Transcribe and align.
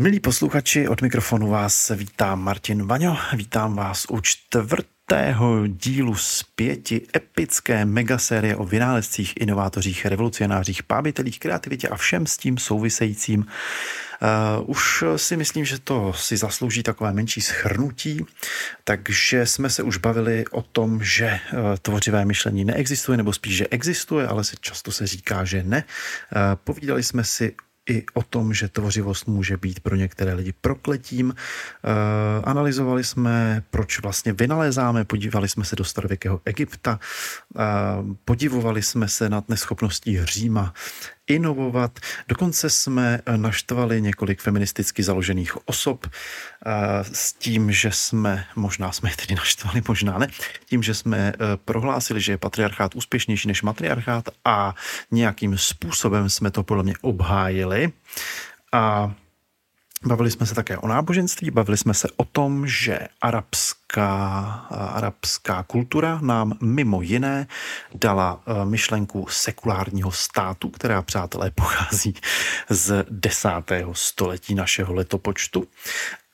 Milí 0.00 0.20
posluchači, 0.20 0.88
od 0.88 1.02
mikrofonu 1.02 1.48
vás 1.48 1.92
vítám 1.94 2.40
Martin 2.42 2.86
Vaňo, 2.86 3.16
vítám 3.36 3.74
vás 3.74 4.06
u 4.10 4.20
čtvrtého 4.20 5.66
dílu 5.66 6.14
z 6.14 6.42
pěti 6.42 7.06
epické 7.16 7.84
megasérie 7.84 8.56
o 8.56 8.64
vynálezcích, 8.64 9.34
inovátořích, 9.36 10.06
revolucionářích, 10.06 10.82
pábitelích, 10.82 11.38
kreativitě 11.38 11.88
a 11.88 11.96
všem 11.96 12.26
s 12.26 12.36
tím 12.36 12.58
souvisejícím. 12.58 13.40
Uh, 13.40 14.70
už 14.70 15.04
si 15.16 15.36
myslím, 15.36 15.64
že 15.64 15.78
to 15.78 16.12
si 16.12 16.36
zaslouží 16.36 16.82
takové 16.82 17.12
menší 17.12 17.40
schrnutí, 17.40 18.24
takže 18.84 19.46
jsme 19.46 19.70
se 19.70 19.82
už 19.82 19.96
bavili 19.96 20.44
o 20.50 20.62
tom, 20.62 21.02
že 21.02 21.40
uh, 21.52 21.58
tvořivé 21.82 22.24
myšlení 22.24 22.64
neexistuje, 22.64 23.16
nebo 23.16 23.32
spíš, 23.32 23.56
že 23.56 23.68
existuje, 23.68 24.26
ale 24.26 24.44
se 24.44 24.56
často 24.60 24.92
se 24.92 25.06
říká, 25.06 25.44
že 25.44 25.62
ne. 25.62 25.84
Uh, 26.36 26.40
povídali 26.64 27.02
jsme 27.02 27.24
si 27.24 27.54
i 27.88 28.04
o 28.14 28.22
tom, 28.22 28.54
že 28.54 28.68
tvořivost 28.68 29.26
může 29.26 29.56
být 29.56 29.80
pro 29.80 29.96
některé 29.96 30.34
lidi 30.34 30.54
prokletím. 30.60 31.34
E, 31.34 31.34
analyzovali 32.44 33.04
jsme, 33.04 33.62
proč 33.70 34.00
vlastně 34.00 34.32
vynalézáme, 34.32 35.04
podívali 35.04 35.48
jsme 35.48 35.64
se 35.64 35.76
do 35.76 35.84
starověkého 35.84 36.40
Egypta, 36.44 37.00
e, 37.58 37.64
podivovali 38.24 38.82
jsme 38.82 39.08
se 39.08 39.28
nad 39.28 39.48
neschopností 39.48 40.24
Říma 40.24 40.74
inovovat. 41.28 41.98
Dokonce 42.28 42.70
jsme 42.70 43.20
eh, 43.26 43.36
naštvali 43.36 44.02
několik 44.02 44.40
feministicky 44.40 45.02
založených 45.02 45.68
osob 45.68 46.06
eh, 46.06 46.70
s 47.12 47.32
tím, 47.32 47.72
že 47.72 47.92
jsme, 47.92 48.44
možná 48.56 48.92
jsme 48.92 49.10
je 49.10 49.16
tedy 49.16 49.34
naštvali, 49.34 49.82
možná 49.88 50.18
ne, 50.18 50.28
tím, 50.64 50.82
že 50.82 50.94
jsme 50.94 51.32
eh, 51.34 51.36
prohlásili, 51.64 52.20
že 52.20 52.32
je 52.32 52.38
patriarchát 52.38 52.94
úspěšnější 52.94 53.48
než 53.48 53.62
matriarchát 53.62 54.28
a 54.44 54.74
nějakým 55.10 55.58
způsobem 55.58 56.30
jsme 56.30 56.50
to 56.50 56.62
podle 56.62 56.82
mě 56.82 56.94
obhájili. 57.00 57.92
A 58.72 59.14
Bavili 60.04 60.30
jsme 60.30 60.46
se 60.46 60.54
také 60.54 60.78
o 60.78 60.88
náboženství, 60.88 61.50
bavili 61.50 61.76
jsme 61.78 61.94
se 61.94 62.08
o 62.16 62.24
tom, 62.24 62.66
že 62.66 62.98
arabská, 63.20 64.40
arabská 64.70 65.62
kultura 65.62 66.18
nám 66.22 66.58
mimo 66.60 67.02
jiné 67.02 67.46
dala 67.94 68.40
e, 68.46 68.64
myšlenku 68.64 69.26
sekulárního 69.30 70.12
státu, 70.12 70.68
která, 70.68 71.02
přátelé, 71.02 71.50
pochází 71.54 72.14
z 72.68 73.04
desátého 73.10 73.94
století 73.94 74.54
našeho 74.54 74.94
letopočtu. 74.94 75.66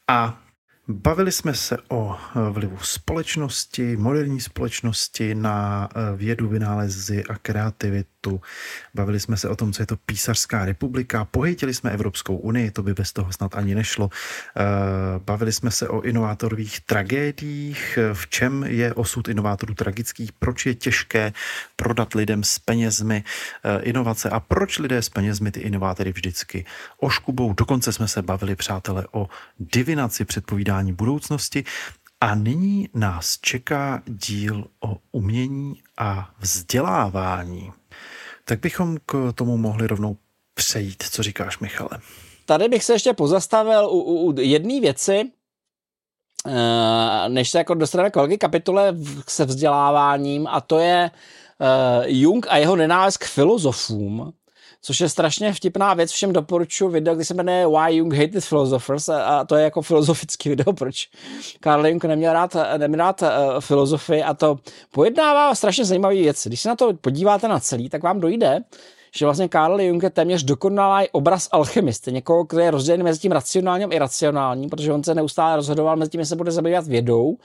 A 0.09 0.44
Bavili 0.89 1.33
jsme 1.33 1.55
se 1.55 1.77
o 1.89 2.17
eh, 2.17 2.51
vlivu 2.51 2.79
společnosti, 2.83 3.97
moderní 3.97 4.41
společnosti 4.41 5.35
na 5.35 5.89
eh, 5.95 6.17
vědu, 6.17 6.49
vynálezy 6.49 7.25
a 7.25 7.35
kreativitu. 7.39 8.41
Bavili 8.95 9.21
jsme 9.21 9.37
se 9.37 9.49
o 9.49 9.57
tom, 9.57 9.73
co 9.73 9.83
je 9.83 9.87
to 9.87 9.97
písařská 9.97 10.65
republika. 10.65 11.25
Pohejtili 11.25 11.75
jsme 11.75 11.91
Evropskou 11.91 12.37
unii, 12.37 12.71
to 12.71 12.83
by 12.83 12.95
bez 12.95 13.13
toho 13.13 13.33
snad 13.33 13.55
ani 13.55 13.75
nešlo. 13.75 14.11
Eh, 14.57 14.63
bavili 15.19 15.53
jsme 15.53 15.71
se 15.71 15.89
o 15.89 16.01
inovátorových 16.01 16.81
tragédiích, 16.81 17.99
v 18.13 18.27
čem 18.27 18.65
je 18.65 18.95
osud 18.95 19.29
inovátorů 19.29 19.75
tragických, 19.75 20.33
proč 20.33 20.67
je 20.67 20.75
těžké 20.75 21.33
prodat 21.77 22.15
lidem 22.15 22.45
s 22.45 22.59
penězmi 22.59 23.25
inovace 23.81 24.31
a 24.31 24.41
proč 24.41 24.79
lidé 24.79 25.03
s 25.03 25.09
penězmi 25.09 25.51
ty 25.51 25.61
inovátory 25.61 26.13
vždycky 26.13 26.65
oškubou. 27.01 27.53
Dokonce 27.53 27.93
jsme 27.93 28.09
se 28.09 28.23
bavili, 28.23 28.57
přátelé, 28.57 29.07
o 29.13 29.29
divinaci 29.59 30.25
předpovídání 30.25 30.74
hledání 30.75 30.93
budoucnosti. 30.93 31.65
A 32.21 32.35
nyní 32.35 32.89
nás 32.95 33.39
čeká 33.41 34.03
díl 34.07 34.65
o 34.81 34.97
umění 35.13 35.83
a 35.99 36.31
vzdělávání. 36.39 37.73
Tak 38.45 38.61
bychom 38.61 38.97
k 39.07 39.33
tomu 39.35 39.57
mohli 39.57 39.87
rovnou 39.87 40.17
přejít. 40.55 41.03
Co 41.11 41.23
říkáš, 41.23 41.59
Michale? 41.59 41.91
Tady 42.47 42.69
bych 42.69 42.85
se 42.85 42.93
ještě 42.93 43.13
pozastavil 43.13 43.87
u, 43.87 44.01
u, 44.01 44.33
u 44.33 44.41
jedné 44.41 44.81
věci, 44.81 45.31
eh, 46.47 47.29
než 47.29 47.51
se 47.51 47.59
jako 47.59 47.75
dostaneme 47.75 48.11
k 48.11 48.17
velké 48.17 48.37
kapitole 48.37 48.97
se 49.29 49.45
vzděláváním, 49.45 50.47
a 50.47 50.61
to 50.61 50.79
je 50.79 51.11
uh, 51.11 52.05
Jung 52.07 52.47
a 52.49 52.57
jeho 52.57 52.77
nenávist 52.77 53.17
k 53.17 53.25
filozofům 53.25 54.33
což 54.85 55.01
je 55.01 55.09
strašně 55.09 55.53
vtipná 55.53 55.95
věc. 55.95 56.11
Všem 56.11 56.33
doporučuji 56.33 56.89
video, 56.89 57.15
který 57.15 57.25
se 57.25 57.35
jmenuje 57.35 57.67
Why 57.67 57.97
Jung 57.97 58.15
Hated 58.15 58.45
Philosophers 58.49 59.09
a 59.09 59.45
to 59.45 59.57
je 59.57 59.65
jako 59.65 59.83
filozofický 59.83 60.49
video, 60.55 60.73
proč 60.73 61.09
Karl 61.61 61.87
Jung 61.87 62.05
neměl 62.05 62.33
rád, 62.33 62.57
neměl 62.77 62.99
rád 62.99 63.23
uh, 63.23 63.29
filozofii 63.61 64.23
a 64.23 64.35
to 64.35 64.57
pojednává 64.93 65.55
strašně 65.55 65.85
zajímavé 65.85 66.15
věci. 66.15 66.49
Když 66.49 66.61
se 66.61 66.69
na 66.69 66.77
to 66.77 66.93
podíváte 67.01 67.49
na 67.49 67.61
celý, 67.61 67.89
tak 67.89 68.03
vám 68.03 68.21
dojde, 68.21 68.61
že 69.17 69.25
vlastně 69.25 69.49
Karl 69.49 69.81
Jung 69.81 70.03
je 70.03 70.11
téměř 70.11 70.43
dokonalý 70.43 71.09
obraz 71.13 71.49
alchymisty, 71.53 72.13
někoho, 72.13 72.45
kdo 72.45 72.61
je 72.61 72.71
rozdělený 72.71 73.03
mezi 73.03 73.21
tím 73.21 73.33
racionálním 73.33 73.89
a 73.91 73.95
iracionálním, 73.95 74.71
protože 74.71 74.93
on 74.93 75.05
se 75.05 75.15
neustále 75.15 75.57
rozhodoval 75.57 75.97
mezi 75.97 76.11
tím, 76.11 76.21
jestli 76.21 76.29
se 76.29 76.37
bude 76.37 76.51
zabývat 76.51 76.87
vědou, 76.87 77.37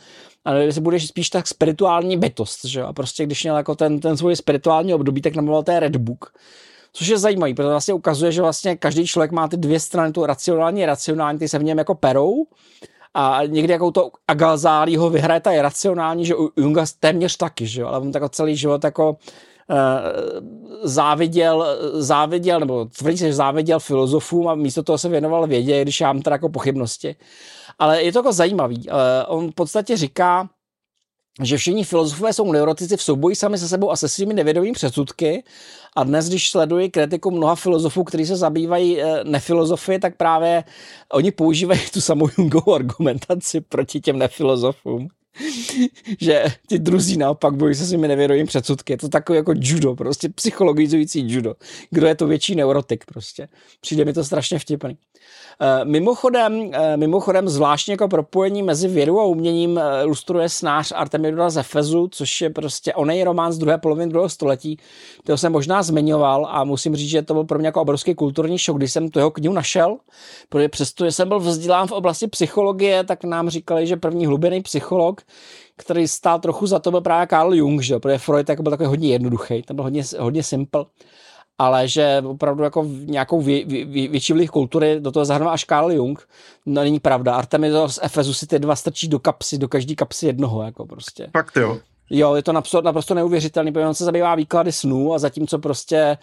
a 0.46 0.54
jestli 0.54 0.82
bude 0.82 1.00
spíš 1.00 1.30
tak 1.30 1.48
spirituální 1.48 2.18
bytost, 2.18 2.66
že 2.66 2.82
A 2.84 2.94
prostě 2.94 3.26
když 3.26 3.44
měl 3.44 3.58
jako 3.58 3.76
ten, 3.76 4.00
ten 4.00 4.18
svůj 4.18 4.36
spirituální 4.36 4.94
období, 4.94 5.22
tak 5.22 5.36
namaloval 5.36 5.64
ten 5.64 5.78
Red 5.78 5.96
Book, 5.96 6.34
Což 6.94 7.08
je 7.08 7.18
zajímavý, 7.18 7.54
protože 7.54 7.70
vlastně 7.70 7.94
ukazuje, 7.94 8.32
že 8.32 8.42
vlastně 8.42 8.76
každý 8.76 9.08
člověk 9.08 9.32
má 9.32 9.48
ty 9.48 9.58
dvě 9.58 9.80
strany, 9.80 10.14
tu 10.14 10.26
racionální 10.26 10.84
a 10.84 10.88
racionální, 10.88 11.40
ty 11.40 11.48
se 11.48 11.60
v 11.60 11.64
něm 11.64 11.78
jako 11.78 11.96
perou. 11.96 12.46
A 13.14 13.42
někdy 13.46 13.74
jako 13.74 13.92
to 13.92 14.12
Agalzálí 14.28 14.98
ho 14.98 15.10
vyhraje 15.10 15.40
ta 15.40 15.52
iracionální, 15.52 16.26
že 16.26 16.36
u 16.36 16.50
Junga 16.58 16.86
téměř 17.00 17.38
taky, 17.38 17.68
že 17.68 17.82
jo? 17.82 17.88
ale 17.88 18.00
on 18.00 18.12
tak 18.12 18.32
celý 18.32 18.56
život 18.56 18.84
jako 18.84 19.10
uh, 19.10 19.18
záviděl, 20.84 21.66
záviděl, 21.94 22.60
nebo 22.60 22.86
tvrdí 22.86 23.18
se, 23.18 23.28
že 23.28 23.34
záviděl 23.34 23.80
filozofům 23.80 24.48
a 24.48 24.56
místo 24.56 24.84
toho 24.84 24.98
se 24.98 25.10
věnoval 25.10 25.48
vědě, 25.48 25.82
když 25.82 26.02
já 26.02 26.14
mám 26.14 26.22
teda 26.22 26.34
jako 26.34 26.50
pochybnosti. 26.50 27.16
Ale 27.80 28.04
je 28.04 28.12
to 28.12 28.20
jako 28.20 28.34
zajímavý. 28.34 28.88
Uh, 28.88 28.94
on 29.28 29.52
v 29.52 29.56
podstatě 29.56 29.98
říká, 29.98 30.50
že 31.44 31.58
všichni 31.58 31.84
filozofové 31.84 32.34
jsou 32.34 32.52
neurotici 32.52 32.98
v 32.98 33.02
souboji 33.04 33.36
sami 33.36 33.58
se 33.58 33.68
sebou 33.68 33.92
a 33.92 33.96
se 33.96 34.10
svými 34.10 34.34
nevědomými 34.34 34.74
předsudky. 34.74 35.44
A 35.96 36.04
dnes, 36.04 36.30
když 36.30 36.50
sleduji 36.50 36.90
kritiku 36.90 37.32
mnoha 37.32 37.56
filozofů, 37.56 38.04
kteří 38.04 38.26
se 38.26 38.36
zabývají 38.36 39.02
e, 39.02 39.24
nefilozofii, 39.24 40.00
tak 40.00 40.18
právě 40.18 40.64
oni 41.14 41.32
používají 41.32 41.82
tu 41.94 42.02
samou 42.02 42.30
Jungovou 42.38 42.74
argumentaci 42.74 43.62
proti 43.62 44.00
těm 44.02 44.18
nefilozofům. 44.18 45.08
že 46.20 46.46
ty 46.68 46.80
druzí 46.80 47.18
naopak 47.18 47.56
bojí 47.56 47.76
se 47.76 47.86
svými 47.86 48.08
nevědomými 48.08 48.48
předsudky. 48.48 48.94
Je 48.94 48.98
to 48.98 49.10
takový 49.10 49.38
jako 49.38 49.54
judo, 49.56 49.96
prostě 49.96 50.30
psychologizující 50.30 51.32
judo. 51.32 51.56
Kdo 51.90 52.08
je 52.08 52.16
to 52.16 52.28
větší 52.28 52.56
neurotik 52.56 53.06
prostě. 53.06 53.48
Přijde 53.82 54.06
mi 54.06 54.14
to 54.14 54.24
strašně 54.24 54.60
vtipný. 54.60 54.98
Eh, 55.62 55.86
mimochodem, 55.86 56.72
eh, 56.74 56.98
mimochodem 56.98 57.50
zvláštně 57.50 57.94
jako 57.94 58.08
propojení 58.08 58.64
mezi 58.64 58.88
vědou 58.88 59.20
a 59.20 59.24
uměním 59.24 59.78
eh, 59.78 60.04
ilustruje 60.04 60.50
snář 60.50 60.94
Artemidora 60.96 61.50
z 61.50 61.58
Efezu, 61.58 62.08
což 62.12 62.42
je 62.42 62.50
prostě 62.50 62.94
onej 62.94 63.24
román 63.24 63.52
z 63.52 63.58
druhé 63.58 63.78
poloviny 63.78 64.10
druhého 64.10 64.30
století, 64.30 64.78
kterého 65.24 65.38
jsem 65.38 65.52
možná 65.52 65.84
zmiňoval 65.84 66.48
a 66.50 66.64
musím 66.64 66.96
říct, 66.96 67.10
že 67.10 67.22
to 67.22 67.34
byl 67.34 67.44
pro 67.44 67.60
mě 67.60 67.68
jako 67.68 67.82
obrovský 67.82 68.16
kulturní 68.16 68.58
šok, 68.58 68.78
když 68.78 68.92
jsem 68.92 69.10
tu 69.10 69.20
jeho 69.20 69.32
knihu 69.32 69.54
našel, 69.54 69.98
protože 70.50 70.70
přesto, 70.70 71.06
že 71.06 71.12
jsem 71.12 71.28
byl 71.28 71.40
vzdělán 71.40 71.88
v 71.88 71.92
oblasti 71.92 72.28
psychologie, 72.28 73.04
tak 73.04 73.24
nám 73.24 73.50
říkali, 73.50 73.88
že 73.88 73.96
první 73.96 74.26
hlubinný 74.26 74.62
psycholog, 74.62 75.22
který 75.78 76.08
stál 76.08 76.40
trochu 76.40 76.68
za 76.68 76.80
to 76.80 76.92
byl 76.92 77.02
právě 77.02 77.28
Carl 77.28 77.54
Jung, 77.54 77.82
že? 77.82 78.00
protože 78.00 78.18
Freud 78.18 78.50
jako 78.50 78.64
byl 78.64 78.70
takový 78.70 78.88
hodně 78.88 79.10
jednoduchý, 79.10 79.62
ten 79.62 79.76
byl 79.76 79.84
hodně, 79.84 80.04
hodně 80.20 80.44
simple 80.44 80.86
ale 81.60 81.88
že 81.88 82.24
opravdu 82.26 82.64
jako 82.64 82.86
nějakou 82.90 83.42
vě, 83.42 83.66
vě, 83.66 83.86
větší 84.08 84.34
vliv 84.34 84.52
kultury 84.52 85.00
do 85.00 85.12
toho 85.12 85.26
zahrnul 85.26 85.52
až 85.52 85.66
Carl 85.66 85.92
Jung. 85.92 86.28
No 86.66 86.82
není 86.82 87.00
pravda. 87.00 87.36
Artemidor 87.36 87.90
z 87.90 88.00
Efezu 88.02 88.34
si 88.34 88.48
ty 88.48 88.60
dva 88.60 88.76
strčí 88.76 89.08
do 89.08 89.20
kapsy, 89.20 89.58
do 89.58 89.68
každý 89.68 89.96
kapsy 89.96 90.26
jednoho, 90.26 90.64
jako 90.64 90.86
prostě. 90.86 91.28
Fakt 91.34 91.58
jo. 91.58 91.80
Jo, 92.10 92.36
je 92.36 92.44
to 92.44 92.54
naprosto, 92.54 92.82
naprosto 92.82 93.14
neuvěřitelný, 93.14 93.72
protože 93.72 93.88
on 93.88 93.94
se 93.94 94.06
zabývá 94.06 94.36
výklady 94.36 94.72
snů 94.72 95.14
a 95.14 95.20
zatímco 95.20 95.60
prostě 95.60 96.18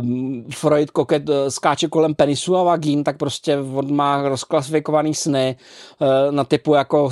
um, 0.00 0.44
Freud 0.50 0.90
koket 0.90 1.28
uh, 1.28 1.34
skáče 1.48 1.88
kolem 1.88 2.14
penisu 2.14 2.56
a 2.56 2.62
vagín, 2.62 3.04
tak 3.04 3.16
prostě 3.16 3.58
on 3.58 3.94
má 3.94 4.28
rozklasifikovaný 4.28 5.14
sny 5.14 5.56
uh, 5.98 6.34
na 6.34 6.44
typu 6.44 6.74
jako 6.74 7.10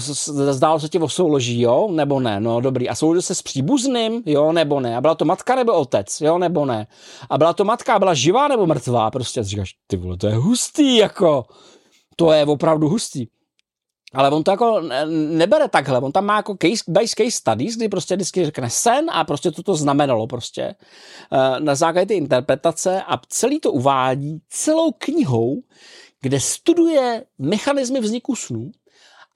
zdálo 0.51 0.81
se 0.81 0.89
ti 0.89 0.99
o 0.99 1.09
souloží, 1.09 1.61
jo, 1.61 1.89
nebo 1.91 2.21
ne, 2.21 2.41
no 2.41 2.61
dobrý. 2.61 2.89
A 2.89 2.95
souložil 2.95 3.23
se 3.23 3.35
s 3.35 3.43
příbuzným, 3.43 4.23
jo, 4.27 4.53
nebo 4.53 4.81
ne. 4.81 4.97
A 4.97 5.01
byla 5.01 5.15
to 5.15 5.25
matka 5.25 5.55
nebo 5.55 5.73
otec, 5.73 6.21
jo, 6.21 6.39
nebo 6.39 6.65
ne. 6.65 6.87
A 7.31 7.39
byla 7.39 7.53
to 7.53 7.65
matka, 7.65 7.99
byla 7.99 8.15
živá 8.15 8.49
nebo 8.49 8.67
mrtvá, 8.67 9.11
prostě 9.11 9.43
říkáš, 9.43 9.75
ty 9.87 9.97
vole, 9.97 10.17
to 10.17 10.27
je 10.27 10.35
hustý, 10.35 10.97
jako, 10.97 11.45
to 12.17 12.33
je 12.33 12.47
opravdu 12.47 12.89
hustý. 12.89 13.27
Ale 14.15 14.31
on 14.31 14.45
to 14.45 14.51
jako 14.51 14.83
nebere 15.31 15.69
takhle, 15.69 16.01
on 16.01 16.13
tam 16.13 16.25
má 16.25 16.37
jako 16.37 16.57
case, 16.63 16.85
base 16.89 17.15
case 17.17 17.31
studies, 17.31 17.77
kdy 17.77 17.89
prostě 17.89 18.17
vždycky 18.17 18.45
řekne 18.45 18.71
sen 18.71 19.07
a 19.13 19.25
prostě 19.25 19.51
to 19.51 19.63
to 19.63 19.75
znamenalo 19.75 20.27
prostě 20.27 20.63
eh, 20.63 21.61
na 21.61 21.75
základě 21.75 22.07
té 22.07 22.15
interpretace 22.15 23.03
a 23.03 23.21
celý 23.29 23.61
to 23.61 23.73
uvádí 23.73 24.41
celou 24.49 24.93
knihou, 24.99 25.63
kde 26.21 26.41
studuje 26.41 27.25
mechanizmy 27.39 28.01
vzniku 28.01 28.37
snů 28.37 28.71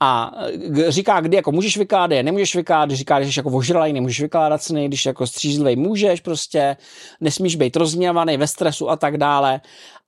a 0.00 0.32
eh, 0.78 0.90
říká, 0.90 1.20
kdy 1.20 1.36
jako 1.36 1.52
můžeš 1.52 1.76
vykládat, 1.76 2.22
nemůžeš 2.22 2.56
vykládat, 2.56 2.96
říká, 2.96 3.18
když 3.18 3.34
jsi 3.34 3.40
jako 3.40 3.50
ožralej, 3.50 3.92
nemůžeš 3.92 4.20
vykládat 4.20 4.62
sny, 4.62 4.88
když 4.88 5.06
jako 5.06 5.26
střízlivý 5.26 5.82
můžeš 5.82 6.20
prostě, 6.20 6.76
nesmíš 7.20 7.56
být 7.56 7.76
rozněvaný 7.76 8.36
ve 8.36 8.46
stresu 8.46 8.90
a 8.90 8.96
tak 8.96 9.16
dále. 9.16 9.60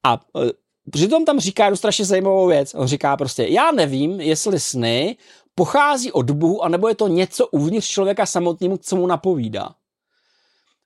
A 0.05 0.21
eh, 0.37 0.51
Přitom 0.91 1.25
tam 1.25 1.41
říká 1.41 1.65
jednu 1.65 1.77
strašně 1.77 2.05
zajímavou 2.05 2.47
věc. 2.47 2.75
On 2.75 2.87
říká 2.87 3.17
prostě, 3.17 3.47
já 3.49 3.71
nevím, 3.71 4.21
jestli 4.21 4.61
sny 4.61 5.17
pochází 5.55 6.13
od 6.13 6.31
Bohu, 6.31 6.65
anebo 6.65 6.89
je 6.89 6.95
to 6.95 7.09
něco 7.09 7.47
uvnitř 7.47 7.89
člověka 7.89 8.27
samotnému, 8.27 8.77
co 8.77 8.97
mu 8.97 9.07
napovídá. 9.07 9.75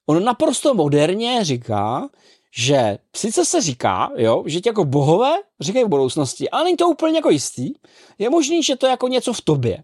On 0.06 0.24
naprosto 0.24 0.74
moderně 0.74 1.44
říká, 1.44 2.08
že 2.56 2.98
sice 3.16 3.44
se 3.44 3.60
říká, 3.60 4.10
jo, 4.16 4.44
že 4.46 4.60
ti 4.60 4.68
jako 4.68 4.84
bohové 4.84 5.32
říkají 5.60 5.84
v 5.84 5.88
budoucnosti, 5.88 6.50
ale 6.50 6.64
není 6.64 6.76
to 6.76 6.88
úplně 6.88 7.18
jako 7.18 7.30
jistý. 7.30 7.72
Je 8.18 8.30
možný, 8.30 8.62
že 8.62 8.76
to 8.76 8.86
je 8.86 8.90
jako 8.90 9.08
něco 9.08 9.32
v 9.32 9.40
tobě. 9.40 9.82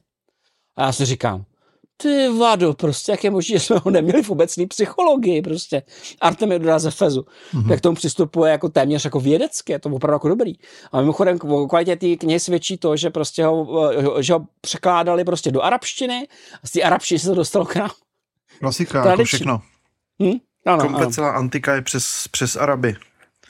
A 0.77 0.83
já 0.83 0.93
si 0.93 1.05
říkám, 1.05 1.45
ty 2.03 2.29
vado, 2.29 2.75
prostě, 2.75 3.13
jak 3.13 3.25
je 3.25 3.31
možné, 3.31 3.53
že 3.59 3.61
jsme 3.61 3.77
ho 3.85 3.91
neměli 3.91 4.23
v 4.23 4.31
obecné 4.31 4.67
psychologii, 4.67 5.43
prostě. 5.43 5.83
Artemidora 6.21 6.79
z 6.79 6.87
Efezu. 6.87 7.21
Mm-hmm. 7.21 7.71
Jak 7.71 7.81
tomu 7.81 7.97
přistupuje 7.97 8.53
jako 8.53 8.69
téměř 8.69 9.05
jako 9.05 9.21
vědecky, 9.21 9.73
je 9.73 9.79
to 9.79 9.89
opravdu 9.89 10.15
jako 10.15 10.29
dobrý. 10.29 10.53
A 10.93 11.01
mimochodem 11.01 11.39
o 11.43 11.69
kvalitě 11.69 11.97
té 11.97 12.17
knihy 12.17 12.41
svědčí 12.41 12.79
to, 12.79 12.97
že 12.97 13.11
prostě 13.11 13.45
ho, 13.45 14.23
že 14.23 14.33
ho 14.33 14.47
překládali 14.61 15.25
prostě 15.25 15.51
do 15.51 15.63
arabštiny 15.63 16.29
a 16.63 16.67
z 16.67 16.71
té 16.71 16.83
arabštiny 16.83 17.19
se 17.19 17.29
to 17.29 17.35
dostalo 17.35 17.65
k 17.65 17.77
nám. 17.77 17.91
Klasika, 18.59 19.11
jako 19.11 19.25
všechno. 19.25 19.63
Hm? 20.23 20.39
Ano, 20.67 20.83
Komplet 20.83 21.03
ano. 21.03 21.13
celá 21.13 21.31
antika 21.31 21.75
je 21.75 21.83
přes, 21.83 22.29
přes 22.31 22.57
Araby. 22.57 22.97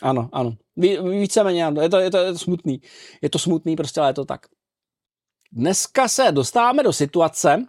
Ano, 0.02 0.28
ano. 0.32 0.56
Ví, 0.76 0.98
víceméně, 1.20 1.66
ano. 1.66 1.80
Je 1.80 1.88
to, 1.88 1.98
je, 1.98 2.10
to, 2.10 2.16
je 2.18 2.32
to 2.32 2.38
smutný. 2.38 2.80
Je 3.22 3.30
to 3.30 3.38
smutný, 3.38 3.76
prostě, 3.76 4.00
ale 4.00 4.10
je 4.10 4.14
to 4.14 4.24
tak. 4.24 4.46
Dneska 5.52 6.08
se 6.08 6.32
dostáváme 6.32 6.82
do 6.82 6.92
situace, 6.92 7.66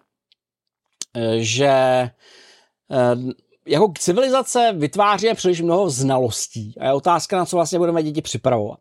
že 1.38 1.68
eh, 1.68 2.12
jako 3.68 3.94
civilizace 4.00 4.74
vytváří 4.76 5.28
příliš 5.34 5.62
mnoho 5.62 5.90
znalostí 5.90 6.76
a 6.80 6.86
je 6.86 6.94
otázka, 6.94 7.38
na 7.38 7.46
co 7.46 7.56
vlastně 7.56 7.80
budeme 7.80 8.04
děti 8.04 8.22
připravovat. 8.22 8.80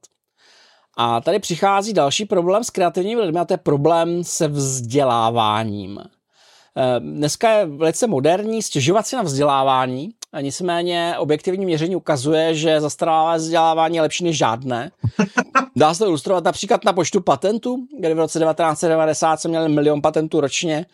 A 0.97 1.21
tady 1.21 1.39
přichází 1.39 1.93
další 1.93 2.25
problém 2.25 2.65
s 2.65 2.71
kreativními 2.71 3.21
lidmi 3.21 3.41
a 3.41 3.45
to 3.45 3.55
je 3.55 3.59
problém 3.59 4.25
se 4.25 4.49
vzděláváním. 4.49 5.99
Eh, 5.99 7.01
dneska 7.01 7.51
je 7.51 7.67
velice 7.67 8.07
moderní 8.07 8.63
stěžovat 8.63 9.07
si 9.07 9.17
na 9.17 9.23
vzdělávání, 9.23 10.11
nicméně 10.41 11.15
objektivní 11.19 11.65
měření 11.67 11.97
ukazuje, 11.97 12.55
že 12.55 12.81
zastaralé 12.81 13.39
vzdělávání 13.39 13.97
je 13.97 14.03
lepší 14.03 14.25
než 14.25 14.37
žádné. 14.37 14.91
Dá 15.77 15.95
se 15.95 15.99
to 15.99 16.07
ilustrovat 16.07 16.45
například 16.45 16.85
na 16.85 16.93
počtu 16.93 17.21
patentů, 17.21 17.77
kdy 18.01 18.15
v 18.15 18.19
roce 18.19 18.39
1990 18.39 19.41
jsme 19.41 19.49
měli 19.49 19.69
milion 19.69 20.03
patentů 20.03 20.41
ročně, 20.41 20.87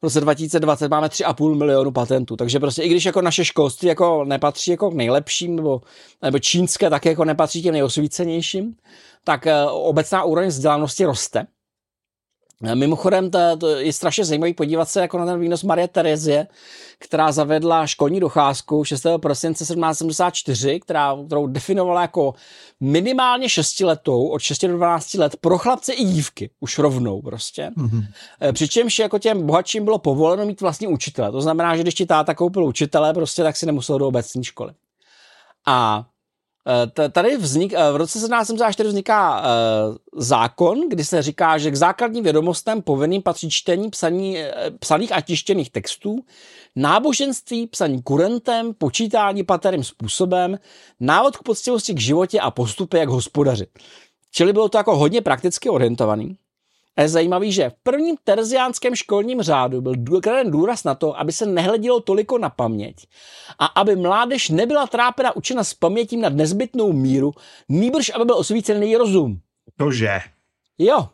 v 0.00 0.02
roce 0.02 0.20
2020 0.20 0.88
máme 0.88 1.06
3,5 1.06 1.54
milionu 1.54 1.92
patentů. 1.92 2.36
Takže 2.36 2.60
prostě 2.60 2.82
i 2.82 2.88
když 2.88 3.04
jako 3.04 3.22
naše 3.22 3.44
školství 3.44 3.88
jako 3.88 4.24
nepatří 4.24 4.70
jako 4.70 4.90
k 4.90 4.94
nejlepším, 4.94 5.56
nebo, 5.56 5.80
nebo 6.22 6.38
čínské 6.38 6.90
také 6.90 7.08
jako 7.08 7.24
nepatří 7.24 7.62
těm 7.62 7.72
nejosvícenějším, 7.72 8.74
tak 9.24 9.46
eh, 9.46 9.64
obecná 9.66 10.24
úroveň 10.24 10.48
vzdělanosti 10.48 11.04
roste. 11.04 11.46
Mimochodem, 12.74 13.30
to, 13.30 13.56
to 13.56 13.68
je 13.68 13.92
strašně 13.92 14.24
zajímavý 14.24 14.54
podívat 14.54 14.88
se 14.88 15.00
jako 15.00 15.18
na 15.18 15.26
ten 15.26 15.40
výnos 15.40 15.62
Marie 15.62 15.88
Terezie, 15.88 16.46
která 16.98 17.32
zavedla 17.32 17.86
školní 17.86 18.20
docházku 18.20 18.84
6. 18.84 19.06
prosince 19.16 19.64
1774, 19.64 20.80
která, 20.80 21.16
kterou 21.26 21.46
definovala 21.46 22.02
jako 22.02 22.34
minimálně 22.80 23.48
6 23.48 23.80
letou, 23.80 24.28
od 24.28 24.38
6 24.38 24.64
do 24.64 24.76
12 24.76 25.14
let, 25.14 25.36
pro 25.40 25.58
chlapce 25.58 25.92
i 25.92 26.04
dívky, 26.04 26.50
už 26.60 26.78
rovnou 26.78 27.22
prostě. 27.22 27.70
Mm-hmm. 27.76 28.06
Přičemž 28.52 28.98
jako 28.98 29.18
těm 29.18 29.46
bohatším 29.46 29.84
bylo 29.84 29.98
povoleno 29.98 30.46
mít 30.46 30.60
vlastní 30.60 30.86
učitele. 30.86 31.32
To 31.32 31.40
znamená, 31.40 31.76
že 31.76 31.82
když 31.82 31.94
ti 31.94 32.06
táta 32.06 32.34
koupil 32.34 32.64
učitele, 32.64 33.14
prostě 33.14 33.42
tak 33.42 33.56
si 33.56 33.66
nemusel 33.66 33.98
do 33.98 34.08
obecní 34.08 34.44
školy. 34.44 34.72
A 35.66 36.06
Eh, 36.06 36.11
tady 37.12 37.36
vznik, 37.36 37.72
eh, 37.72 37.92
v 37.92 37.96
roce 37.96 38.18
1774 38.18 38.88
vzniká 38.88 39.42
eh, 39.42 39.48
zákon, 40.16 40.88
kdy 40.88 41.04
se 41.04 41.22
říká, 41.22 41.58
že 41.58 41.70
k 41.70 41.76
základním 41.76 42.24
vědomostem 42.24 42.82
povinným 42.82 43.22
patří 43.22 43.50
čtení 43.50 43.90
psaní, 43.90 44.36
psaných 44.78 45.12
a 45.12 45.20
tištěných 45.20 45.70
textů, 45.70 46.24
náboženství, 46.76 47.66
psaní 47.66 48.02
kurentem, 48.02 48.74
počítání 48.74 49.44
paterým 49.44 49.84
způsobem, 49.84 50.58
návod 51.00 51.36
k 51.36 51.42
poctivosti 51.42 51.94
k 51.94 52.00
životě 52.00 52.40
a 52.40 52.50
postupy, 52.50 52.98
jak 52.98 53.08
hospodařit. 53.08 53.68
Čili 54.30 54.52
bylo 54.52 54.68
to 54.68 54.78
jako 54.78 54.96
hodně 54.96 55.20
prakticky 55.20 55.70
orientovaný. 55.70 56.36
Je 56.98 57.08
zajímavý, 57.08 57.52
že 57.52 57.70
v 57.70 57.74
prvním 57.82 58.16
terziánském 58.24 58.94
školním 58.94 59.42
řádu 59.42 59.80
byl 59.80 60.20
kladen 60.20 60.50
důraz 60.50 60.84
na 60.84 60.94
to, 60.94 61.18
aby 61.18 61.32
se 61.32 61.46
nehledělo 61.46 62.00
toliko 62.00 62.38
na 62.38 62.50
paměť 62.50 63.06
a 63.58 63.66
aby 63.66 63.96
mládež 63.96 64.48
nebyla 64.48 64.86
trápena 64.86 65.36
učena 65.36 65.64
s 65.64 65.74
pamětím 65.74 66.20
nad 66.20 66.32
nezbytnou 66.32 66.92
míru, 66.92 67.32
nýbrž 67.68 68.10
aby 68.14 68.24
byl 68.24 68.36
osvícený 68.36 68.96
rozum. 68.96 69.40
Tože? 69.76 70.20
Jo. 70.78 71.08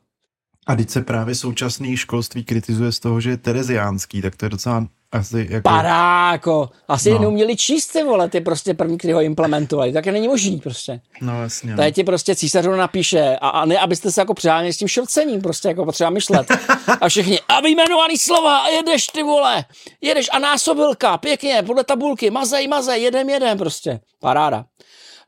A 0.68 0.76
teď 0.76 0.90
se 0.90 1.02
právě 1.02 1.34
současný 1.34 1.96
školství 1.96 2.44
kritizuje 2.44 2.92
z 2.92 3.00
toho, 3.00 3.20
že 3.20 3.30
je 3.30 3.36
tereziánský, 3.36 4.22
tak 4.22 4.36
to 4.36 4.44
je 4.44 4.48
docela 4.48 4.86
asi 5.12 5.46
jako... 5.50 5.62
Paráko. 5.62 6.70
Asi 6.88 7.10
no. 7.10 7.18
neuměli 7.18 7.56
číst 7.56 7.86
ty 7.86 8.02
vole, 8.02 8.28
ty 8.28 8.40
prostě 8.40 8.74
první, 8.74 8.98
kteří 8.98 9.12
ho 9.12 9.20
implementovali. 9.20 9.92
Tak 9.92 10.06
je 10.06 10.12
není 10.12 10.28
možný 10.28 10.60
prostě. 10.60 11.00
No 11.20 11.42
jasně. 11.42 11.76
Tady 11.76 11.92
ti 11.92 12.04
prostě 12.04 12.34
císařů 12.34 12.70
napíše 12.70 13.36
a, 13.40 13.48
a, 13.48 13.64
ne, 13.64 13.78
abyste 13.78 14.12
se 14.12 14.20
jako 14.20 14.34
přiháněli 14.34 14.72
s 14.72 14.76
tím 14.76 14.88
šrcením, 14.88 15.42
prostě 15.42 15.68
jako 15.68 15.84
potřeba 15.84 16.10
myšlet. 16.10 16.46
A 17.00 17.08
všichni, 17.08 17.40
a 17.48 17.60
vyjmenovaný 17.60 18.18
slova 18.18 18.58
a 18.58 18.68
jedeš 18.68 19.06
ty 19.06 19.22
vole. 19.22 19.64
Jedeš 20.00 20.28
a 20.32 20.38
násobilka, 20.38 21.18
pěkně, 21.18 21.62
podle 21.66 21.84
tabulky, 21.84 22.30
mazej, 22.30 22.68
mazej, 22.68 23.02
jedem, 23.02 23.28
jedem 23.28 23.58
prostě. 23.58 24.00
Paráda. 24.20 24.64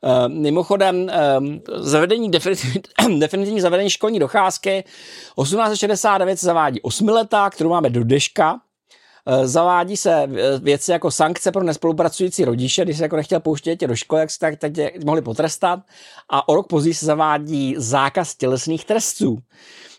Uh, 0.03 0.27
mimochodem, 0.27 1.03
uh, 1.03 1.45
zavedení 1.75 2.31
definitivní, 3.19 3.61
zavedení 3.61 3.89
školní 3.89 4.19
docházky 4.19 4.83
1869 5.43 6.39
se 6.39 6.45
zavádí 6.45 6.81
osmiletá, 6.81 7.49
kterou 7.49 7.69
máme 7.69 7.89
do 7.89 8.03
deška, 8.03 8.59
Eh, 9.25 9.47
zavádí 9.47 9.97
se 9.97 10.13
eh, 10.23 10.59
věci 10.59 10.91
jako 10.91 11.11
sankce 11.11 11.51
pro 11.51 11.63
nespolupracující 11.63 12.45
rodiče, 12.45 12.83
když 12.85 12.97
se 12.97 13.03
jako 13.03 13.15
nechtěl 13.15 13.39
pouštět 13.39 13.75
tě 13.75 13.87
do 13.87 13.95
školy, 13.95 14.21
jak 14.21 14.31
se 14.31 14.39
tak 14.39 14.59
teď 14.59 15.03
mohli 15.05 15.21
potrestat. 15.21 15.79
A 16.29 16.49
o 16.49 16.55
rok 16.55 16.67
později 16.67 16.93
se 16.93 17.05
zavádí 17.05 17.75
zákaz 17.77 18.35
tělesných 18.35 18.85
trestů. 18.85 19.37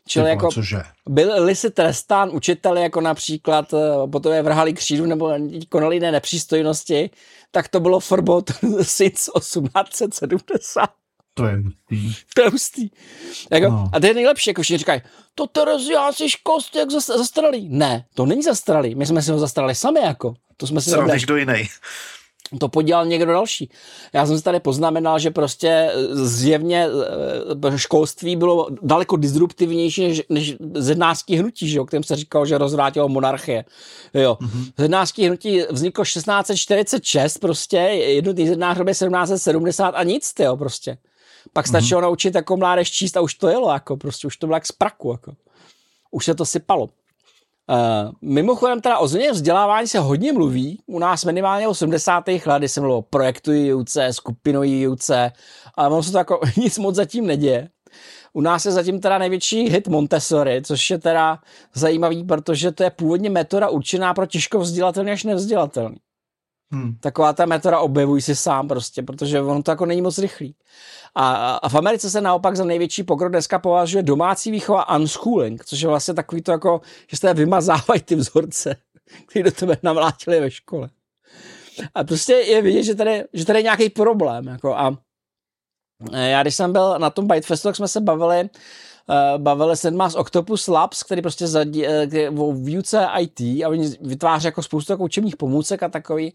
Čili 0.07 0.31
jako 0.31 0.49
cože? 0.49 0.83
byli 1.09 1.57
si 1.57 1.71
trestán 1.71 2.31
učiteli, 2.33 2.83
jako 2.83 3.01
například 3.01 3.75
eh, 3.75 3.79
potom 4.13 4.33
je 4.33 4.43
vrhali 4.43 4.73
křídu 4.73 5.07
nebo 5.07 5.35
konali 5.69 5.97
jiné 5.97 6.13
nepřístojnosti, 6.13 7.11
tak 7.53 7.69
to 7.69 7.81
bylo 7.81 8.01
forbot 8.01 8.51
since 8.83 9.31
1870. 9.39 10.91
To 11.35 11.47
je 11.47 11.57
hustý. 11.57 12.15
To 12.35 12.43
je 12.43 12.49
hustý. 12.49 12.91
Jako, 13.51 13.69
no. 13.69 13.91
A 13.93 14.01
to 14.01 14.07
je 14.07 14.15
nejlepší, 14.15 14.51
jako 14.51 14.63
všichni 14.63 14.79
říkají, 14.79 15.01
to 15.35 15.47
Tereziáci 15.47 16.31
školství 16.31 16.79
jak 16.81 16.91
zastralý. 16.91 17.69
Ne, 17.69 18.05
to 18.15 18.27
není 18.27 18.43
zastralý. 18.43 18.95
My 18.95 19.07
jsme 19.07 19.23
si 19.23 19.31
ho 19.31 19.39
zastrali 19.39 19.75
sami, 19.75 20.01
jako. 20.01 20.35
To 20.57 20.67
jsme 20.67 20.81
si 20.81 20.91
Co 20.91 21.03
někdo 21.03 21.37
jiný. 21.37 21.69
To 22.59 22.69
podělal 22.69 23.07
někdo 23.07 23.33
další. 23.33 23.71
Já 24.13 24.27
jsem 24.27 24.39
si 24.39 24.45
tady 24.45 24.61
poznamenal, 24.61 25.19
že 25.19 25.31
prostě 25.31 25.69
eh, 25.69 25.95
zjevně 26.15 26.89
eh, 27.73 27.79
školství 27.79 28.37
bylo 28.37 28.69
daleko 28.83 29.17
disruptivnější 29.17 30.09
než, 30.09 30.23
než 30.29 30.57
zednářský 30.75 31.37
hnutí, 31.37 31.69
že, 31.69 31.81
o 31.81 31.85
kterém 31.85 32.05
se 32.05 32.17
říkalo, 32.17 32.47
že 32.47 32.59
rozvrátilo 32.59 33.09
monarchie. 33.09 33.65
Jo. 34.15 34.39
Mm-hmm. 34.41 34.73
Zednářský 34.79 35.27
hnutí 35.27 35.63
vzniklo 35.71 36.05
1646, 36.05 37.39
prostě 37.39 37.77
jednotný 37.77 38.49
zednář 38.49 38.79
1770 38.79 39.89
a 39.89 40.03
nic, 40.03 40.33
tyjo, 40.33 40.57
prostě. 40.57 40.99
Pak 41.53 41.67
stačilo 41.67 42.01
mm-hmm. 42.01 42.05
naučit 42.05 42.35
jako 42.35 42.57
mládež 42.57 42.91
číst 42.91 43.17
a 43.17 43.21
už 43.21 43.35
to 43.35 43.49
jelo, 43.49 43.73
jako 43.73 43.97
prostě 43.97 44.27
už 44.27 44.37
to 44.37 44.47
bylo 44.47 44.57
jak 44.57 44.67
z 44.67 44.73
praku, 44.73 45.13
jako. 45.13 45.33
Už 46.11 46.25
se 46.25 46.35
to 46.35 46.45
sypalo. 46.45 46.89
Uh, 47.71 48.13
mimochodem 48.23 48.81
teda 48.81 48.99
o 48.99 49.09
změně 49.09 49.33
vzdělávání 49.33 49.89
se 49.89 49.99
hodně 49.99 50.33
mluví, 50.33 50.83
u 50.87 50.99
nás 50.99 51.25
minimálně 51.25 51.69
o 51.69 51.75
70. 51.75 52.29
let, 52.29 52.59
kdy 52.59 52.69
se 52.69 52.81
mluvilo 52.81 52.99
o 52.99 53.03
projektu 53.03 53.53
výuce, 53.53 54.13
skupinový 54.13 54.75
výuce, 54.75 55.33
ale 55.75 55.89
ono 55.89 56.03
se 56.03 56.13
to 56.13 56.19
jako 56.19 56.41
nic 56.57 56.79
moc 56.79 56.95
zatím 56.95 57.27
neděje. 57.27 57.69
U 58.33 58.41
nás 58.41 58.65
je 58.65 58.73
zatím 58.73 59.01
teda 59.01 59.19
největší 59.19 59.69
hit 59.69 59.89
Montessori, 59.89 60.63
což 60.63 60.91
je 60.91 60.99
teda 60.99 61.39
zajímavý, 61.75 62.25
protože 62.25 62.73
to 62.73 62.83
je 62.83 62.91
původně 62.91 63.31
metoda 63.31 63.69
určená 63.69 64.15
pro 64.15 64.27
těžko 64.27 64.59
vzdělatelný 64.59 65.13
až 65.13 65.25
nevzdělatelný. 65.25 65.97
Hmm. 66.73 66.97
Taková 67.01 67.33
ta 67.33 67.47
metoda 67.47 67.79
objevuj 67.79 68.23
si 68.23 68.37
sám 68.37 68.69
prostě, 68.69 69.03
protože 69.03 69.41
ono 69.41 69.63
to 69.63 69.71
jako 69.71 69.87
není 69.87 70.03
moc 70.03 70.19
rychlý. 70.19 70.55
A, 71.15 71.55
a 71.55 71.69
v 71.69 71.75
Americe 71.75 72.11
se 72.11 72.21
naopak 72.21 72.57
za 72.57 72.65
největší 72.65 73.03
pokrok 73.03 73.33
dneska 73.33 73.59
považuje 73.59 74.03
domácí 74.03 74.51
výchova 74.51 74.97
unschooling, 74.97 75.65
což 75.65 75.81
je 75.81 75.89
vlastně 75.89 76.15
takový 76.15 76.43
to 76.43 76.53
jako, 76.53 76.81
že 77.11 77.17
se 77.17 77.35
vymazávají 77.35 78.01
ty 78.05 78.15
vzorce, 78.15 78.77
které 79.27 79.43
do 79.43 79.51
tebe 79.51 79.77
namlátili 79.83 80.41
ve 80.41 80.51
škole. 80.51 80.89
A 81.95 82.05
prostě 82.05 82.33
je 82.33 82.63
vidět, 82.63 82.83
že 82.83 82.95
tady, 82.95 83.25
že 83.33 83.47
tady 83.47 83.59
je 83.59 83.63
nějaký 83.63 83.91
problém. 83.91 84.47
Jako 84.47 84.77
a 84.77 84.97
já 86.13 86.43
když 86.43 86.55
jsem 86.55 86.73
byl 86.73 86.99
na 86.99 87.11
tom 87.11 87.27
Bytefestu, 87.27 87.69
tak 87.69 87.77
jsme 87.77 87.89
se 87.89 88.01
bavili, 88.01 88.51
bavili 89.39 89.77
se 89.77 89.91
z 90.09 90.15
Octopus 90.15 90.69
Labs, 90.69 91.03
který 91.03 91.23
prostě 91.23 91.47
zadí, 91.47 91.85
uh, 92.29 92.49
o 92.49 92.53
výuce 92.53 93.09
IT 93.21 93.41
a 93.41 93.69
oni 93.69 93.89
vytváří 94.01 94.47
jako 94.47 94.63
spoustu 94.63 94.93
jako 94.93 95.05
učebních 95.05 95.37
pomůcek 95.37 95.83
a 95.83 95.89
takový. 95.89 96.33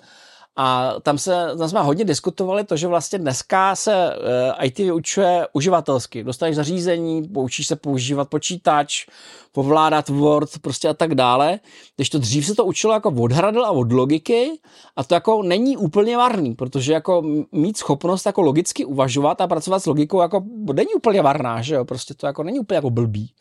A 0.60 0.94
tam, 1.02 1.18
se, 1.18 1.48
tam 1.58 1.70
jsme 1.70 1.82
hodně 1.82 2.06
diskutovali 2.06 2.64
to, 2.64 2.78
že 2.78 2.88
vlastně 2.88 3.20
dneska 3.20 3.76
se 3.76 4.14
eh, 4.60 4.66
IT 4.66 4.78
vyučuje 4.78 5.48
uživatelsky. 5.54 6.24
Dostaneš 6.24 6.56
zařízení, 6.56 7.28
poučíš 7.28 7.68
se 7.68 7.76
používat 7.76 8.30
počítač, 8.30 9.06
povládat 9.52 10.10
Word 10.10 10.50
prostě 10.62 10.90
a 10.90 10.94
tak 10.94 11.16
dále. 11.16 11.60
Když 11.96 12.10
to 12.10 12.20
dřív 12.20 12.46
se 12.46 12.56
to 12.56 12.66
učilo 12.66 12.94
jako 12.94 13.10
od 13.10 13.32
a 13.66 13.72
od 13.72 13.92
logiky 13.92 14.60
a 14.96 15.04
to 15.04 15.14
jako 15.14 15.44
není 15.44 15.78
úplně 15.78 16.18
varný, 16.18 16.56
protože 16.56 16.94
jako 16.94 17.24
mít 17.52 17.78
schopnost 17.78 18.26
jako 18.26 18.42
logicky 18.42 18.86
uvažovat 18.86 19.42
a 19.42 19.48
pracovat 19.48 19.80
s 19.80 19.86
logikou 19.86 20.22
jako 20.22 20.44
není 20.74 20.94
úplně 20.94 21.22
varná, 21.22 21.62
že 21.62 21.76
jo, 21.76 21.86
prostě 21.86 22.14
to 22.14 22.28
jako 22.28 22.44
není 22.44 22.60
úplně 22.60 22.76
jako 22.76 22.90
blbý. 22.90 23.32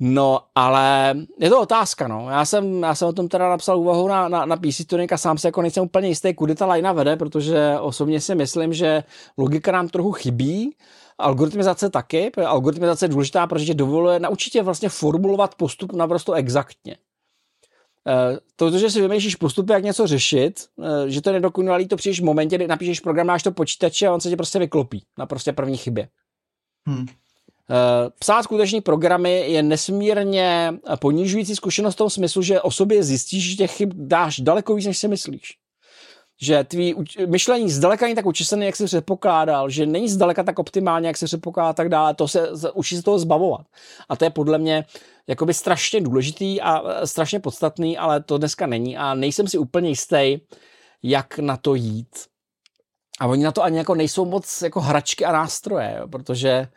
No, 0.00 0.40
ale 0.54 1.14
je 1.38 1.50
to 1.50 1.60
otázka, 1.60 2.08
no. 2.08 2.30
Já 2.30 2.44
jsem, 2.44 2.82
já 2.82 2.94
jsem 2.94 3.08
o 3.08 3.12
tom 3.12 3.28
teda 3.28 3.48
napsal 3.48 3.78
úvahu 3.78 4.08
na, 4.08 4.28
na, 4.28 4.46
na 4.46 4.56
PC 4.56 4.84
Tuning 4.86 5.12
a 5.12 5.16
sám 5.18 5.38
se 5.38 5.48
jako 5.48 5.62
nejsem 5.62 5.84
úplně 5.84 6.08
jistý, 6.08 6.34
kudy 6.34 6.54
ta 6.54 6.66
lajna 6.66 6.92
vede, 6.92 7.16
protože 7.16 7.76
osobně 7.80 8.20
si 8.20 8.34
myslím, 8.34 8.72
že 8.72 9.04
logika 9.38 9.72
nám 9.72 9.88
trochu 9.88 10.12
chybí, 10.12 10.76
algoritmizace 11.18 11.90
taky, 11.90 12.32
algoritmizace 12.32 13.04
je 13.04 13.08
důležitá, 13.08 13.46
protože 13.46 13.74
dovoluje 13.74 14.20
naučit 14.20 14.54
je 14.54 14.62
vlastně 14.62 14.88
formulovat 14.88 15.54
postup 15.54 15.92
naprosto 15.92 16.32
exaktně. 16.32 16.96
Eh, 18.08 18.38
to, 18.56 18.78
že 18.78 18.90
si 18.90 19.00
vymýšlíš 19.00 19.36
postupy, 19.36 19.72
jak 19.72 19.84
něco 19.84 20.06
řešit, 20.06 20.66
eh, 20.82 21.10
že 21.10 21.22
to 21.22 21.28
je 21.28 21.32
nedokonalý, 21.32 21.88
to 21.88 21.96
přijdeš 21.96 22.20
v 22.20 22.24
momentě, 22.24 22.56
kdy 22.56 22.66
napíšeš 22.66 23.00
program, 23.00 23.26
máš 23.26 23.42
to 23.42 23.52
počítače 23.52 24.06
a 24.06 24.12
on 24.12 24.20
se 24.20 24.30
tě 24.30 24.36
prostě 24.36 24.58
vyklopí 24.58 25.04
na 25.18 25.26
prostě 25.26 25.52
první 25.52 25.76
chybě. 25.76 26.08
Hmm. 26.86 27.06
Eh, 27.70 28.10
psát 28.18 28.42
skuteční 28.42 28.80
programy 28.80 29.44
je 29.48 29.62
nesmírně 29.62 30.74
ponižující 31.00 31.56
zkušenost 31.56 31.94
v 31.94 31.98
tom 31.98 32.10
smyslu, 32.10 32.42
že 32.42 32.60
o 32.60 32.70
sobě 32.70 33.02
zjistíš, 33.02 33.50
že 33.50 33.56
těch 33.56 33.70
chyb 33.70 33.92
dáš 33.94 34.40
daleko 34.40 34.74
víc, 34.74 34.86
než 34.86 34.98
si 34.98 35.08
myslíš. 35.08 35.56
Že 36.40 36.64
tvý 36.64 36.94
myšlení 37.26 37.70
zdaleka 37.70 38.06
není 38.06 38.14
tak 38.14 38.26
učesené, 38.26 38.66
jak 38.66 38.76
jsi 38.76 38.84
předpokládal, 38.84 39.70
že 39.70 39.86
není 39.86 40.08
zdaleka 40.08 40.42
tak 40.42 40.58
optimálně, 40.58 41.08
jak 41.08 41.16
jsi 41.16 41.24
předpokládal 41.24 41.74
tak 41.74 41.88
dále. 41.88 42.14
To 42.14 42.28
se 42.28 42.50
učí 42.74 42.96
se 42.96 43.02
toho 43.02 43.18
zbavovat. 43.18 43.66
A 44.08 44.16
to 44.16 44.24
je 44.24 44.30
podle 44.30 44.58
mě 44.58 44.84
jakoby 45.26 45.54
strašně 45.54 46.00
důležitý 46.00 46.60
a 46.60 46.82
strašně 47.06 47.40
podstatný, 47.40 47.98
ale 47.98 48.22
to 48.22 48.38
dneska 48.38 48.66
není 48.66 48.96
a 48.96 49.14
nejsem 49.14 49.48
si 49.48 49.58
úplně 49.58 49.88
jistý, 49.88 50.38
jak 51.02 51.38
na 51.38 51.56
to 51.56 51.74
jít. 51.74 52.16
A 53.20 53.26
oni 53.26 53.44
na 53.44 53.52
to 53.52 53.62
ani 53.62 53.78
jako 53.78 53.94
nejsou 53.94 54.24
moc 54.24 54.62
jako 54.62 54.80
hračky 54.80 55.24
a 55.24 55.32
nástroje, 55.32 55.96
jo, 55.98 56.08
protože 56.08 56.68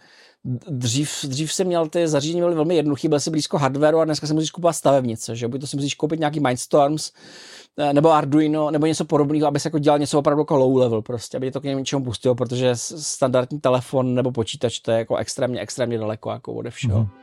dřív, 0.69 1.25
dřív 1.27 1.53
jsem 1.53 1.67
měl 1.67 1.87
ty 1.87 2.07
zařízení 2.07 2.41
byly 2.41 2.55
velmi 2.55 2.75
jednoduché, 2.75 3.09
byl 3.09 3.19
si 3.19 3.29
blízko 3.29 3.57
hardwareu 3.57 3.99
a 3.99 4.05
dneska 4.05 4.27
si 4.27 4.33
musíš 4.33 4.51
kupovat 4.51 4.75
stavebnice, 4.75 5.35
že 5.35 5.47
buď 5.47 5.61
to 5.61 5.67
si 5.67 5.75
musíš 5.75 5.95
koupit 5.95 6.19
nějaký 6.19 6.39
Mindstorms, 6.39 7.11
eh, 7.77 7.93
nebo 7.93 8.11
Arduino, 8.11 8.71
nebo 8.71 8.85
něco 8.85 9.05
podobného, 9.05 9.47
aby 9.47 9.59
se 9.59 9.67
jako 9.67 9.79
dělal 9.79 9.99
něco 9.99 10.19
opravdu 10.19 10.41
jako 10.41 10.55
low 10.55 10.77
level 10.77 11.01
prostě, 11.01 11.37
aby 11.37 11.51
to 11.51 11.61
k 11.61 11.63
něčemu 11.63 12.03
pustilo, 12.03 12.35
protože 12.35 12.71
standardní 12.75 13.59
telefon 13.59 14.15
nebo 14.15 14.31
počítač 14.31 14.79
to 14.79 14.91
je 14.91 14.97
jako 14.97 15.15
extrémně, 15.15 15.59
extrémně 15.59 15.97
daleko 15.97 16.31
jako 16.31 16.53
ode 16.53 16.69
všeho. 16.69 16.99
Mm-hmm. 16.99 17.20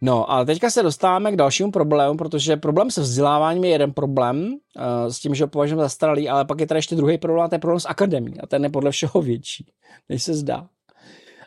No 0.00 0.30
a 0.32 0.44
teďka 0.44 0.70
se 0.70 0.82
dostáváme 0.82 1.32
k 1.32 1.36
dalšímu 1.36 1.70
problému, 1.70 2.16
protože 2.16 2.56
problém 2.56 2.90
se 2.90 3.00
vzděláváním 3.00 3.64
je 3.64 3.70
jeden 3.70 3.92
problém, 3.92 4.36
uh, 4.46 5.12
s 5.12 5.18
tím, 5.18 5.34
že 5.34 5.44
ho 5.44 5.48
považujeme 5.48 5.82
za 5.82 5.88
staralý, 5.88 6.28
ale 6.28 6.44
pak 6.44 6.60
je 6.60 6.66
tady 6.66 6.78
ještě 6.78 6.96
druhý 6.96 7.18
problém, 7.18 7.44
a 7.44 7.48
to 7.48 7.54
je 7.54 7.58
problém 7.58 7.80
s 7.80 7.88
akademí 7.88 8.40
a 8.40 8.46
ten 8.46 8.64
je 8.64 8.70
podle 8.70 8.90
všeho 8.90 9.22
větší, 9.22 9.72
než 10.08 10.22
se 10.22 10.34
zdá. 10.34 10.66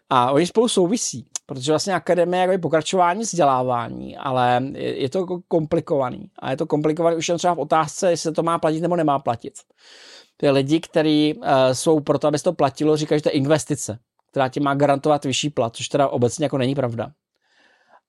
A 0.10 0.31
oni 0.31 0.48
spolu 0.48 0.67
souvisí, 0.67 1.25
protože 1.45 1.72
vlastně 1.72 1.93
akademie 1.93 2.43
je 2.43 2.51
jako 2.51 2.62
pokračování 2.62 3.22
vzdělávání, 3.22 4.17
ale 4.17 4.62
je, 4.75 5.10
to 5.10 5.25
komplikovaný. 5.48 6.29
A 6.39 6.51
je 6.51 6.57
to 6.57 6.65
komplikovaný 6.65 7.15
už 7.15 7.29
jen 7.29 7.38
třeba 7.38 7.53
v 7.53 7.60
otázce, 7.60 8.10
jestli 8.10 8.31
to 8.31 8.43
má 8.43 8.60
platit 8.60 8.81
nebo 8.81 8.95
nemá 8.95 9.19
platit. 9.19 9.53
Ty 10.38 10.50
lidi, 10.50 10.79
kteří 10.79 11.33
uh, 11.33 11.45
jsou 11.74 12.00
pro 12.00 12.19
to, 12.19 12.27
aby 12.27 12.38
se 12.38 12.43
to 12.43 12.53
platilo, 12.53 12.98
říkají, 12.98 13.19
že 13.19 13.24
to 13.24 13.29
je 13.29 13.33
investice, 13.33 14.00
která 14.31 14.50
ti 14.50 14.60
má 14.60 14.74
garantovat 14.74 15.25
vyšší 15.25 15.50
plat, 15.50 15.75
což 15.75 15.88
teda 15.88 16.07
obecně 16.07 16.45
jako 16.45 16.57
není 16.57 16.75
pravda. 16.75 17.12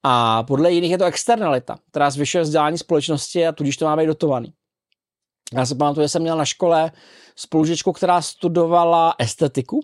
A 0.07 0.43
podle 0.43 0.73
jiných 0.73 0.91
je 0.91 0.99
to 0.99 1.05
externalita, 1.05 1.79
která 1.91 2.11
zvyšuje 2.11 2.43
vzdělání 2.43 2.79
společnosti 2.79 3.47
a 3.47 3.53
tudíž 3.53 3.77
to 3.77 3.85
má 3.85 3.97
být 3.97 4.07
dotovaný. 4.07 4.53
Já 5.53 5.67
se 5.67 5.75
pamatuju, 5.75 6.05
že 6.05 6.09
jsem 6.09 6.23
měl 6.23 6.37
na 6.37 6.45
škole 6.45 6.93
spolužečku, 7.37 7.93
která 7.93 8.23
studovala 8.23 9.15
estetiku 9.19 9.81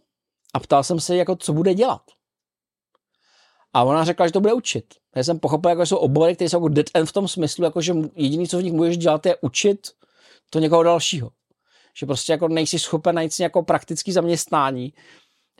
a 0.54 0.60
ptal 0.60 0.84
jsem 0.84 1.00
se, 1.00 1.16
jako, 1.16 1.36
co 1.36 1.52
bude 1.52 1.74
dělat. 1.74 2.02
A 3.72 3.82
ona 3.82 4.04
řekla, 4.04 4.26
že 4.26 4.32
to 4.32 4.40
bude 4.40 4.52
učit. 4.52 4.84
Já 5.16 5.24
jsem 5.24 5.38
pochopil, 5.38 5.70
jako 5.70 5.86
jsou 5.86 5.96
obory, 5.96 6.34
které 6.34 6.48
jsou 6.48 6.56
jako 6.56 6.68
dead 6.68 6.86
end 6.94 7.08
v 7.08 7.12
tom 7.12 7.28
smyslu, 7.28 7.64
jako 7.64 7.80
že 7.80 7.94
jediný, 8.14 8.48
co 8.48 8.58
v 8.58 8.62
nich 8.62 8.72
můžeš 8.72 8.98
dělat, 8.98 9.26
je 9.26 9.36
učit 9.40 9.88
to 10.50 10.58
někoho 10.58 10.82
dalšího. 10.82 11.30
Že 11.96 12.06
prostě 12.06 12.32
jako 12.32 12.48
nejsi 12.48 12.78
schopen 12.78 13.14
najít 13.14 13.32
si 13.32 13.42
jako 13.42 13.62
praktický 13.62 14.12
zaměstnání, 14.12 14.92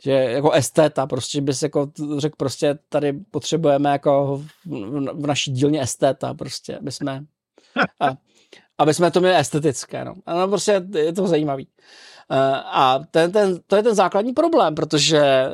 že 0.03 0.11
jako 0.11 0.51
esteta, 0.51 1.07
prostě 1.07 1.41
bys 1.41 1.63
jako 1.63 1.91
řekl 2.17 2.35
prostě 2.37 2.79
tady 2.89 3.13
potřebujeme 3.13 3.89
jako 3.89 4.41
v, 4.65 5.27
naší 5.27 5.51
dílně 5.51 5.81
esteta 5.81 6.33
prostě, 6.33 6.77
aby 6.77 6.91
jsme, 6.91 7.25
a, 7.99 8.13
aby 8.77 8.93
jsme 8.93 9.11
to 9.11 9.19
měli 9.19 9.37
estetické, 9.37 10.05
no. 10.05 10.13
A 10.25 10.33
no 10.33 10.47
prostě 10.47 10.81
je 10.95 11.13
to 11.13 11.27
zajímavý. 11.27 11.67
A 12.65 12.99
ten, 13.11 13.31
ten, 13.31 13.59
to 13.67 13.75
je 13.75 13.83
ten 13.83 13.95
základní 13.95 14.33
problém, 14.33 14.75
protože 14.75 15.45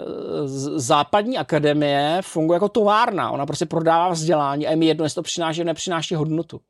západní 0.75 1.37
akademie 1.37 2.19
funguje 2.21 2.55
jako 2.55 2.69
továrna. 2.69 3.31
Ona 3.31 3.45
prostě 3.45 3.65
prodává 3.65 4.09
vzdělání 4.09 4.67
a 4.67 4.69
je 4.69 4.75
mi 4.75 4.85
jedno, 4.85 5.05
jestli 5.05 5.15
to 5.15 5.23
přináší 5.23 5.59
nebo 5.59 5.67
nepřináší 5.67 6.15
hodnotu. 6.15 6.61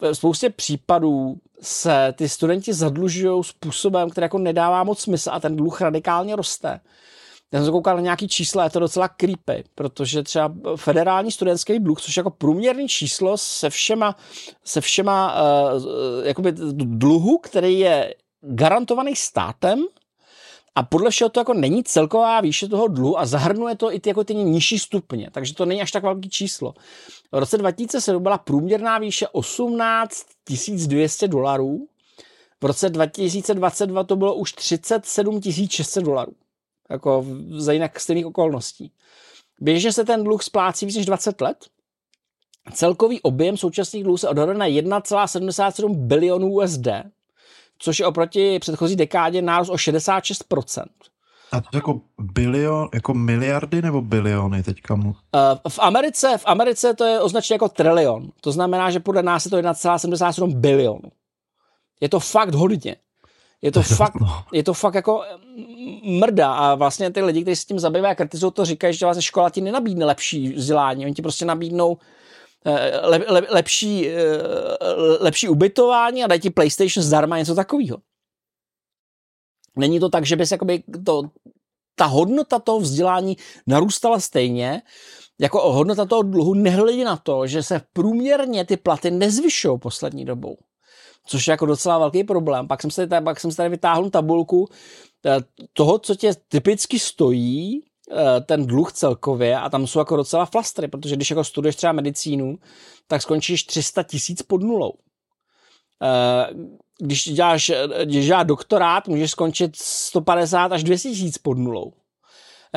Ve 0.00 0.14
spoustě 0.14 0.50
případů 0.50 1.36
se 1.60 2.14
ty 2.16 2.28
studenti 2.28 2.74
zadlužují 2.74 3.44
způsobem, 3.44 4.10
který 4.10 4.24
jako 4.24 4.38
nedává 4.38 4.84
moc 4.84 5.00
smysl 5.00 5.30
a 5.32 5.40
ten 5.40 5.56
dluh 5.56 5.80
radikálně 5.80 6.36
roste. 6.36 6.80
Já 7.52 7.60
jsem 7.60 7.64
se 7.64 7.70
koukal 7.70 7.96
na 7.96 8.02
nějaký 8.02 8.28
čísla, 8.28 8.64
je 8.64 8.70
to 8.70 8.80
docela 8.80 9.08
creepy, 9.08 9.64
protože 9.74 10.22
třeba 10.22 10.54
federální 10.76 11.32
studentský 11.32 11.78
dluh, 11.78 12.00
což 12.00 12.16
je 12.16 12.20
jako 12.20 12.30
průměrný 12.30 12.88
číslo 12.88 13.38
se 13.38 13.70
všema, 13.70 14.16
se 14.64 14.80
všema 14.80 15.34
uh, 15.74 15.82
jakoby 16.26 16.52
dluhu, 16.72 17.38
který 17.38 17.78
je 17.78 18.14
garantovaný 18.40 19.16
státem, 19.16 19.84
a 20.74 20.82
podle 20.82 21.10
všeho 21.10 21.30
to 21.30 21.40
jako 21.40 21.54
není 21.54 21.84
celková 21.84 22.40
výše 22.40 22.68
toho 22.68 22.88
dluhu 22.88 23.18
a 23.18 23.26
zahrnuje 23.26 23.76
to 23.76 23.92
i 23.92 24.00
ty, 24.00 24.10
jako 24.10 24.24
ty 24.24 24.34
nižší 24.34 24.78
stupně, 24.78 25.30
takže 25.32 25.54
to 25.54 25.64
není 25.64 25.82
až 25.82 25.92
tak 25.92 26.02
velký 26.02 26.30
číslo. 26.30 26.74
V 27.32 27.38
roce 27.38 27.58
2007 27.58 28.22
byla 28.22 28.38
průměrná 28.38 28.98
výše 28.98 29.28
18 29.28 30.26
200 30.86 31.28
dolarů, 31.28 31.86
v 32.60 32.66
roce 32.66 32.90
2022 32.90 34.04
to 34.04 34.16
bylo 34.16 34.34
už 34.34 34.52
37 34.52 35.40
600 35.70 36.04
dolarů, 36.04 36.32
jako 36.90 37.26
za 37.50 37.72
jinak 37.72 38.00
stejných 38.00 38.26
okolností. 38.26 38.92
Běžně 39.60 39.92
se 39.92 40.04
ten 40.04 40.24
dluh 40.24 40.42
splácí 40.42 40.86
víc 40.86 40.96
než 40.96 41.06
20 41.06 41.40
let. 41.40 41.66
Celkový 42.72 43.20
objem 43.20 43.56
současných 43.56 44.04
dluhů 44.04 44.16
se 44.16 44.28
odhaduje 44.28 44.58
na 44.58 44.66
1,77 44.66 45.94
bilionů 45.94 46.52
USD, 46.52 46.88
což 47.78 47.98
je 47.98 48.06
oproti 48.06 48.58
předchozí 48.58 48.96
dekádě 48.96 49.42
nárůst 49.42 49.68
o 49.68 49.74
66%. 49.74 50.84
A 51.52 51.60
to 51.60 51.76
jako 51.76 52.00
bilion, 52.18 52.88
jako 52.94 53.14
miliardy 53.14 53.82
nebo 53.82 54.02
biliony 54.02 54.62
teďka 54.62 54.94
mu? 54.94 55.08
Uh, 55.08 55.14
v 55.68 55.78
Americe, 55.78 56.38
v 56.38 56.42
Americe 56.46 56.94
to 56.94 57.04
je 57.04 57.20
označeno 57.20 57.54
jako 57.54 57.68
trilion. 57.68 58.30
To 58.40 58.52
znamená, 58.52 58.90
že 58.90 59.00
podle 59.00 59.22
nás 59.22 59.44
je 59.44 59.50
to 59.50 59.56
1,77 59.56 60.54
bilion. 60.54 61.00
Je 62.00 62.08
to 62.08 62.20
fakt 62.20 62.54
hodně. 62.54 62.96
Je 63.62 63.72
to, 63.72 63.82
fakt, 63.82 64.14
je 64.52 64.62
to 64.62 64.74
fakt 64.74 64.94
jako 64.94 65.24
mm, 65.56 66.18
mrda 66.18 66.52
a 66.52 66.74
vlastně 66.74 67.10
ty 67.10 67.22
lidi, 67.22 67.42
kteří 67.42 67.56
se 67.56 67.66
tím 67.66 67.78
zabývají 67.78 68.12
a 68.12 68.14
kritizují, 68.14 68.52
to 68.52 68.64
říkají, 68.64 68.94
že 68.94 69.06
vlastně 69.06 69.22
škola 69.22 69.50
ti 69.50 69.60
nenabídne 69.60 70.04
lepší 70.04 70.52
vzdělání, 70.52 71.04
oni 71.04 71.14
ti 71.14 71.22
prostě 71.22 71.44
nabídnou 71.44 71.96
eh, 72.00 72.04
le, 73.02 73.24
le, 73.28 73.46
lepší, 73.50 74.08
eh, 74.08 74.18
lepší 75.20 75.48
ubytování 75.48 76.24
a 76.24 76.26
dají 76.26 76.40
ti 76.40 76.50
PlayStation 76.50 77.04
zdarma, 77.04 77.38
něco 77.38 77.54
takového. 77.54 77.98
Není 79.76 80.00
to 80.00 80.08
tak, 80.08 80.26
že 80.26 80.36
bys 80.36 80.50
jakoby 80.50 80.82
to, 81.06 81.22
ta 81.94 82.06
hodnota 82.06 82.58
toho 82.58 82.80
vzdělání 82.80 83.36
narůstala 83.66 84.20
stejně, 84.20 84.82
jako 85.40 85.72
hodnota 85.72 86.04
toho 86.04 86.22
dluhu, 86.22 86.54
nehledě 86.54 87.04
na 87.04 87.16
to, 87.16 87.46
že 87.46 87.62
se 87.62 87.80
průměrně 87.92 88.64
ty 88.64 88.76
platy 88.76 89.10
nezvyšují 89.10 89.78
poslední 89.78 90.24
dobou 90.24 90.56
což 91.26 91.46
je 91.46 91.50
jako 91.50 91.66
docela 91.66 91.98
velký 91.98 92.24
problém. 92.24 92.68
Pak 92.68 92.80
jsem 92.80 92.90
se 92.90 93.06
tady, 93.06 93.24
pak 93.24 93.40
jsem 93.40 93.50
se 93.50 93.56
tady 93.56 93.68
vytáhl 93.68 94.10
tabulku 94.10 94.68
eh, 95.26 95.38
toho, 95.72 95.98
co 95.98 96.14
tě 96.14 96.34
typicky 96.48 96.98
stojí, 96.98 97.82
eh, 97.82 97.93
ten 98.46 98.66
dluh 98.66 98.92
celkově 98.92 99.58
a 99.58 99.70
tam 99.70 99.86
jsou 99.86 99.98
jako 99.98 100.16
docela 100.16 100.46
flastry, 100.46 100.88
protože 100.88 101.16
když 101.16 101.30
jako 101.30 101.44
studuješ 101.44 101.76
třeba 101.76 101.92
medicínu, 101.92 102.58
tak 103.06 103.22
skončíš 103.22 103.64
300 103.64 104.02
tisíc 104.02 104.42
pod 104.42 104.62
nulou. 104.62 104.92
Eh, 106.02 106.46
když 106.98 107.28
děláš, 107.28 107.72
když 108.04 108.26
děláš 108.26 108.46
doktorát, 108.46 109.08
můžeš 109.08 109.30
skončit 109.30 109.76
150 109.76 110.72
až 110.72 110.84
200 110.84 111.08
tisíc 111.08 111.38
pod 111.38 111.58
nulou. 111.58 111.92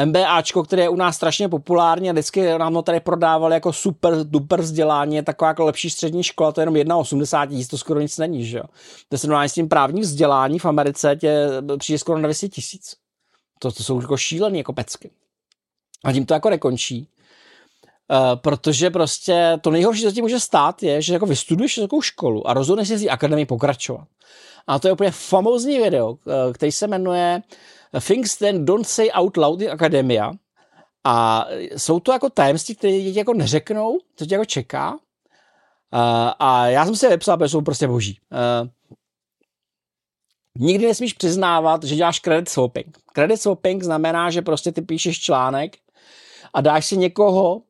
MBAčko, 0.06 0.64
které 0.64 0.82
je 0.82 0.90
u 0.90 0.96
nás 0.96 1.16
strašně 1.16 1.50
populární 1.50 2.10
a 2.10 2.14
vždycky 2.14 2.58
nám 2.58 2.74
ho 2.74 2.82
tady 2.82 3.00
prodávali 3.00 3.54
jako 3.54 3.74
super, 3.74 4.14
duper 4.24 4.62
vzdělání, 4.62 5.16
je 5.16 5.24
taková 5.24 5.48
jako 5.48 5.66
lepší 5.66 5.90
střední 5.90 6.24
škola, 6.24 6.52
to 6.52 6.62
je 6.62 6.64
jenom 6.64 6.76
1,80 6.76 7.48
tisíc, 7.48 7.68
to 7.68 7.78
skoro 7.78 8.00
nic 8.00 8.18
není, 8.18 8.46
že 8.46 8.58
jo. 8.58 8.64
To 9.10 9.18
se 9.18 9.28
s 9.46 9.54
tím 9.54 9.70
právní 9.70 10.02
vzdělání 10.02 10.60
v 10.60 10.66
Americe 10.66 11.16
tě 11.16 11.48
přijde 11.80 12.00
skoro 12.00 12.20
na 12.20 12.28
200 12.28 12.50
tisíc. 12.50 12.96
To, 13.60 13.72
to 13.72 13.84
jsou 13.84 14.02
jako 14.02 14.18
šílený 14.18 14.58
jako 14.58 14.74
pecky. 14.74 15.12
A 16.04 16.14
tím 16.14 16.26
to 16.26 16.34
jako 16.34 16.50
nekončí. 16.50 17.08
Uh, 18.12 18.36
protože 18.36 18.90
prostě 18.90 19.58
to 19.62 19.72
nejhorší, 19.72 20.04
co 20.04 20.12
ti 20.12 20.22
může 20.22 20.40
stát, 20.40 20.84
je, 20.84 21.02
že 21.02 21.14
jako 21.14 21.26
vystuduješ 21.26 21.76
takovou 21.76 22.02
školu 22.02 22.48
a 22.48 22.54
rozhodneš 22.54 22.88
si 22.88 22.98
z 22.98 23.10
akademii 23.10 23.46
pokračovat. 23.46 24.08
A 24.68 24.80
to 24.80 24.88
je 24.88 24.94
úplně 24.94 25.12
famózní 25.12 25.78
video, 25.78 26.10
uh, 26.10 26.18
který 26.54 26.72
se 26.72 26.88
jmenuje 26.88 27.42
Things 28.08 28.38
Then 28.38 28.66
Don't 28.66 28.88
Say 28.88 29.10
Out 29.14 29.38
Loud 29.38 29.62
in 29.62 29.72
Academia. 29.72 30.32
A 31.04 31.46
jsou 31.78 32.00
to 32.00 32.12
jako 32.12 32.30
tajemství, 32.30 32.76
které 32.76 33.02
děti 33.02 33.20
jako 33.20 33.34
neřeknou, 33.34 34.00
co 34.16 34.26
tě 34.26 34.36
jako 34.36 34.46
čeká. 34.46 34.92
Uh, 34.94 35.00
a 36.40 36.68
já 36.68 36.86
jsem 36.86 36.96
si 36.96 37.06
je 37.06 37.10
vypsal, 37.10 37.38
protože 37.38 37.50
jsou 37.50 37.62
prostě 37.62 37.88
boží. 37.88 38.20
Uh, 38.32 38.70
nikdy 40.60 40.88
nesmíš 40.88 41.14
přiznávat, 41.14 41.84
že 41.84 41.96
děláš 41.96 42.20
credit 42.20 42.50
swapping. 42.50 42.98
Credit 43.14 43.42
swapping 43.42 43.84
znamená, 43.84 44.30
že 44.30 44.42
prostě 44.42 44.72
ty 44.72 44.82
píšeš 44.82 45.20
článek 45.20 45.78
a 46.54 46.62
dáš 46.62 46.86
si 46.86 46.98
někoho 46.98 47.56
uh, 47.56 47.62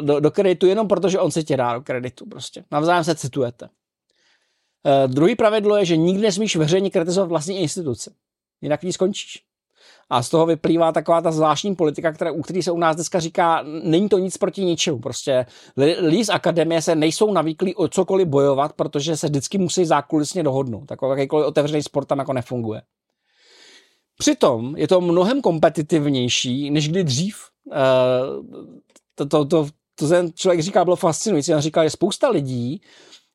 do, 0.00 0.20
do 0.20 0.30
kreditu 0.30 0.66
jenom 0.66 0.88
proto, 0.88 1.08
že 1.08 1.18
on 1.18 1.30
se 1.30 1.42
tě 1.42 1.56
dá 1.56 1.74
do 1.74 1.80
kreditu. 1.80 2.26
Prostě. 2.26 2.64
Navzájem 2.70 3.04
se 3.04 3.14
citujete. 3.14 3.68
Uh, 5.04 5.12
druhý 5.12 5.36
pravidlo 5.36 5.76
je, 5.76 5.84
že 5.84 5.96
nikdy 5.96 6.22
nesmíš 6.22 6.56
veřejně 6.56 6.90
kritizovat 6.90 7.28
vlastní 7.28 7.58
instituci 7.58 8.10
jinak 8.60 8.82
ní 8.82 8.92
skončíš. 8.92 9.42
A 10.10 10.22
z 10.22 10.28
toho 10.28 10.46
vyplývá 10.46 10.92
taková 10.92 11.20
ta 11.20 11.32
zvláštní 11.32 11.74
politika, 11.74 12.12
která, 12.12 12.32
u 12.32 12.42
který 12.42 12.62
se 12.62 12.70
u 12.70 12.78
nás 12.78 12.96
dneska 12.96 13.20
říká, 13.20 13.64
není 13.82 14.08
to 14.08 14.18
nic 14.18 14.36
proti 14.36 14.64
ničemu. 14.64 14.98
Prostě 14.98 15.46
lidi 15.76 16.24
z 16.24 16.28
akademie 16.28 16.82
se 16.82 16.94
nejsou 16.94 17.32
navyklí 17.32 17.74
o 17.74 17.88
cokoliv 17.88 18.28
bojovat, 18.28 18.72
protože 18.72 19.16
se 19.16 19.26
vždycky 19.26 19.58
musí 19.58 19.84
zákulisně 19.84 20.42
dohodnout. 20.42 20.86
Takový 20.86 21.10
jakýkoliv 21.10 21.46
otevřený 21.46 21.82
sport 21.82 22.04
tam 22.04 22.18
jako 22.18 22.32
nefunguje. 22.32 22.82
Přitom 24.18 24.76
je 24.76 24.88
to 24.88 25.00
mnohem 25.00 25.40
kompetitivnější, 25.40 26.70
než 26.70 26.88
kdy 26.88 27.04
dřív. 27.04 27.36
Eh, 27.72 27.76
to, 29.14 29.26
to, 29.26 29.44
to, 29.44 29.66
to 29.94 30.08
ten 30.08 30.32
člověk 30.34 30.60
říká, 30.60 30.84
bylo 30.84 30.96
fascinující. 30.96 31.54
On 31.54 31.60
říkal, 31.60 31.84
že 31.84 31.90
spousta 31.90 32.28
lidí 32.28 32.80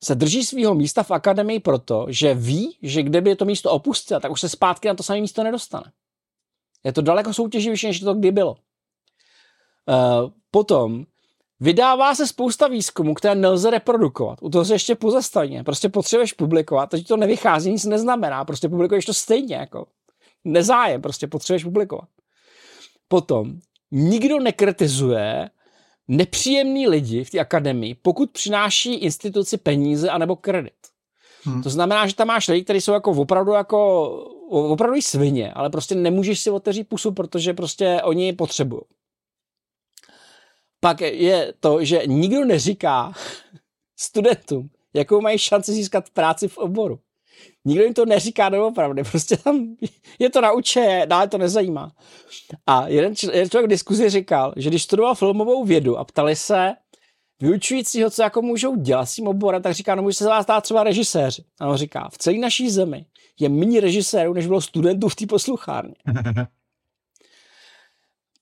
se 0.03 0.15
drží 0.15 0.43
svého 0.43 0.75
místa 0.75 1.03
v 1.03 1.11
akademii 1.11 1.59
proto, 1.59 2.05
že 2.09 2.33
ví, 2.33 2.77
že 2.81 3.03
kdyby 3.03 3.35
to 3.35 3.45
místo 3.45 3.71
opustil, 3.71 4.19
tak 4.19 4.31
už 4.31 4.41
se 4.41 4.49
zpátky 4.49 4.87
na 4.87 4.93
to 4.93 5.03
samé 5.03 5.21
místo 5.21 5.43
nedostane. 5.43 5.91
Je 6.85 6.93
to 6.93 7.01
daleko 7.01 7.33
soutěživější, 7.33 7.87
než 7.87 7.99
to 7.99 8.13
kdy 8.13 8.31
bylo. 8.31 8.51
Uh, 8.51 10.29
potom 10.51 11.05
vydává 11.59 12.15
se 12.15 12.27
spousta 12.27 12.67
výzkumů, 12.67 13.13
které 13.13 13.35
nelze 13.35 13.69
reprodukovat. 13.69 14.39
U 14.41 14.49
toho 14.49 14.65
se 14.65 14.75
ještě 14.75 14.95
pozastavně. 14.95 15.63
Prostě 15.63 15.89
potřebuješ 15.89 16.33
publikovat, 16.33 16.89
takže 16.89 17.05
to 17.05 17.17
nevychází, 17.17 17.71
nic 17.71 17.85
neznamená. 17.85 18.45
Prostě 18.45 18.69
publikuješ 18.69 19.05
to 19.05 19.13
stejně. 19.13 19.55
Jako. 19.55 19.87
Nezájem, 20.43 21.01
prostě 21.01 21.27
potřebuješ 21.27 21.63
publikovat. 21.63 22.09
Potom 23.07 23.59
nikdo 23.91 24.39
nekritizuje 24.39 25.49
nepříjemný 26.07 26.87
lidi 26.87 27.23
v 27.23 27.29
té 27.29 27.39
akademii, 27.39 27.95
pokud 27.95 28.31
přináší 28.31 28.93
instituci 28.93 29.57
peníze 29.57 30.09
anebo 30.09 30.35
kredit. 30.35 30.94
Hmm. 31.45 31.63
To 31.63 31.69
znamená, 31.69 32.07
že 32.07 32.15
tam 32.15 32.27
máš 32.27 32.47
lidi, 32.47 32.63
kteří 32.63 32.81
jsou 32.81 32.93
jako 32.93 33.11
opravdu 33.11 33.51
jako 33.51 34.07
opravdu 34.49 35.01
svině, 35.01 35.53
ale 35.53 35.69
prostě 35.69 35.95
nemůžeš 35.95 36.39
si 36.39 36.49
otevřít 36.49 36.83
pusu, 36.83 37.11
protože 37.11 37.53
prostě 37.53 38.01
oni 38.03 38.33
potřebují. 38.33 38.81
Pak 40.79 41.01
je 41.01 41.53
to, 41.59 41.85
že 41.85 42.01
nikdo 42.05 42.45
neříká 42.45 43.13
studentům, 43.99 44.69
jakou 44.93 45.21
mají 45.21 45.37
šanci 45.37 45.73
získat 45.73 46.09
práci 46.09 46.47
v 46.47 46.57
oboru. 46.57 46.99
Nikdo 47.65 47.83
jim 47.83 47.93
to 47.93 48.05
neříká 48.05 48.49
doopravdy, 48.49 49.03
prostě 49.03 49.37
tam 49.37 49.75
je 50.19 50.29
to 50.29 50.41
nauče, 50.41 51.01
dále 51.05 51.27
to 51.27 51.37
nezajímá. 51.37 51.91
A 52.67 52.87
jeden, 52.87 53.13
jeden 53.31 53.49
člověk 53.49 53.65
v 53.65 53.69
diskuzi 53.69 54.09
říkal, 54.09 54.53
že 54.55 54.69
když 54.69 54.83
studoval 54.83 55.15
filmovou 55.15 55.65
vědu 55.65 55.97
a 55.97 56.03
ptali 56.03 56.35
se 56.35 56.73
vyučujícího, 57.41 58.09
co 58.09 58.21
jako 58.21 58.41
můžou 58.41 58.75
dělat 58.75 59.05
s 59.05 59.15
tím 59.15 59.27
oborem, 59.27 59.61
tak 59.61 59.73
říká, 59.73 59.95
no 59.95 60.03
může 60.03 60.17
se 60.17 60.27
vás 60.27 60.43
stát 60.43 60.61
třeba 60.61 60.83
režiséři. 60.83 61.43
A 61.59 61.67
on 61.67 61.77
říká, 61.77 62.09
v 62.13 62.17
celé 62.17 62.37
naší 62.37 62.69
zemi 62.69 63.05
je 63.39 63.49
méně 63.49 63.81
režisérů, 63.81 64.33
než 64.33 64.47
bylo 64.47 64.61
studentů 64.61 65.09
v 65.09 65.15
té 65.15 65.25
posluchárně. 65.25 65.95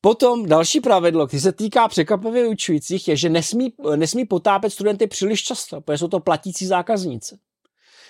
Potom 0.02 0.46
další 0.46 0.80
pravidlo, 0.80 1.28
které 1.28 1.42
se 1.42 1.52
týká 1.52 1.88
překvapivě 1.88 2.42
vyučujících, 2.42 3.08
je, 3.08 3.16
že 3.16 3.30
nesmí, 3.30 3.74
nesmí 3.96 4.26
potápět 4.26 4.70
studenty 4.70 5.08
příliš 5.08 5.44
často, 5.44 5.82
protože 5.82 5.98
jsou 5.98 6.08
to 6.08 6.20
platící 6.20 6.66
zákazníci. 6.66 7.38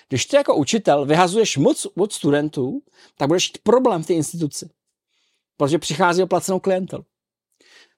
Když 0.08 0.26
ty 0.26 0.36
jako 0.36 0.54
učitel 0.54 1.04
vyhazuješ 1.04 1.56
moc 1.56 1.86
od 1.96 2.12
studentů, 2.12 2.82
tak 3.16 3.28
budeš 3.28 3.52
mít 3.52 3.58
problém 3.62 4.02
v 4.02 4.06
té 4.06 4.14
instituci. 4.14 4.70
Protože 5.56 5.78
přichází 5.78 6.22
o 6.22 6.26
placenou 6.26 6.60
klientelu. 6.60 7.04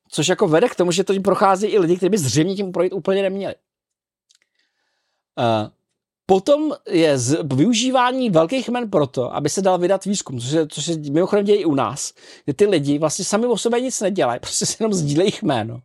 Což 0.08 0.28
jako 0.28 0.48
vede 0.48 0.68
k 0.68 0.74
tomu, 0.74 0.92
že 0.92 1.04
to 1.04 1.12
tím 1.12 1.22
prochází 1.22 1.66
i 1.66 1.78
lidi, 1.78 1.96
kteří 1.96 2.10
by 2.10 2.18
zřejmě 2.18 2.54
tím 2.54 2.72
projít 2.72 2.92
úplně 2.92 3.22
neměli. 3.22 3.54
Uh, 5.38 5.70
potom 6.26 6.72
je 6.88 7.18
z, 7.18 7.42
využívání 7.42 8.30
velkých 8.30 8.68
jmen 8.68 8.90
proto, 8.90 9.34
aby 9.34 9.48
se 9.48 9.62
dal 9.62 9.78
vydat 9.78 10.04
výzkum, 10.04 10.40
což 10.40 10.50
se, 10.50 10.66
což 10.66 10.84
se 10.84 10.96
mimochodem 10.96 11.44
děje 11.44 11.58
i 11.58 11.64
u 11.64 11.74
nás, 11.74 12.14
kde 12.44 12.54
ty 12.54 12.66
lidi 12.66 12.98
vlastně 12.98 13.24
sami 13.24 13.46
o 13.46 13.58
sobě 13.58 13.80
nic 13.80 14.00
nedělají, 14.00 14.40
prostě 14.40 14.66
si 14.66 14.76
jenom 14.80 14.94
sdílejí 14.94 15.32
jméno 15.42 15.80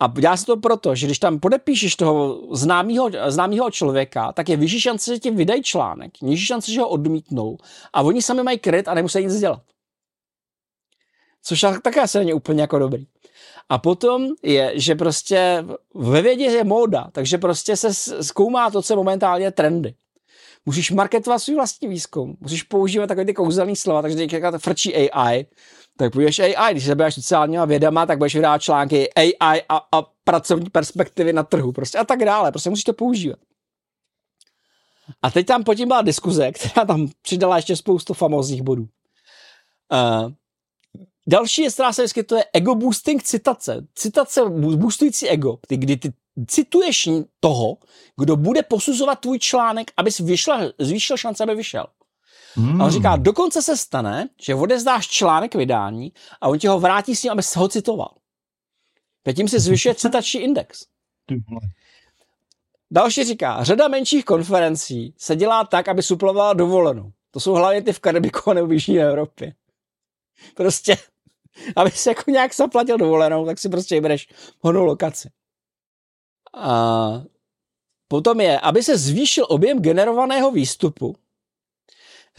a 0.00 0.06
dělá 0.06 0.36
se 0.36 0.46
to 0.46 0.56
proto, 0.56 0.94
že 0.94 1.06
když 1.06 1.18
tam 1.18 1.40
podepíšeš 1.40 1.96
toho 1.96 2.40
známého, 2.52 3.10
známého 3.28 3.70
člověka, 3.70 4.32
tak 4.32 4.48
je 4.48 4.56
vyšší 4.56 4.80
šance, 4.80 5.14
že 5.14 5.20
ti 5.20 5.30
vydají 5.30 5.62
článek, 5.62 6.20
nižší 6.22 6.46
šance, 6.46 6.72
že 6.72 6.80
ho 6.80 6.88
odmítnou 6.88 7.58
a 7.92 8.02
oni 8.02 8.22
sami 8.22 8.42
mají 8.42 8.58
kredit 8.58 8.88
a 8.88 8.94
nemusí 8.94 9.18
nic 9.18 9.40
dělat. 9.40 9.62
Což 11.42 11.64
také 11.82 12.00
asi 12.00 12.18
není 12.18 12.32
úplně 12.34 12.60
jako 12.60 12.78
dobrý. 12.78 13.06
A 13.68 13.78
potom 13.78 14.28
je, 14.42 14.72
že 14.74 14.94
prostě 14.94 15.64
ve 15.94 16.22
vědě 16.22 16.44
je 16.44 16.64
móda, 16.64 17.08
takže 17.12 17.38
prostě 17.38 17.76
se 17.76 17.94
zkoumá 18.24 18.70
to, 18.70 18.82
co 18.82 18.92
je 18.92 18.96
momentálně 18.96 19.50
trendy. 19.50 19.94
Musíš 20.66 20.90
marketovat 20.90 21.42
svůj 21.42 21.56
vlastní 21.56 21.88
výzkum, 21.88 22.36
musíš 22.40 22.62
používat 22.62 23.06
takové 23.06 23.24
ty 23.24 23.34
kouzelné 23.34 23.76
slova, 23.76 24.02
takže 24.02 24.26
když 24.26 24.42
frčí 24.58 25.10
AI, 25.10 25.46
tak 25.96 26.12
půjdeš 26.12 26.38
AI, 26.38 26.72
když 26.72 26.84
se 26.84 26.94
budeš 26.94 27.14
sociálníma 27.14 27.64
vědama, 27.64 28.06
tak 28.06 28.18
budeš 28.18 28.34
vydávat 28.34 28.62
články 28.62 29.14
AI 29.14 29.62
a, 29.68 29.76
a 29.92 30.02
pracovní 30.24 30.70
perspektivy 30.70 31.32
na 31.32 31.42
trhu 31.42 31.72
prostě 31.72 31.98
a 31.98 32.04
tak 32.04 32.24
dále, 32.24 32.52
prostě 32.52 32.70
musíš 32.70 32.84
to 32.84 32.92
používat. 32.92 33.38
A 35.22 35.30
teď 35.30 35.46
tam 35.46 35.64
potom 35.64 35.88
byla 35.88 36.02
diskuze, 36.02 36.52
která 36.52 36.86
tam 36.86 37.08
přidala 37.22 37.56
ještě 37.56 37.76
spoustu 37.76 38.14
famózních 38.14 38.62
bodů. 38.62 38.88
Uh, 39.92 40.32
další 41.26 41.62
je, 41.62 41.70
která 41.70 41.92
se 41.92 42.02
vyskytuje 42.02 42.44
ego 42.52 42.74
boosting 42.74 43.22
citace. 43.22 43.86
Citace 43.94 44.44
boostující 44.76 45.28
ego, 45.28 45.58
ty, 45.66 45.76
kdy 45.76 45.96
ty 45.96 46.12
cituješ 46.46 47.08
toho, 47.40 47.76
kdo 48.16 48.36
bude 48.36 48.62
posuzovat 48.62 49.20
tvůj 49.20 49.38
článek, 49.38 49.90
abys 49.96 50.18
vyšla, 50.18 50.60
zvýšil 50.78 51.16
šance, 51.16 51.42
aby 51.42 51.54
vyšel. 51.54 51.86
Hmm. 52.54 52.80
A 52.80 52.84
on 52.84 52.90
říká, 52.90 53.16
dokonce 53.16 53.62
se 53.62 53.76
stane, 53.76 54.28
že 54.42 54.54
odezdáš 54.54 55.08
článek 55.08 55.54
vydání 55.54 56.12
a 56.40 56.48
on 56.48 56.58
ti 56.58 56.66
ho 56.66 56.80
vrátí 56.80 57.16
s 57.16 57.20
tím, 57.20 57.30
aby 57.30 57.42
se 57.42 57.58
ho 57.58 57.68
citoval. 57.68 58.14
A 59.26 59.32
tím 59.32 59.48
se 59.48 59.60
zvyšuje 59.60 59.94
citační 59.94 60.40
index. 60.40 60.86
Další 62.90 63.24
říká, 63.24 63.64
řada 63.64 63.88
menších 63.88 64.24
konferencí 64.24 65.14
se 65.18 65.36
dělá 65.36 65.64
tak, 65.64 65.88
aby 65.88 66.02
suplovala 66.02 66.52
dovolenou. 66.52 67.12
To 67.30 67.40
jsou 67.40 67.52
hlavně 67.52 67.82
ty 67.82 67.92
v 67.92 67.98
Karibiku 67.98 68.52
nebo 68.52 68.66
v 68.66 68.72
Jižní 68.72 69.00
Evropě. 69.00 69.54
Prostě, 70.54 70.96
aby 71.76 71.90
se 71.90 72.10
jako 72.10 72.30
nějak 72.30 72.54
zaplatil 72.54 72.98
dovolenou, 72.98 73.46
tak 73.46 73.58
si 73.58 73.68
prostě 73.68 73.94
vybereš 73.94 74.28
honou 74.60 74.84
lokaci. 74.84 75.28
A 76.54 77.22
potom 78.08 78.40
je, 78.40 78.60
aby 78.60 78.82
se 78.82 78.98
zvýšil 78.98 79.46
objem 79.48 79.80
generovaného 79.80 80.50
výstupu, 80.50 81.16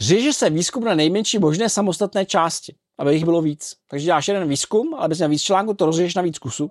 řeže 0.00 0.32
se 0.32 0.50
výzkum 0.50 0.84
na 0.84 0.94
nejmenší 0.94 1.38
možné 1.38 1.68
samostatné 1.68 2.26
části, 2.26 2.74
aby 2.98 3.14
jich 3.14 3.24
bylo 3.24 3.42
víc. 3.42 3.76
Takže 3.88 4.04
děláš 4.04 4.28
jeden 4.28 4.48
výzkum, 4.48 4.94
ale 4.94 5.08
měl 5.08 5.28
víc 5.28 5.42
článků, 5.42 5.74
to 5.74 5.86
rozřeš 5.86 6.14
na 6.14 6.22
víc 6.22 6.38
kusů. 6.38 6.70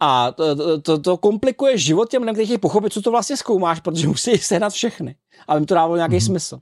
A 0.00 0.32
to, 0.32 0.80
to, 0.80 0.98
to 0.98 1.16
komplikuje 1.16 1.78
život 1.78 2.10
těm 2.10 2.22
lidem, 2.22 2.34
kteří 2.34 2.58
pochopit, 2.58 2.92
co 2.92 3.02
to 3.02 3.10
vlastně 3.10 3.36
zkoumáš, 3.36 3.80
protože 3.80 4.08
musí 4.08 4.38
sehnat 4.38 4.72
všechny, 4.72 5.16
aby 5.48 5.60
jim 5.60 5.66
to 5.66 5.74
dávalo 5.74 5.96
nějaký 5.96 6.14
mm-hmm. 6.14 6.26
smysl. 6.26 6.60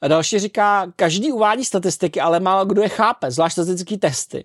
A 0.00 0.08
další 0.08 0.38
říká, 0.38 0.92
každý 0.96 1.32
uvádí 1.32 1.64
statistiky, 1.64 2.20
ale 2.20 2.40
málo 2.40 2.64
kdo 2.64 2.82
je 2.82 2.88
chápe, 2.88 3.30
zvlášť 3.30 3.52
statistické 3.52 3.98
testy. 3.98 4.44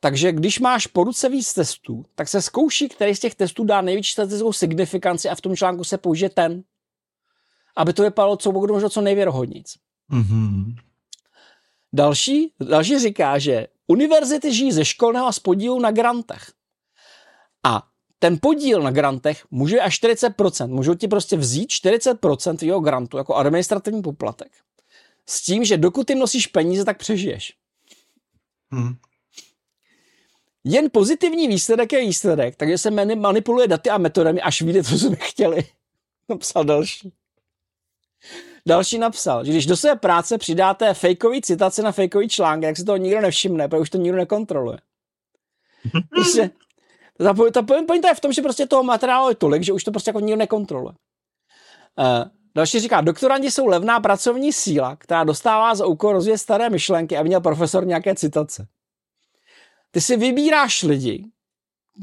Takže 0.00 0.32
když 0.32 0.58
máš 0.58 0.86
po 0.86 1.04
ruce 1.04 1.28
víc 1.28 1.54
testů, 1.54 2.04
tak 2.14 2.28
se 2.28 2.42
zkouší, 2.42 2.88
který 2.88 3.14
z 3.14 3.20
těch 3.20 3.34
testů 3.34 3.64
dá 3.64 3.80
největší 3.80 4.12
statistickou 4.12 4.52
signifikanci 4.52 5.28
a 5.28 5.34
v 5.34 5.40
tom 5.40 5.56
článku 5.56 5.84
se 5.84 5.98
použije 5.98 6.30
ten, 6.30 6.62
aby 7.76 7.92
to 7.92 8.02
vypadalo 8.02 8.36
co 8.36 8.52
možno 8.52 8.88
co 8.88 9.00
nejvěrohodnic. 9.00 9.76
Mm-hmm. 10.12 10.74
Další, 11.92 12.52
další 12.60 12.98
říká, 12.98 13.38
že 13.38 13.66
univerzity 13.86 14.54
žijí 14.54 14.72
ze 14.72 14.84
školného 14.84 15.26
a 15.26 15.32
z 15.32 15.38
podílu 15.38 15.80
na 15.80 15.90
grantech. 15.90 16.52
A 17.64 17.82
ten 18.18 18.38
podíl 18.42 18.82
na 18.82 18.90
grantech 18.90 19.46
může 19.50 19.80
až 19.80 20.02
40%. 20.02 20.68
Můžou 20.68 20.94
ti 20.94 21.08
prostě 21.08 21.36
vzít 21.36 21.70
40% 21.70 22.56
tvého 22.56 22.80
grantu 22.80 23.16
jako 23.16 23.34
administrativní 23.34 24.02
poplatek. 24.02 24.52
S 25.28 25.42
tím, 25.42 25.64
že 25.64 25.76
dokud 25.76 26.06
ty 26.06 26.14
nosíš 26.14 26.46
peníze, 26.46 26.84
tak 26.84 26.98
přežiješ. 26.98 27.54
Hmm. 28.70 28.94
Jen 30.64 30.90
pozitivní 30.92 31.48
výsledek 31.48 31.92
je 31.92 32.00
výsledek, 32.00 32.56
takže 32.56 32.78
se 32.78 32.90
manipuluje 33.14 33.68
daty 33.68 33.90
a 33.90 33.98
metodami, 33.98 34.42
až 34.42 34.62
vyjde 34.62 34.82
to, 34.82 34.88
co 34.88 34.98
jsme 34.98 35.16
chtěli. 35.16 35.64
Napsal 36.28 36.64
další. 36.64 37.12
Další 38.66 38.98
napsal, 38.98 39.44
že 39.44 39.52
když 39.52 39.66
do 39.66 39.76
své 39.76 39.96
práce 39.96 40.38
přidáte 40.38 40.94
fakeový 40.94 41.42
citace 41.42 41.82
na 41.82 41.92
fakeový 41.92 42.28
článek, 42.28 42.68
tak 42.68 42.76
se 42.76 42.84
toho 42.84 42.96
nikdo 42.96 43.20
nevšimne, 43.20 43.68
protože 43.68 43.80
už 43.80 43.90
to 43.90 43.98
nikdo 43.98 44.18
nekontroluje. 44.18 44.78
Prostě, 46.14 46.50
ta, 47.18 47.34
ta 47.52 47.62
pointa 47.62 48.08
je 48.08 48.14
v 48.14 48.20
tom, 48.20 48.32
že 48.32 48.42
prostě 48.42 48.66
toho 48.66 48.82
materiálu 48.82 49.28
je 49.28 49.34
tolik, 49.34 49.62
že 49.62 49.72
už 49.72 49.84
to 49.84 49.90
prostě 49.90 50.08
jako 50.08 50.20
nikdo 50.20 50.36
nekontroluje. 50.36 50.94
Uh, 51.98 52.24
další 52.54 52.80
říká, 52.80 53.00
doktorandi 53.00 53.50
jsou 53.50 53.66
levná 53.66 54.00
pracovní 54.00 54.52
síla, 54.52 54.96
která 54.96 55.24
dostává 55.24 55.74
za 55.74 55.86
úkol 55.86 56.12
rozvíjet 56.12 56.38
staré 56.38 56.70
myšlenky, 56.70 57.16
aby 57.16 57.28
měl 57.28 57.40
profesor 57.40 57.86
nějaké 57.86 58.14
citace. 58.14 58.66
Ty 59.90 60.00
si 60.00 60.16
vybíráš 60.16 60.82
lidi, 60.82 61.24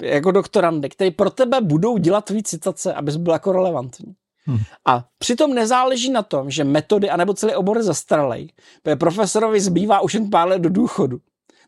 jako 0.01 0.31
doktorandy, 0.31 0.89
kteří 0.89 1.11
pro 1.11 1.29
tebe 1.29 1.61
budou 1.61 1.97
dělat 1.97 2.25
tvý 2.25 2.43
citace, 2.43 2.93
abys 2.93 3.15
byl 3.15 3.33
jako 3.33 3.51
relevantní. 3.51 4.15
Hmm. 4.45 4.59
A 4.85 5.05
přitom 5.17 5.53
nezáleží 5.53 6.11
na 6.11 6.23
tom, 6.23 6.49
že 6.49 6.63
metody 6.63 7.09
anebo 7.09 7.33
celý 7.33 7.55
obor 7.55 7.77
je 7.77 7.83
zastaralej, 7.83 8.51
protože 8.83 8.95
profesorovi 8.95 9.61
zbývá 9.61 9.99
už 9.99 10.13
jen 10.13 10.29
pár 10.29 10.47
let 10.47 10.59
do 10.59 10.69
důchodu. 10.69 11.19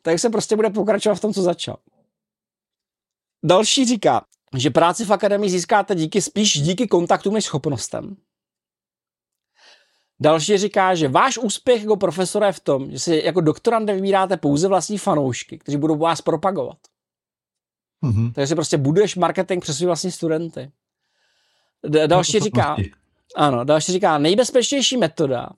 Tak 0.02 0.20
se 0.20 0.30
prostě 0.30 0.56
bude 0.56 0.70
pokračovat 0.70 1.16
v 1.16 1.20
tom, 1.20 1.34
co 1.34 1.42
začal. 1.42 1.78
Další 3.46 3.86
říká, 3.86 4.26
že 4.58 4.70
práci 4.70 5.06
v 5.06 5.14
akademii 5.14 5.50
získáte 5.50 5.96
díky 5.96 6.22
spíš 6.22 6.62
díky 6.62 6.88
kontaktům 6.88 7.34
než 7.34 7.46
schopnostem. 7.46 8.16
Další 10.22 10.58
říká, 10.58 10.96
že 10.96 11.08
váš 11.08 11.38
úspěch 11.38 11.82
jako 11.82 11.98
profesora 11.98 12.48
je 12.48 12.54
v 12.54 12.60
tom, 12.60 12.92
že 12.92 13.00
si 13.00 13.22
jako 13.26 13.42
doktorant 13.42 13.90
vybíráte 13.90 14.38
pouze 14.38 14.68
vlastní 14.68 14.98
fanoušky, 14.98 15.58
kteří 15.58 15.78
budou 15.78 15.98
vás 15.98 16.22
propagovat. 16.22 16.78
Mm-hmm. 18.04 18.34
Takže 18.34 18.48
si 18.48 18.56
prostě 18.56 18.78
buduješ 18.78 19.16
marketing 19.16 19.62
přes 19.62 19.78
své 19.78 19.86
vlastní 19.88 20.12
studenty. 20.12 20.72
D- 21.88 22.08
další 22.08 22.40
no, 22.40 22.44
říká, 22.44 22.76
ano, 23.36 23.64
další 23.64 23.92
říká, 23.92 24.18
nejbezpečnější 24.18 24.98
metoda, 24.98 25.50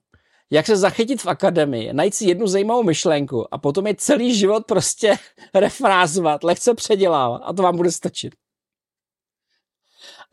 jak 0.50 0.66
se 0.66 0.76
zachytit 0.76 1.22
v 1.22 1.28
akademii, 1.28 1.94
najít 1.94 2.14
si 2.14 2.26
jednu 2.26 2.48
zajímavou 2.48 2.84
myšlenku 2.84 3.54
a 3.54 3.58
potom 3.58 3.88
je 3.88 3.96
celý 3.96 4.36
život 4.36 4.66
prostě 4.66 5.16
refrázovat, 5.54 6.44
lehce 6.44 6.74
předělávat 6.74 7.42
a 7.46 7.54
to 7.54 7.64
vám 7.64 7.78
bude 7.78 7.92
stačit. 7.92 8.36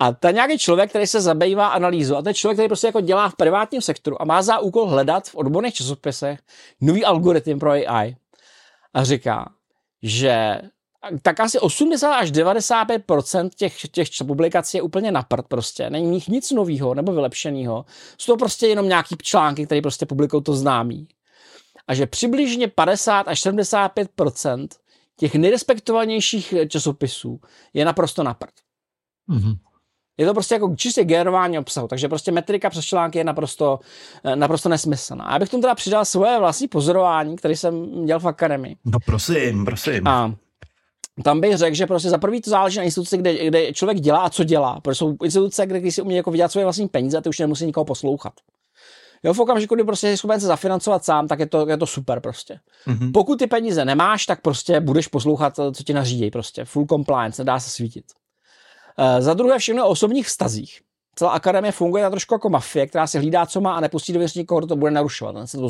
A 0.00 0.12
ten 0.12 0.34
nějaký 0.34 0.58
člověk, 0.58 0.90
který 0.90 1.06
se 1.06 1.20
zabývá 1.20 1.68
analýzou, 1.68 2.16
a 2.16 2.22
ten 2.22 2.34
člověk, 2.34 2.56
který 2.56 2.68
prostě 2.68 2.86
jako 2.86 3.00
dělá 3.00 3.28
v 3.28 3.36
privátním 3.36 3.80
sektoru 3.80 4.22
a 4.22 4.24
má 4.24 4.42
za 4.42 4.58
úkol 4.58 4.86
hledat 4.86 5.28
v 5.28 5.34
odborných 5.34 5.74
časopisech 5.74 6.40
nový 6.80 7.04
algoritm 7.04 7.58
pro 7.58 7.70
AI. 7.70 8.16
A 8.94 9.04
říká, 9.04 9.52
že 10.02 10.60
tak 11.22 11.40
asi 11.40 11.58
80 11.58 12.14
až 12.14 12.32
95% 12.32 13.50
těch, 13.56 13.88
těch 13.88 14.08
publikací 14.26 14.76
je 14.76 14.82
úplně 14.82 15.12
na 15.12 15.22
prd 15.22 15.46
prostě. 15.48 15.90
Není 15.90 16.10
nich 16.10 16.28
nic 16.28 16.50
nového 16.50 16.94
nebo 16.94 17.12
vylepšeného. 17.12 17.84
Jsou 18.18 18.32
to 18.32 18.36
prostě 18.36 18.66
jenom 18.66 18.88
nějaký 18.88 19.16
články, 19.22 19.66
které 19.66 19.82
prostě 19.82 20.06
publikují 20.06 20.42
to 20.42 20.54
známý. 20.54 21.08
A 21.88 21.94
že 21.94 22.06
přibližně 22.06 22.68
50 22.68 23.20
až 23.20 23.46
75% 23.46 24.68
těch 25.16 25.34
nejrespektovanějších 25.34 26.54
časopisů 26.68 27.40
je 27.74 27.84
naprosto 27.84 28.22
na 28.22 28.34
prd. 28.34 28.54
Mm-hmm. 29.28 29.56
Je 30.20 30.26
to 30.26 30.35
prostě 30.35 30.54
jako 30.54 30.76
čistě 30.76 31.04
generování 31.04 31.59
obsahu, 31.59 31.88
takže 31.88 32.09
prostě 32.09 32.33
metrika 32.33 32.70
přes 32.70 32.85
články 32.85 33.18
je 33.18 33.24
naprosto, 33.24 33.80
naprosto 34.35 34.68
nesmyslná. 34.68 35.24
A 35.24 35.33
já 35.33 35.38
bych 35.38 35.48
tomu 35.48 35.61
teda 35.61 35.74
přidal 35.74 36.04
svoje 36.04 36.38
vlastní 36.38 36.68
pozorování, 36.68 37.37
které 37.37 37.56
jsem 37.56 38.04
dělal 38.06 38.20
v 38.20 38.28
akademii. 38.28 38.76
No 38.85 38.98
prosím, 39.06 39.64
prosím. 39.64 40.06
A 40.06 40.35
tam 41.24 41.40
bych 41.40 41.56
řekl, 41.56 41.76
že 41.76 41.87
prostě 41.87 42.11
za 42.11 42.18
prvý 42.18 42.40
to 42.40 42.50
záleží 42.50 42.78
na 42.78 42.85
instituci, 42.85 43.16
kde, 43.16 43.46
kde 43.46 43.72
člověk 43.72 44.00
dělá 44.00 44.18
a 44.18 44.30
co 44.30 44.44
dělá. 44.44 44.80
Protože 44.80 44.98
jsou 44.98 45.16
instituce, 45.24 45.66
kde 45.66 45.90
si 45.90 46.02
umí 46.02 46.16
jako 46.16 46.30
vydělat 46.30 46.52
svoje 46.52 46.64
vlastní 46.64 46.88
peníze 46.88 47.18
a 47.18 47.20
ty 47.20 47.28
už 47.28 47.38
nemusí 47.38 47.66
nikoho 47.66 47.85
poslouchat. 47.85 48.33
Jo, 49.22 49.35
v 49.35 49.40
okamžiku, 49.40 49.74
kdy 49.74 49.85
prostě 49.85 50.09
jsi 50.09 50.16
schopen 50.16 50.40
se 50.40 50.46
zafinancovat 50.46 51.04
sám, 51.04 51.28
tak 51.28 51.38
je 51.38 51.46
to, 51.46 51.68
je 51.68 51.76
to 51.76 51.87
super 51.87 52.20
prostě. 52.20 52.61
Mm-hmm. 52.88 53.12
Pokud 53.12 53.38
ty 53.38 53.46
peníze 53.46 53.85
nemáš, 53.85 54.26
tak 54.26 54.40
prostě 54.40 54.80
budeš 54.80 55.09
poslouchat, 55.09 55.56
co 55.56 55.85
ti 55.85 55.92
nařídí 55.92 56.30
prostě. 56.30 56.64
Full 56.64 56.87
compliance, 56.87 57.42
nedá 57.42 57.61
se 57.61 57.70
svítit. 57.70 58.04
Uh, 58.98 59.20
za 59.20 59.35
druhé 59.35 59.59
všechno 59.59 59.87
o 59.87 59.90
osobních 59.90 60.26
vztazích. 60.26 60.81
Celá 61.14 61.31
akademie 61.31 61.72
funguje 61.72 62.03
na 62.03 62.11
trošku 62.11 62.35
jako 62.35 62.48
mafie, 62.48 62.87
která 62.87 63.07
si 63.07 63.18
hlídá, 63.18 63.46
co 63.46 63.61
má 63.61 63.74
a 63.74 63.81
nepustí 63.81 64.12
do 64.12 64.20
nikoho, 64.37 64.59
kdo 64.61 64.66
to 64.66 64.76
bude 64.76 64.90
narušovat, 64.90 65.35
ten 65.35 65.46
se 65.46 65.59
to 65.59 65.68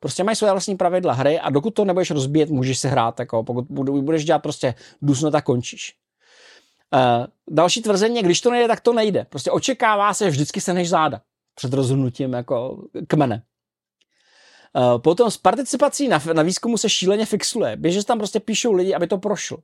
Prostě 0.00 0.24
mají 0.24 0.36
své 0.36 0.50
vlastní 0.50 0.76
pravidla 0.76 1.12
hry 1.12 1.40
a 1.40 1.50
dokud 1.50 1.70
to 1.70 1.84
nebudeš 1.84 2.10
rozbíjet, 2.10 2.50
můžeš 2.50 2.78
si 2.78 2.88
hrát. 2.88 3.20
Jako, 3.20 3.44
pokud 3.44 3.64
budeš 3.70 4.24
dělat 4.24 4.38
prostě 4.38 4.74
dusno, 5.02 5.30
tak 5.30 5.44
končíš. 5.44 5.94
Uh, 6.94 7.26
další 7.50 7.82
tvrzení, 7.82 8.22
když 8.22 8.40
to 8.40 8.50
nejde, 8.50 8.68
tak 8.68 8.80
to 8.80 8.92
nejde. 8.92 9.26
Prostě 9.30 9.50
očekává 9.50 10.14
se, 10.14 10.24
že 10.24 10.30
vždycky 10.30 10.60
se 10.60 10.74
než 10.74 10.88
záda 10.88 11.20
před 11.54 11.72
rozhodnutím 11.72 12.32
jako 12.32 12.84
kmene. 13.08 13.42
Uh, 14.76 14.98
potom 14.98 15.30
s 15.30 15.36
participací 15.36 16.08
na, 16.08 16.22
na 16.32 16.42
výzkumu 16.42 16.78
se 16.78 16.88
šíleně 16.88 17.26
fixuje. 17.26 17.76
Běže 17.76 18.04
tam 18.04 18.18
prostě 18.18 18.40
píšou 18.40 18.72
lidi, 18.72 18.94
aby 18.94 19.06
to 19.06 19.18
prošlo. 19.18 19.58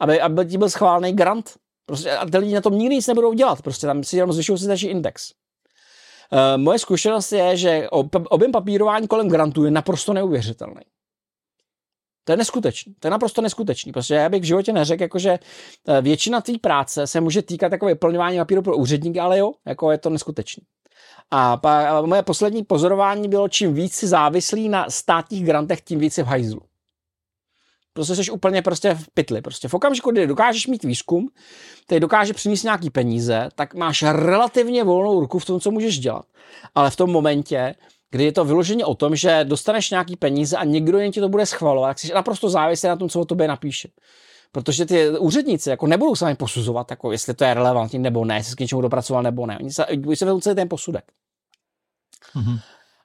Aby, 0.00 0.20
aby 0.20 0.46
ti 0.46 0.58
byl 0.58 0.70
schválený 0.70 1.12
grant. 1.12 1.50
Prostě, 1.86 2.16
a 2.16 2.26
ty 2.26 2.38
lidi 2.38 2.54
na 2.54 2.60
tom 2.60 2.78
nikdy 2.78 2.94
nic 2.94 3.06
nebudou 3.06 3.32
dělat. 3.32 3.62
Prostě 3.62 3.86
tam 3.86 4.04
si 4.04 4.16
jenom 4.16 4.32
zvyšují 4.32 4.58
si 4.58 4.86
index. 4.86 5.32
Uh, 6.32 6.62
moje 6.62 6.78
zkušenost 6.78 7.32
je, 7.32 7.56
že 7.56 7.88
objem 7.90 8.52
papírování 8.52 9.08
kolem 9.08 9.28
grantů 9.28 9.64
je 9.64 9.70
naprosto 9.70 10.12
neuvěřitelný. 10.12 10.82
To 12.24 12.32
je 12.32 12.36
neskutečný. 12.36 12.94
To 13.00 13.06
je 13.06 13.10
naprosto 13.10 13.42
neskutečný. 13.42 13.92
Protože 13.92 14.14
já 14.14 14.28
bych 14.28 14.42
v 14.42 14.44
životě 14.44 14.72
neřekl, 14.72 15.02
jako, 15.02 15.18
že 15.18 15.38
eh, 15.88 16.00
většina 16.02 16.40
té 16.40 16.52
práce 16.60 17.06
se 17.06 17.20
může 17.20 17.42
týkat 17.42 17.72
jako 17.72 17.86
vyplňování 17.86 18.38
papíru 18.38 18.62
pro 18.62 18.76
úředníky, 18.76 19.20
ale 19.20 19.38
jo, 19.38 19.52
jako 19.66 19.90
je 19.90 19.98
to 19.98 20.10
neskutečný. 20.10 20.62
A, 21.30 21.56
pa, 21.56 21.98
a 21.98 22.00
moje 22.02 22.22
poslední 22.22 22.64
pozorování 22.64 23.28
bylo, 23.28 23.48
čím 23.48 23.74
víc 23.74 23.94
si 23.94 24.06
závislý 24.06 24.68
na 24.68 24.90
státních 24.90 25.44
grantech, 25.44 25.80
tím 25.80 25.98
víc 25.98 26.18
je 26.18 26.24
v 26.24 26.26
hajzlu. 26.26 26.60
Prostě 27.96 28.16
jsi 28.16 28.30
úplně 28.30 28.62
prostě 28.62 28.94
v 28.94 29.08
pytli. 29.14 29.42
Prostě 29.42 29.68
v 29.68 29.74
okamžiku, 29.74 30.10
kdy 30.10 30.26
dokážeš 30.26 30.66
mít 30.66 30.84
výzkum, 30.84 31.28
který 31.86 32.00
dokáže 32.00 32.32
přinést 32.32 32.62
nějaký 32.62 32.90
peníze, 32.90 33.48
tak 33.54 33.74
máš 33.74 34.02
relativně 34.02 34.84
volnou 34.84 35.20
ruku 35.20 35.38
v 35.38 35.44
tom, 35.44 35.60
co 35.60 35.70
můžeš 35.70 35.98
dělat. 35.98 36.24
Ale 36.74 36.90
v 36.90 36.96
tom 36.96 37.10
momentě, 37.10 37.74
kdy 38.10 38.24
je 38.24 38.32
to 38.32 38.44
vyloženě 38.44 38.84
o 38.84 38.94
tom, 38.94 39.16
že 39.16 39.44
dostaneš 39.44 39.90
nějaký 39.90 40.16
peníze 40.16 40.56
a 40.56 40.64
někdo 40.64 40.98
jen 40.98 41.12
ti 41.12 41.20
to 41.20 41.28
bude 41.28 41.46
schvalovat, 41.46 41.90
tak 41.90 41.98
jsi 41.98 42.14
naprosto 42.14 42.50
závislý 42.50 42.88
na 42.88 42.96
tom, 42.96 43.08
co 43.08 43.20
o 43.20 43.24
tobě 43.24 43.48
napíše. 43.48 43.88
Protože 44.52 44.86
ty 44.86 45.18
úředníci 45.18 45.70
jako 45.70 45.86
nebudou 45.86 46.14
sami 46.14 46.34
posuzovat, 46.34 46.90
jako 46.90 47.12
jestli 47.12 47.34
to 47.34 47.44
je 47.44 47.54
relevantní 47.54 47.98
nebo 47.98 48.24
ne, 48.24 48.36
jestli 48.36 48.52
s 48.52 48.54
k 48.54 48.60
něčemu 48.60 48.80
dopracoval 48.80 49.22
nebo 49.22 49.46
ne. 49.46 49.58
Oni 49.58 49.72
se, 49.72 49.86
oni 49.86 50.40
se 50.40 50.54
ten 50.54 50.68
posudek. 50.68 51.04
Mm-hmm. 52.36 52.60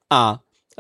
A 0.10 0.40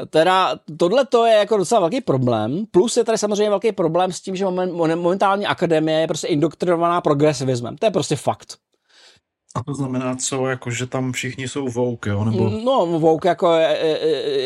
teda 0.09 0.55
tohle 0.77 1.05
to 1.05 1.25
je 1.25 1.33
jako 1.33 1.57
docela 1.57 1.81
velký 1.81 2.01
problém, 2.01 2.63
plus 2.71 2.97
je 2.97 3.03
tady 3.03 3.17
samozřejmě 3.17 3.49
velký 3.49 3.71
problém 3.71 4.11
s 4.11 4.21
tím, 4.21 4.35
že 4.35 4.45
moment, 4.45 4.73
momentální 4.73 5.45
akademie 5.45 5.99
je 5.99 6.07
prostě 6.07 6.27
indoktrinovaná 6.27 7.01
progresivismem. 7.01 7.77
To 7.77 7.85
je 7.85 7.91
prostě 7.91 8.15
fakt. 8.15 8.57
A 9.55 9.63
to 9.63 9.73
znamená 9.73 10.15
co, 10.15 10.47
jako 10.47 10.71
že 10.71 10.87
tam 10.87 11.11
všichni 11.11 11.47
jsou 11.47 11.67
vouk, 11.67 12.05
jo? 12.05 12.25
Nebo... 12.25 12.49
No, 12.49 12.85
vouk, 12.85 13.25
jako 13.25 13.51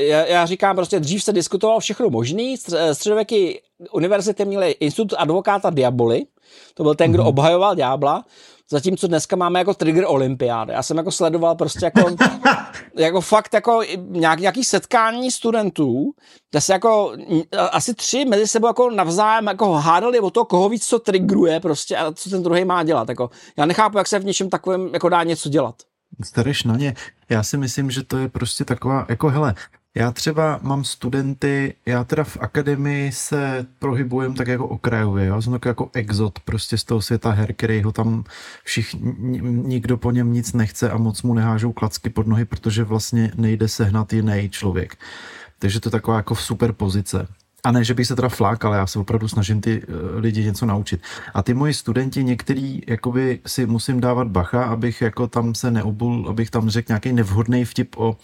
já, 0.08 0.26
já 0.26 0.46
říkám 0.46 0.76
prostě, 0.76 1.00
dřív 1.00 1.24
se 1.24 1.34
diskutovalo 1.34 1.80
všechno 1.80 2.10
možný, 2.10 2.58
středověky 2.94 3.62
univerzity 3.92 4.46
měly 4.46 4.72
institut 4.72 5.16
advokáta 5.18 5.70
Diaboli, 5.70 6.26
to 6.74 6.84
byl 6.84 6.96
ten, 6.96 7.12
kdo 7.12 7.24
mm-hmm. 7.24 7.28
obhajoval 7.28 7.76
ďábla, 7.76 8.26
Zatímco 8.72 9.08
dneska 9.08 9.36
máme 9.36 9.60
jako 9.60 9.74
trigger 9.74 10.06
olympiády. 10.08 10.74
Já 10.74 10.84
jsem 10.84 10.98
jako 10.98 11.12
sledoval 11.12 11.56
prostě 11.56 11.86
jako, 11.86 12.16
jako 12.96 13.22
fakt 13.22 13.54
jako 13.54 13.82
nějak, 13.98 14.40
nějaký 14.40 14.64
setkání 14.64 15.32
studentů, 15.32 16.12
kde 16.52 16.62
se 16.62 16.74
jako 16.74 17.14
asi 17.72 17.94
tři 17.94 18.26
mezi 18.26 18.48
sebou 18.48 18.68
jako 18.68 18.90
navzájem 18.90 19.48
jako 19.48 19.74
hádali 19.74 20.20
o 20.20 20.30
to, 20.30 20.46
koho 20.46 20.70
víc 20.70 20.86
co 20.86 21.00
triggeruje 21.00 21.60
prostě 21.60 21.98
a 21.98 22.12
co 22.12 22.30
ten 22.30 22.44
druhý 22.44 22.66
má 22.66 22.84
dělat. 22.84 23.10
Jako, 23.10 23.30
já 23.58 23.66
nechápu, 23.66 23.98
jak 23.98 24.08
se 24.08 24.20
v 24.20 24.26
něčem 24.26 24.50
takovém 24.50 24.90
jako 24.94 25.10
dá 25.10 25.24
něco 25.24 25.50
dělat. 25.50 25.76
Stareš 26.24 26.64
na 26.64 26.78
ně. 26.78 26.94
Já 27.30 27.44
si 27.44 27.58
myslím, 27.58 27.92
že 27.92 28.04
to 28.04 28.18
je 28.18 28.30
prostě 28.30 28.66
taková, 28.66 29.06
jako 29.10 29.30
hele, 29.30 29.54
já 29.96 30.12
třeba 30.12 30.60
mám 30.62 30.84
studenty, 30.84 31.74
já 31.86 32.04
teda 32.04 32.24
v 32.24 32.38
akademii 32.42 33.12
se 33.12 33.66
prohybujem 33.80 34.34
tak 34.34 34.48
jako 34.48 34.68
okrajově, 34.68 35.26
jo? 35.26 35.42
jsem 35.42 35.54
tak 35.54 35.66
jako 35.66 35.90
exot 35.94 36.40
prostě 36.40 36.78
z 36.78 36.84
toho 36.84 37.02
světa 37.02 37.32
her, 37.32 37.54
který 37.54 37.82
ho 37.82 37.92
tam 37.92 38.24
všichni, 38.64 39.42
nikdo 39.44 39.98
po 39.98 40.12
něm 40.12 40.34
nic 40.34 40.54
nechce 40.54 40.90
a 40.90 40.98
moc 40.98 41.22
mu 41.22 41.34
nehážou 41.34 41.72
klacky 41.72 42.10
pod 42.10 42.28
nohy, 42.28 42.46
protože 42.46 42.84
vlastně 42.84 43.32
nejde 43.36 43.68
sehnat 43.68 44.14
jiný 44.14 44.50
člověk. 44.50 44.98
Takže 45.60 45.80
to 45.80 45.88
je 45.88 45.92
taková 45.92 46.18
jako 46.18 46.36
super 46.36 46.72
pozice. 46.72 47.28
A 47.66 47.72
ne, 47.72 47.84
že 47.84 47.94
bych 47.94 48.08
se 48.08 48.16
teda 48.16 48.30
flákal, 48.30 48.74
já 48.74 48.88
se 48.88 49.00
opravdu 49.00 49.28
snažím 49.28 49.62
ty 49.62 49.82
eh, 49.84 50.20
lidi 50.20 50.44
něco 50.44 50.66
naučit. 50.66 51.02
A 51.34 51.44
ty 51.44 51.54
moji 51.54 51.74
studenti, 51.74 52.24
některý 52.24 52.82
jakoby 52.88 53.40
si 53.46 53.66
musím 53.66 54.02
dávat 54.02 54.28
bacha, 54.28 54.64
abych 54.64 55.02
jako 55.02 55.28
tam 55.28 55.56
se 55.56 55.72
neobul, 55.72 56.26
abych 56.30 56.50
tam 56.50 56.70
řekl 56.70 56.86
nějaký 56.92 57.14
nevhodný 57.14 57.66
vtip 57.66 57.98
o, 57.98 58.18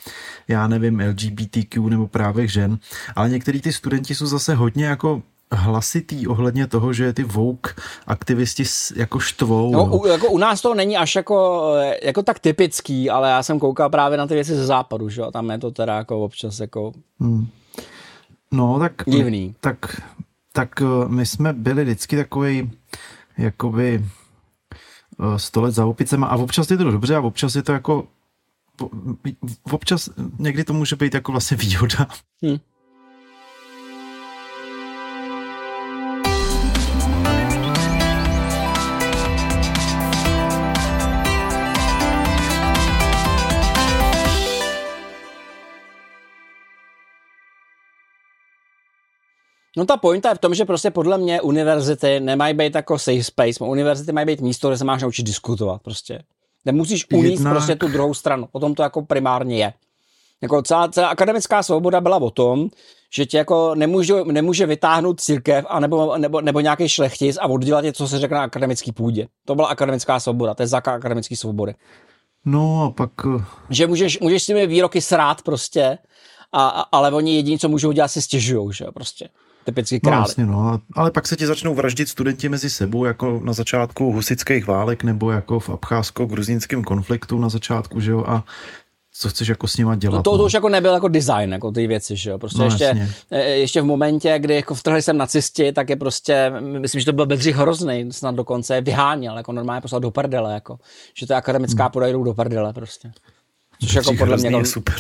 já 0.48 0.68
nevím, 0.68 1.00
LGBTQ 1.00 1.90
nebo 1.90 2.08
právech 2.08 2.52
žen, 2.52 2.80
ale 3.16 3.30
některý 3.30 3.62
ty 3.62 3.74
studenti 3.74 4.16
jsou 4.16 4.26
zase 4.26 4.56
hodně 4.56 4.86
jako 4.86 5.22
hlasitý 5.52 6.28
ohledně 6.28 6.68
toho, 6.68 6.94
že 6.94 7.14
ty 7.14 7.24
Vogue 7.24 7.74
aktivisti 8.08 8.64
jako 8.96 9.20
štvou. 9.20 9.72
No, 9.72 9.98
u, 9.98 10.08
jako 10.08 10.28
u 10.28 10.38
nás 10.38 10.62
to 10.62 10.74
není 10.74 10.98
až 10.98 11.16
jako, 11.16 11.68
jako 12.04 12.24
tak 12.24 12.40
typický, 12.40 13.10
ale 13.10 13.30
já 13.30 13.44
jsem 13.44 13.60
koukal 13.60 13.90
právě 13.90 14.18
na 14.18 14.28
ty 14.28 14.34
věci 14.34 14.56
ze 14.56 14.66
západu, 14.66 15.10
že 15.10 15.22
tam 15.34 15.50
je 15.50 15.58
to 15.58 15.72
teda 15.72 15.96
jako 15.96 16.20
občas 16.20 16.60
jako... 16.60 16.92
Hmm. 17.20 17.48
No, 18.52 18.80
tak, 18.80 18.94
Divný. 19.08 19.56
tak, 19.60 20.02
tak 20.52 20.82
eh, 20.82 20.86
my 21.08 21.26
jsme 21.26 21.54
byli 21.54 21.84
vždycky 21.84 22.18
takový 22.18 22.72
jakoby 23.38 24.06
eh, 25.20 25.40
sto 25.40 25.62
let 25.62 25.72
za 25.72 25.86
opicema 25.86 26.28
a 26.28 26.36
občas 26.36 26.72
je 26.72 26.78
to 26.78 26.92
dobře 26.92 27.16
a 27.16 27.22
občas 27.22 27.56
je 27.56 27.64
to 27.64 27.72
jako 27.72 28.08
občas 29.72 30.10
někdy 30.40 30.64
to 30.64 30.74
může 30.74 30.96
být 30.96 31.14
jako 31.14 31.32
vlastně 31.32 31.58
výhoda. 31.58 32.08
Hmm. 32.44 32.58
No 49.82 49.86
ta 49.86 49.98
pointa 49.98 50.30
je 50.30 50.36
v 50.36 50.40
tom, 50.40 50.54
že 50.54 50.66
prostě 50.66 50.92
podle 50.92 51.18
mě 51.18 51.42
univerzity 51.42 52.20
nemají 52.20 52.54
být 52.54 52.76
jako 52.76 53.00
safe 53.00 53.24
space, 53.24 53.64
univerzity 53.64 54.12
mají 54.12 54.26
být 54.26 54.42
místo, 54.42 54.68
kde 54.68 54.78
se 54.78 54.86
máš 54.86 55.02
naučit 55.02 55.24
diskutovat 55.24 55.82
prostě. 55.82 56.24
Nemusíš 56.66 57.06
uníst 57.14 57.32
Jednak... 57.32 57.54
prostě 57.54 57.76
tu 57.76 57.88
druhou 57.88 58.14
stranu, 58.14 58.48
o 58.52 58.60
tom 58.60 58.76
to 58.76 58.84
jako 58.84 59.02
primárně 59.02 59.58
je. 59.58 59.74
Jako 60.42 60.62
celá, 60.62 60.88
celá 60.88 61.08
akademická 61.08 61.64
svoboda 61.64 62.02
byla 62.02 62.18
o 62.18 62.30
tom, 62.32 62.70
že 63.14 63.26
tě 63.26 63.38
jako 63.38 63.76
nemůže, 63.76 64.14
nemůže 64.26 64.66
vytáhnout 64.66 65.22
církev 65.22 65.66
a 65.70 65.80
nebo, 65.80 66.18
nebo, 66.18 66.42
nebo 66.42 66.60
nějaký 66.60 66.90
šlechtic 66.90 67.38
a 67.42 67.48
oddělat 67.48 67.86
je, 67.86 67.94
co 67.94 68.08
se 68.08 68.20
řekne 68.20 68.38
na 68.38 68.44
akademický 68.44 68.92
půdě. 68.92 69.28
To 69.46 69.56
byla 69.56 69.68
akademická 69.68 70.20
svoboda, 70.20 70.54
to 70.54 70.64
je 70.64 70.68
základ 70.68 70.94
akademické 70.94 71.36
svobody. 71.36 71.76
No 72.46 72.84
a 72.84 72.92
pak... 72.92 73.12
Eh, 73.36 73.44
že 73.70 73.88
můžeš, 73.88 74.20
můžeš 74.20 74.44
si 74.44 74.54
mi 74.54 74.68
výroky 74.68 75.02
srát 75.02 75.42
prostě, 75.42 75.98
a, 76.52 76.68
a, 76.68 76.82
ale 76.82 77.12
oni 77.12 77.36
jediní, 77.36 77.60
co 77.60 77.70
můžou 77.70 77.92
dělat, 77.92 78.08
si 78.08 78.22
stěžují, 78.22 78.74
že 78.74 78.86
prostě 78.94 79.30
typicky 79.64 80.00
králi. 80.00 80.16
No, 80.16 80.22
vlastně, 80.22 80.46
no, 80.46 80.80
ale 80.94 81.12
pak 81.12 81.28
se 81.28 81.36
ti 81.36 81.48
začnou 81.48 81.76
vraždit 81.76 82.10
studenti 82.10 82.50
mezi 82.50 82.70
sebou, 82.70 83.06
jako 83.06 83.42
na 83.44 83.54
začátku 83.54 84.12
husických 84.12 84.68
válek, 84.68 85.04
nebo 85.04 85.32
jako 85.32 85.60
v 85.60 85.70
abcházsko-gruzínském 85.70 86.84
konfliktu 86.84 87.40
na 87.40 87.50
začátku, 87.50 88.00
že 88.00 88.12
jo, 88.12 88.24
a 88.28 88.44
co 89.14 89.30
chceš 89.30 89.48
jako 89.48 89.68
s 89.68 89.78
nima 89.78 89.96
dělat. 89.96 90.18
To, 90.18 90.24
to, 90.24 90.32
to 90.32 90.38
no. 90.38 90.46
už 90.46 90.54
jako 90.54 90.70
nebyl 90.70 90.94
jako 90.94 91.08
design, 91.08 91.52
jako 91.52 91.72
ty 91.72 91.88
věci, 91.88 92.16
že 92.16 92.30
jo. 92.30 92.40
Prostě 92.40 92.60
no, 92.60 92.66
ještě, 92.66 92.84
jasně. 92.84 93.10
E, 93.32 93.44
ještě 93.44 93.82
v 93.82 93.86
momentě, 93.86 94.40
kdy 94.40 94.56
jako 94.56 94.76
vtrhli 94.76 95.02
sem 95.02 95.18
nacisti, 95.18 95.72
tak 95.72 95.90
je 95.90 95.96
prostě, 95.96 96.52
myslím, 96.60 97.00
že 97.00 97.06
to 97.06 97.14
byl 97.14 97.26
Bedřich 97.26 97.56
Hrozný, 97.56 98.08
snad 98.12 98.36
dokonce 98.36 98.82
vyháněl, 98.82 99.38
jako 99.38 99.52
normálně 99.52 99.82
poslal 99.82 100.02
do 100.02 100.12
prdele, 100.12 100.54
jako, 100.54 100.80
že 101.14 101.28
to 101.28 101.34
je 101.34 101.38
akademická 101.38 101.84
hmm. 101.84 101.92
podajdou 101.92 102.24
do 102.24 102.34
prdele 102.34 102.74
prostě. 102.74 103.12
Což 103.82 103.94
jako 103.94 104.14
podle 104.18 104.38
mě 104.38 104.58
je 104.58 104.66
super. 104.66 104.96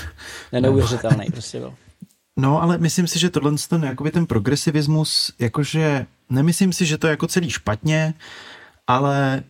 neuvěřitelný 0.52 1.26
prostě 1.32 1.60
byl. 1.60 1.74
No, 2.42 2.62
ale 2.62 2.78
myslím 2.78 3.08
si, 3.08 3.20
že 3.20 3.30
tohle 3.30 3.52
ten, 3.70 3.84
jakoby 3.84 4.12
ten 4.12 4.26
progresivismus, 4.26 5.34
jakože 5.40 6.06
nemyslím 6.30 6.74
si, 6.74 6.86
že 6.86 6.98
to 6.98 7.08
je 7.08 7.12
jako 7.12 7.28
celý 7.28 7.50
špatně, 7.50 8.14
ale 8.88 9.44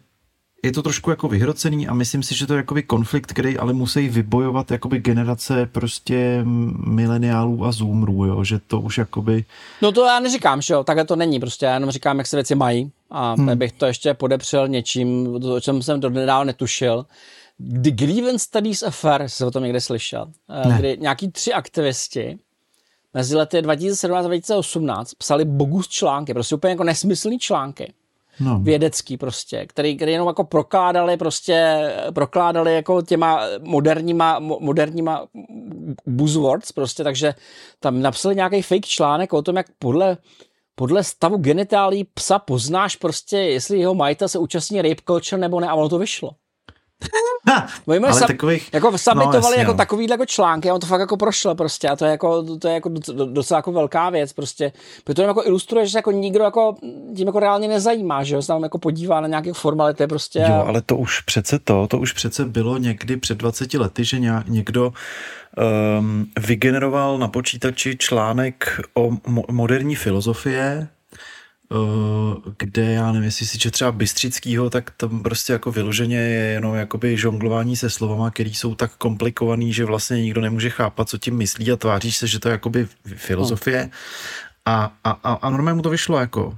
je 0.63 0.71
to 0.71 0.84
trošku 0.84 1.10
jako 1.10 1.27
vyhrocený 1.27 1.88
a 1.88 1.93
myslím 1.93 2.23
si, 2.23 2.36
že 2.36 2.47
to 2.47 2.54
je 2.54 2.58
jakoby 2.58 2.84
konflikt, 2.84 3.34
který 3.34 3.58
ale 3.58 3.73
musí 3.73 4.10
vybojovat 4.10 4.71
jakoby 4.71 4.99
generace 4.99 5.65
prostě 5.65 6.41
mileniálů 6.86 7.65
a 7.65 7.71
zoomrů, 7.71 8.25
jo, 8.25 8.43
že 8.43 8.60
to 8.60 8.82
už 8.82 8.97
jakoby... 8.97 9.45
No 9.82 9.91
to 9.91 10.06
já 10.06 10.19
neříkám, 10.19 10.62
že 10.62 10.73
jo, 10.73 10.84
takhle 10.84 11.06
to 11.06 11.15
není, 11.15 11.39
prostě 11.39 11.65
já 11.65 11.73
jenom 11.73 11.91
říkám, 11.91 12.17
jak 12.17 12.27
se 12.27 12.38
věci 12.38 12.56
mají 12.56 12.91
a 13.10 13.34
hmm. 13.34 13.58
bych 13.58 13.71
to 13.71 13.86
ještě 13.86 14.13
podepřel 14.13 14.67
něčím, 14.67 15.39
o 15.43 15.62
čem 15.62 15.82
jsem 15.82 15.99
nedávno 15.99 16.43
netušil. 16.43 17.06
The 17.60 17.91
Grievance 17.91 18.45
Studies 18.45 18.84
Affair, 18.84 19.30
se 19.30 19.45
o 19.45 19.51
tom 19.51 19.63
někde 19.63 19.82
slyšel, 19.82 20.32
eh, 20.49 20.69
ne. 20.69 20.77
kdy 20.80 20.97
nějaký 21.01 21.32
tři 21.32 21.54
aktivisti 21.54 22.39
mezi 23.13 23.36
lety 23.36 23.62
2017 23.62 24.26
a 24.26 24.28
2018 24.28 25.13
psali 25.13 25.45
bogus 25.45 25.88
články, 25.88 26.34
prostě 26.34 26.56
úplně 26.56 26.71
jako 26.71 26.84
nesmyslný 26.84 27.39
články. 27.39 27.93
No. 28.39 28.60
vědecký 28.60 29.17
prostě, 29.17 29.65
který, 29.65 29.95
který 29.95 30.12
jenom 30.12 30.28
jako 30.28 30.43
prokládali 30.43 31.17
prostě, 31.17 31.89
prokládali 32.13 32.76
jako 32.76 33.02
těma 33.02 33.43
moderníma, 33.60 34.39
moderníma 34.39 35.28
buzzwords 36.06 36.71
prostě, 36.71 37.04
takže 37.04 37.34
tam 37.80 38.02
napsali 38.02 38.36
nějaký 38.36 38.62
fake 38.62 38.86
článek 38.86 39.34
o 39.34 39.41
tom, 39.41 39.56
jak 39.58 39.65
podle 39.80 40.17
podle 40.76 41.04
stavu 41.04 41.38
genitálí 41.38 42.04
psa 42.04 42.39
poznáš 42.39 42.95
prostě, 42.95 43.38
jestli 43.38 43.80
jeho 43.80 43.95
majitel 43.95 44.28
se 44.28 44.39
účastní 44.39 44.82
rape 44.82 45.02
culture 45.08 45.41
nebo 45.41 45.60
ne 45.60 45.67
a 45.67 45.74
ono 45.74 45.89
to 45.89 45.97
vyšlo. 45.97 46.32
Oni 47.86 48.00
ale 48.00 48.14
sam, 48.14 48.28
takových, 48.28 48.70
jako 48.74 48.98
submitovali 48.98 49.56
no, 49.56 49.62
jako 49.62 49.72
no. 49.72 49.78
takový 49.78 50.08
jako 50.10 50.26
články 50.26 50.70
a 50.70 50.74
on 50.74 50.80
to 50.80 50.88
fakt 50.88 51.00
jako 51.00 51.18
prošlo 51.18 51.56
prostě 51.56 51.90
a 51.90 51.96
to 51.96 52.06
je 52.06 52.12
jako, 52.12 52.58
to 52.58 52.68
je 52.68 52.74
jako 52.74 52.90
docela 53.26 53.58
jako 53.58 53.72
velká 53.72 54.10
věc 54.10 54.34
prostě, 54.34 54.72
protože 55.04 55.16
to 55.16 55.22
jako 55.22 55.44
ilustruje, 55.46 55.86
že 55.86 55.92
se 55.92 55.98
jako 55.98 56.12
nikdo 56.12 56.44
jako 56.44 56.76
tím 57.16 57.28
jako 57.28 57.40
reálně 57.40 57.68
nezajímá, 57.68 58.24
že 58.24 58.36
jo, 58.36 58.42
se 58.42 58.48
tam 58.48 58.64
jako 58.64 58.78
podívá 58.78 59.22
na 59.22 59.28
nějaké 59.28 59.54
formality 59.54 60.08
prostě. 60.08 60.40
Jo, 60.40 60.56
a... 60.56 60.62
ale 60.62 60.82
to 60.82 60.98
už 60.98 61.22
přece 61.22 61.60
to, 61.60 61.88
to 61.88 61.98
už 61.98 62.14
přece 62.14 62.46
bylo 62.46 62.78
někdy 62.78 63.18
před 63.18 63.38
20 63.38 63.74
lety, 63.74 64.06
že 64.06 64.20
někdo 64.48 64.94
um, 66.00 66.28
vygeneroval 66.40 67.18
na 67.18 67.28
počítači 67.28 67.98
článek 67.98 68.82
o 68.94 69.10
mo- 69.10 69.46
moderní 69.52 69.96
filozofie 69.96 70.88
kde 72.57 72.91
já 72.91 73.12
nevím, 73.12 73.25
jestli 73.25 73.45
si 73.45 73.71
třeba 73.71 73.91
Bystřickýho, 73.91 74.69
tak 74.69 74.91
tam 74.97 75.23
prostě 75.23 75.53
jako 75.53 75.71
vyloženě 75.71 76.17
je 76.17 76.45
jenom 76.45 76.75
jakoby 76.75 77.17
žonglování 77.17 77.75
se 77.75 77.89
slovama, 77.89 78.31
který 78.31 78.53
jsou 78.53 78.75
tak 78.75 78.95
komplikovaný, 78.95 79.73
že 79.73 79.86
vlastně 79.86 80.21
nikdo 80.21 80.41
nemůže 80.41 80.69
chápat, 80.69 81.10
co 81.10 81.17
tím 81.17 81.38
myslí 81.38 81.71
a 81.71 81.75
tváříš 81.75 82.17
se, 82.17 82.27
že 82.27 82.39
to 82.39 82.49
je 82.49 82.51
jakoby 82.51 82.88
filozofie 83.15 83.89
a, 84.65 84.97
a, 85.03 85.12
a, 85.12 85.34
a 85.34 85.49
normálně 85.49 85.75
mu 85.75 85.81
to 85.81 85.89
vyšlo 85.89 86.19
jako. 86.19 86.57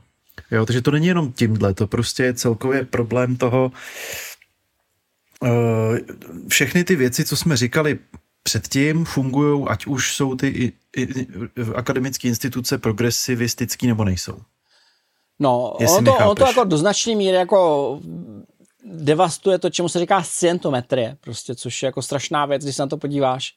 Jo, 0.52 0.66
takže 0.66 0.82
to 0.82 0.92
není 0.92 1.08
jenom 1.08 1.32
tímhle, 1.32 1.74
to 1.74 1.88
prostě 1.88 2.24
je 2.24 2.34
celkově 2.34 2.86
problém 2.86 3.38
toho, 3.38 3.72
uh, 5.40 5.50
všechny 6.48 6.84
ty 6.84 6.96
věci, 6.96 7.26
co 7.26 7.38
jsme 7.38 7.58
říkali 7.58 8.00
předtím, 8.44 9.06
fungují, 9.06 9.66
ať 9.68 9.86
už 9.86 10.16
jsou 10.16 10.36
ty 10.36 10.48
i, 10.48 10.74
i, 10.98 11.28
akademické 11.76 12.28
instituce 12.28 12.78
progresivistický 12.78 13.88
nebo 13.88 14.04
nejsou. 14.04 14.42
No, 15.40 15.72
ono 15.72 16.02
to, 16.02 16.18
ono 16.18 16.36
to 16.36 16.46
jako 16.46 16.64
do 16.64 16.78
značné 16.78 17.16
míry 17.16 17.38
jako 17.38 18.00
devastuje 18.86 19.60
to, 19.60 19.70
čemu 19.70 19.90
se 19.90 20.00
říká 20.00 20.24
scientometrie, 20.24 21.18
prostě, 21.22 21.56
což 21.56 21.84
je 21.84 21.86
jako 21.88 22.02
strašná 22.02 22.46
věc, 22.46 22.64
když 22.64 22.76
se 22.76 22.82
na 22.82 22.88
to 22.88 22.98
podíváš. 22.98 23.54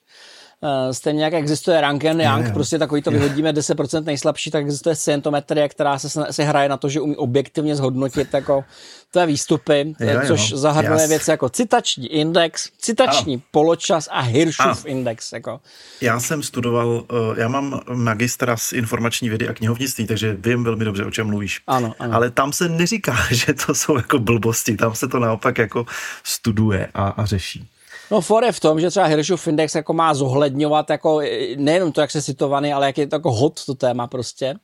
Uh, 0.60 0.92
stejně 0.92 1.24
jak 1.24 1.34
existuje 1.34 1.80
rank 1.80 2.04
and 2.04 2.20
young, 2.20 2.52
prostě 2.52 2.78
takový 2.78 3.02
to 3.02 3.10
vyhodíme 3.10 3.52
10% 3.52 4.04
nejslabší, 4.04 4.50
tak 4.50 4.64
existuje 4.64 4.96
scientometrie, 4.96 5.68
která 5.68 5.98
se, 5.98 6.32
se 6.32 6.44
hraje 6.44 6.68
na 6.68 6.76
to, 6.76 6.88
že 6.88 7.00
umí 7.00 7.16
objektivně 7.16 7.76
zhodnotit 7.76 8.34
jako 8.34 8.64
tvé 9.10 9.26
výstupy, 9.26 9.94
jo, 10.00 10.20
což 10.26 10.50
jo. 10.50 10.56
zahrnuje 10.56 11.00
Jas. 11.00 11.08
věci 11.08 11.30
jako 11.30 11.48
citační 11.48 12.06
index, 12.06 12.70
citační 12.78 13.34
ano. 13.34 13.42
poločas 13.50 14.08
a 14.12 14.20
Hirschův 14.20 14.66
ano. 14.66 14.80
index. 14.84 15.32
Jako. 15.32 15.60
Já 16.00 16.20
jsem 16.20 16.42
studoval, 16.42 17.04
eh, 17.10 17.40
já 17.40 17.48
mám 17.48 17.80
magistra 17.94 18.56
z 18.56 18.72
informační 18.72 19.28
vědy 19.28 19.48
a 19.48 19.54
knihovnictví, 19.54 20.06
takže 20.06 20.36
vím 20.40 20.64
velmi 20.64 20.84
dobře, 20.84 21.04
o 21.04 21.10
čem 21.10 21.26
mluvíš. 21.26 21.60
Ano, 21.66 21.94
ano. 21.98 22.14
Ale 22.14 22.30
tam 22.30 22.52
se 22.52 22.68
neříká, 22.68 23.16
že 23.30 23.54
to 23.54 23.74
jsou 23.74 23.96
jako 23.96 24.18
blbosti, 24.18 24.76
tam 24.76 24.94
se 24.94 25.08
to 25.08 25.18
naopak 25.18 25.58
jako 25.58 25.86
studuje 26.24 26.88
a, 26.94 27.08
a 27.08 27.24
řeší. 27.24 27.68
No 28.10 28.20
for 28.20 28.44
je 28.44 28.52
v 28.52 28.60
tom, 28.60 28.80
že 28.80 28.90
třeba 28.90 29.06
Hirschův 29.06 29.46
index 29.46 29.74
jako 29.74 29.92
má 29.92 30.14
zohledňovat 30.14 30.90
jako 30.90 31.20
nejenom 31.56 31.92
to, 31.92 32.00
jak 32.00 32.10
se 32.10 32.22
citovaný, 32.22 32.72
ale 32.72 32.86
jak 32.86 32.98
je 32.98 33.06
to 33.06 33.16
jako 33.16 33.32
hot 33.32 33.64
to 33.64 33.74
téma 33.74 34.06
prostě. 34.06 34.54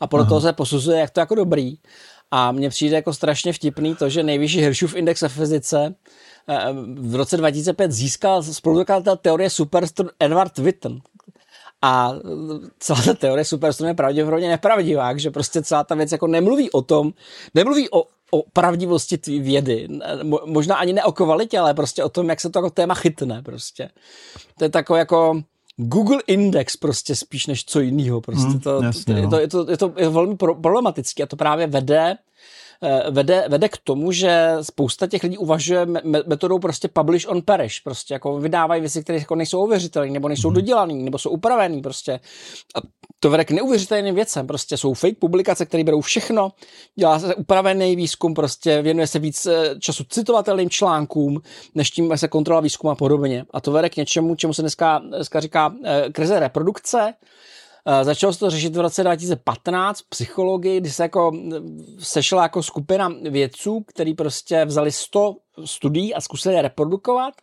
A 0.00 0.06
podle 0.06 0.26
Aha. 0.30 0.40
se 0.40 0.52
posuzuje, 0.52 1.00
jak 1.00 1.10
to 1.10 1.20
jako 1.20 1.34
dobrý. 1.34 1.74
A 2.30 2.52
mně 2.52 2.68
přijde 2.68 2.96
jako 2.96 3.12
strašně 3.12 3.52
vtipný 3.52 3.94
to, 3.94 4.08
že 4.08 4.22
nejvyšší 4.22 4.60
Hirschův 4.60 4.94
index 4.94 5.22
ve 5.22 5.28
fyzice 5.28 5.94
eh, 6.48 6.72
v 6.94 7.14
roce 7.14 7.36
2005 7.36 7.92
získal 7.92 8.42
spoluzakladatel 8.42 9.16
teorie 9.16 9.50
superstrun 9.50 10.10
Edward 10.20 10.58
Witten. 10.58 11.00
A 11.82 12.12
celá 12.78 13.02
ta 13.02 13.14
teorie 13.14 13.44
superstrun 13.44 13.88
je 13.88 13.94
pravděpodobně 13.94 14.48
nepravdivá, 14.48 15.16
že 15.16 15.30
prostě 15.30 15.62
celá 15.62 15.84
ta 15.84 15.94
věc 15.94 16.12
jako 16.12 16.26
nemluví 16.26 16.70
o 16.70 16.82
tom, 16.82 17.12
nemluví 17.54 17.90
o, 17.90 18.04
o 18.30 18.42
pravdivosti 18.52 19.18
tvý 19.18 19.40
vědy. 19.40 19.88
Možná 20.44 20.76
ani 20.76 20.92
ne 20.92 21.04
o 21.04 21.12
kvalitě, 21.12 21.58
ale 21.58 21.74
prostě 21.74 22.04
o 22.04 22.08
tom, 22.08 22.28
jak 22.28 22.40
se 22.40 22.50
to 22.50 22.58
jako 22.58 22.70
téma 22.70 22.94
chytne 22.94 23.42
prostě. 23.42 23.90
To 24.58 24.64
je 24.64 24.70
takové 24.70 24.98
jako 24.98 25.42
Google 25.76 26.18
Index 26.26 26.76
prostě 26.76 27.16
spíš 27.16 27.46
než 27.46 27.64
co 27.64 27.80
jiného. 27.80 28.20
Prostě 28.20 28.48
hmm, 28.48 28.60
to, 28.60 28.82
jasně, 28.82 29.14
to, 29.14 29.20
je, 29.20 29.28
to, 29.28 29.38
je, 29.38 29.48
to, 29.48 29.70
je 29.70 29.76
to 29.76 29.88
velmi 30.10 30.36
problematické 30.36 31.22
a 31.22 31.26
to 31.26 31.36
právě 31.36 31.66
vede 31.66 32.16
vede, 33.10 33.44
vede 33.48 33.68
k 33.68 33.76
tomu, 33.76 34.12
že 34.12 34.52
spousta 34.62 35.06
těch 35.06 35.22
lidí 35.22 35.38
uvažuje 35.38 35.86
metodou 36.26 36.58
prostě 36.58 36.88
publish 36.88 37.28
on 37.28 37.42
perish, 37.42 37.80
prostě 37.80 38.14
jako 38.14 38.40
vydávají 38.40 38.80
věci, 38.80 39.02
které 39.02 39.18
jako 39.18 39.34
nejsou 39.34 39.62
ověřitelné, 39.62 40.10
nebo 40.10 40.28
nejsou 40.28 40.50
mm-hmm. 40.50 40.54
dodělané, 40.54 40.94
nebo 40.94 41.18
jsou 41.18 41.30
upravené 41.30 41.82
prostě. 41.82 42.20
A 42.74 42.78
to 43.20 43.30
vede 43.30 43.44
k 43.44 43.50
neuvěřitelným 43.50 44.14
věcem, 44.14 44.46
prostě 44.46 44.76
jsou 44.76 44.94
fake 44.94 45.18
publikace, 45.18 45.66
které 45.66 45.84
berou 45.84 46.00
všechno, 46.00 46.52
dělá 46.98 47.18
se 47.18 47.34
upravený 47.34 47.96
výzkum, 47.96 48.34
prostě 48.34 48.82
věnuje 48.82 49.06
se 49.06 49.18
víc 49.18 49.46
eh, 49.46 49.74
času 49.80 50.04
citovatelným 50.04 50.70
článkům, 50.70 51.42
než 51.74 51.90
tím 51.90 52.12
se 52.16 52.28
kontrola 52.28 52.60
výzkum 52.60 52.90
a 52.90 52.94
podobně. 52.94 53.44
A 53.50 53.60
to 53.60 53.72
vede 53.72 53.90
k 53.90 53.96
něčemu, 53.96 54.34
čemu 54.34 54.54
se 54.54 54.62
dneska, 54.62 54.98
dneska 54.98 55.40
říká 55.40 55.74
eh, 55.84 56.12
krize 56.12 56.40
reprodukce, 56.40 56.98
Eh, 57.08 57.16
začalo 58.02 58.32
se 58.32 58.38
to 58.38 58.50
řešit 58.50 58.76
v 58.76 58.80
roce 58.80 59.02
2015 59.02 60.02
psychologii, 60.08 60.80
kdy 60.80 60.90
se 60.90 61.02
jako 61.02 61.32
sešla 61.98 62.42
jako 62.42 62.62
skupina 62.62 63.08
vědců, 63.30 63.84
který 63.86 64.14
prostě 64.14 64.64
vzali 64.64 64.92
100 64.92 65.36
studií 65.64 66.14
a 66.14 66.20
zkusili 66.20 66.54
je 66.54 66.62
reprodukovat 66.62 67.34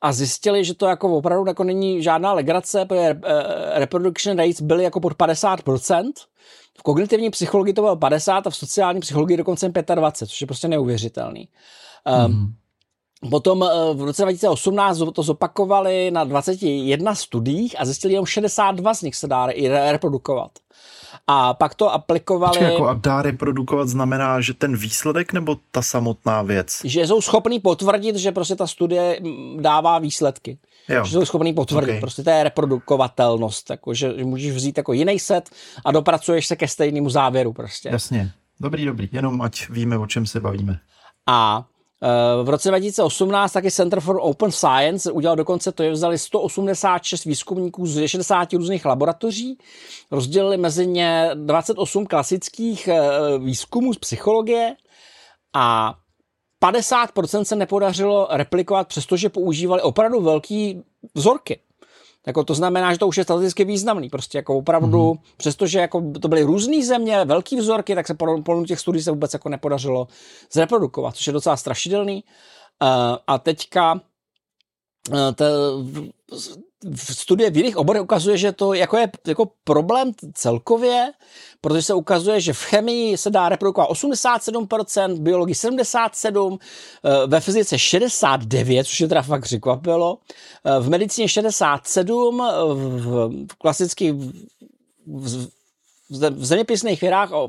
a 0.00 0.12
zjistili, 0.12 0.64
že 0.64 0.74
to 0.74 0.86
jako 0.86 1.16
opravdu 1.16 1.48
jako 1.48 1.64
není 1.64 2.02
žádná 2.02 2.32
legrace, 2.32 2.84
protože 2.84 3.20
eh, 3.24 3.78
reproduction 3.78 4.38
rates 4.38 4.60
byly 4.60 4.84
jako 4.84 5.00
pod 5.00 5.12
50%, 5.12 6.12
v 6.78 6.82
kognitivní 6.82 7.30
psychologii 7.30 7.74
to 7.74 7.82
bylo 7.82 7.96
50 7.96 8.46
a 8.46 8.50
v 8.50 8.56
sociální 8.56 9.00
psychologii 9.00 9.36
dokonce 9.36 9.68
25, 9.94 10.28
což 10.28 10.40
je 10.40 10.46
prostě 10.46 10.68
neuvěřitelný. 10.68 11.48
Mm. 12.26 12.54
Potom 13.30 13.62
eh, 13.62 13.94
v 13.94 14.02
roce 14.02 14.22
2018 14.22 14.98
to 15.12 15.22
zopakovali 15.22 16.10
na 16.10 16.24
21 16.24 17.14
studiích 17.14 17.80
a 17.80 17.84
zjistili, 17.84 18.10
že 18.10 18.14
jenom 18.14 18.26
62 18.26 18.94
z 18.94 19.02
nich 19.02 19.16
se 19.16 19.26
dá 19.26 19.46
reprodukovat. 19.90 20.50
A 21.26 21.54
pak 21.54 21.74
to 21.74 21.92
aplikovali... 21.92 22.50
Počkej, 22.50 22.72
jako 22.72 22.88
a 22.88 22.94
dá 22.94 23.22
reprodukovat 23.22 23.88
znamená, 23.88 24.40
že 24.40 24.54
ten 24.54 24.76
výsledek 24.76 25.32
nebo 25.32 25.56
ta 25.70 25.82
samotná 25.82 26.42
věc? 26.42 26.80
Že 26.84 27.06
jsou 27.06 27.20
schopní 27.20 27.60
potvrdit, 27.60 28.16
že 28.16 28.32
prostě 28.32 28.56
ta 28.56 28.66
studie 28.66 29.20
dává 29.60 29.98
výsledky. 29.98 30.58
Jo. 30.88 31.04
Že 31.04 31.12
jsou 31.12 31.24
schopní 31.24 31.52
potvrdit. 31.52 31.90
Okay. 31.90 32.00
Prostě 32.00 32.22
to 32.22 32.30
je 32.30 32.44
reprodukovatelnost. 32.44 33.70
Jako, 33.70 33.94
že 33.94 34.12
můžeš 34.24 34.50
vzít 34.50 34.76
jako 34.76 34.92
jiný 34.92 35.18
set 35.18 35.50
a 35.84 35.92
dopracuješ 35.92 36.46
se 36.46 36.56
ke 36.56 36.68
stejnému 36.68 37.10
závěru 37.10 37.52
prostě. 37.52 37.88
Jasně. 37.88 38.32
Dobrý, 38.60 38.84
dobrý. 38.84 39.08
Jenom 39.12 39.42
ať 39.42 39.68
víme, 39.68 39.98
o 39.98 40.06
čem 40.06 40.26
se 40.26 40.40
bavíme. 40.40 40.78
A 41.26 41.64
v 42.42 42.48
roce 42.48 42.68
2018 42.68 43.52
taky 43.52 43.70
Center 43.70 44.00
for 44.00 44.18
Open 44.20 44.50
Science 44.52 45.12
udělal 45.12 45.36
dokonce 45.36 45.72
to, 45.72 45.82
že 45.82 45.90
vzali 45.90 46.18
186 46.18 47.24
výzkumníků 47.24 47.86
z 47.86 48.06
60 48.06 48.52
různých 48.52 48.84
laboratoří, 48.84 49.58
rozdělili 50.10 50.56
mezi 50.56 50.86
ně 50.86 51.30
28 51.34 52.06
klasických 52.06 52.88
eh, 52.88 53.00
výzkumů 53.38 53.94
z 53.94 53.98
psychologie 53.98 54.76
a 55.54 55.94
50% 56.64 57.42
se 57.42 57.56
nepodařilo 57.56 58.28
replikovat, 58.30 58.88
přestože 58.88 59.28
používali 59.28 59.82
opravdu 59.82 60.20
velký 60.20 60.82
vzorky. 61.14 61.60
Jako 62.26 62.44
to 62.44 62.54
znamená, 62.54 62.92
že 62.92 62.98
to 62.98 63.08
už 63.08 63.16
je 63.16 63.24
statisticky 63.24 63.64
významný. 63.64 64.08
Prostě 64.08 64.38
jako 64.38 64.56
opravdu, 64.56 65.12
mm-hmm. 65.12 65.20
přestože 65.36 65.78
jako 65.78 66.12
to 66.22 66.28
byly 66.28 66.42
různé 66.42 66.84
země, 66.84 67.24
velký 67.24 67.56
vzorky, 67.56 67.94
tak 67.94 68.06
se 68.06 68.14
po 68.14 68.64
těch 68.66 68.80
studií 68.80 69.02
se 69.02 69.10
vůbec 69.10 69.32
jako 69.32 69.48
nepodařilo 69.48 70.08
zreprodukovat, 70.52 71.16
což 71.16 71.26
je 71.26 71.32
docela 71.32 71.56
strašidelný. 71.56 72.24
Uh, 72.82 73.16
a 73.26 73.38
teďka 73.38 73.92
uh, 73.92 74.00
te, 75.34 75.44
v 76.84 77.14
studie 77.14 77.50
v 77.50 77.56
jiných 77.56 77.76
oborech 77.76 78.02
ukazuje, 78.02 78.36
že 78.36 78.52
to 78.52 78.74
jako 78.74 78.96
je 78.96 79.10
jako 79.26 79.50
problém 79.64 80.12
celkově, 80.34 81.12
protože 81.60 81.82
se 81.82 81.94
ukazuje, 81.94 82.40
že 82.40 82.52
v 82.52 82.62
chemii 82.62 83.16
se 83.16 83.30
dá 83.30 83.48
reprodukovat 83.48 83.90
87%, 83.90 85.14
v 85.14 85.20
biologii 85.20 85.54
77%, 85.54 86.58
eh, 87.04 87.26
ve 87.26 87.40
fyzice 87.40 87.78
69%, 87.78 88.84
což 88.84 89.00
je 89.00 89.08
teda 89.08 89.22
fakt 89.22 89.42
překvapilo, 89.42 90.18
eh, 90.64 90.80
v 90.80 90.88
medicíně 90.88 91.28
67%, 91.28 92.40
v 93.48 93.54
klasických 93.58 94.12
v, 95.06 95.59
v 96.10 96.44
zeměpisných 96.44 97.00
vědách 97.00 97.32
o 97.32 97.48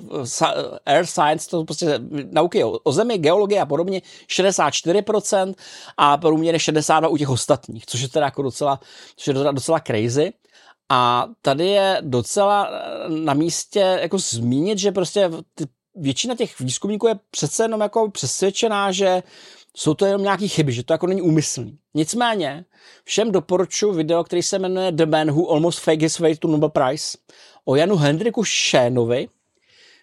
air 0.86 1.06
science, 1.06 1.50
to 1.50 1.63
prostě 1.63 2.00
nauky 2.32 2.63
o, 2.63 2.69
o 2.71 2.91
zemi, 2.91 3.17
geologie 3.17 3.62
a 3.62 3.65
podobně, 3.65 4.02
64% 4.28 5.54
a 5.97 6.17
průměr 6.17 6.60
62 6.60 7.10
u 7.10 7.17
těch 7.17 7.30
ostatních, 7.30 7.86
což 7.86 8.02
je 8.02 8.10
teda 8.10 8.26
jako 8.26 8.41
docela, 8.41 8.80
což 9.15 9.28
je 9.28 9.34
docela, 9.34 9.52
docela 9.52 9.80
crazy. 9.80 10.34
A 10.89 11.28
tady 11.41 11.67
je 11.67 11.97
docela 12.02 12.69
eh, 12.71 13.10
na 13.10 13.34
místě 13.34 14.00
jako 14.02 14.17
zmínit, 14.17 14.78
že 14.78 14.91
prostě 14.91 15.30
ty, 15.56 15.65
většina 15.95 16.36
těch 16.36 16.60
výzkumníků 16.60 17.08
je 17.08 17.19
přece 17.32 17.63
jenom 17.63 17.82
jako 17.82 18.12
přesvědčená, 18.12 18.91
že 18.91 19.24
jsou 19.77 19.93
to 19.93 20.05
jenom 20.05 20.21
nějaké 20.21 20.47
chyby, 20.47 20.71
že 20.71 20.84
to 20.84 20.93
jako 20.93 21.07
není 21.07 21.21
úmyslný. 21.21 21.77
Nicméně, 21.93 22.65
všem 23.03 23.31
doporučuji 23.31 23.93
video, 23.93 24.23
který 24.23 24.43
se 24.43 24.60
jmenuje 24.60 24.91
The 24.91 25.05
Man 25.05 25.31
Who 25.31 25.51
Almost 25.51 25.79
Faked 25.79 26.01
His 26.01 26.19
Way 26.19 26.36
to 26.36 26.47
Nobel 26.47 26.69
Prize 26.69 27.17
o 27.65 27.75
Janu 27.75 27.95
Hendriku 27.95 28.43
Šénovi, 28.43 29.27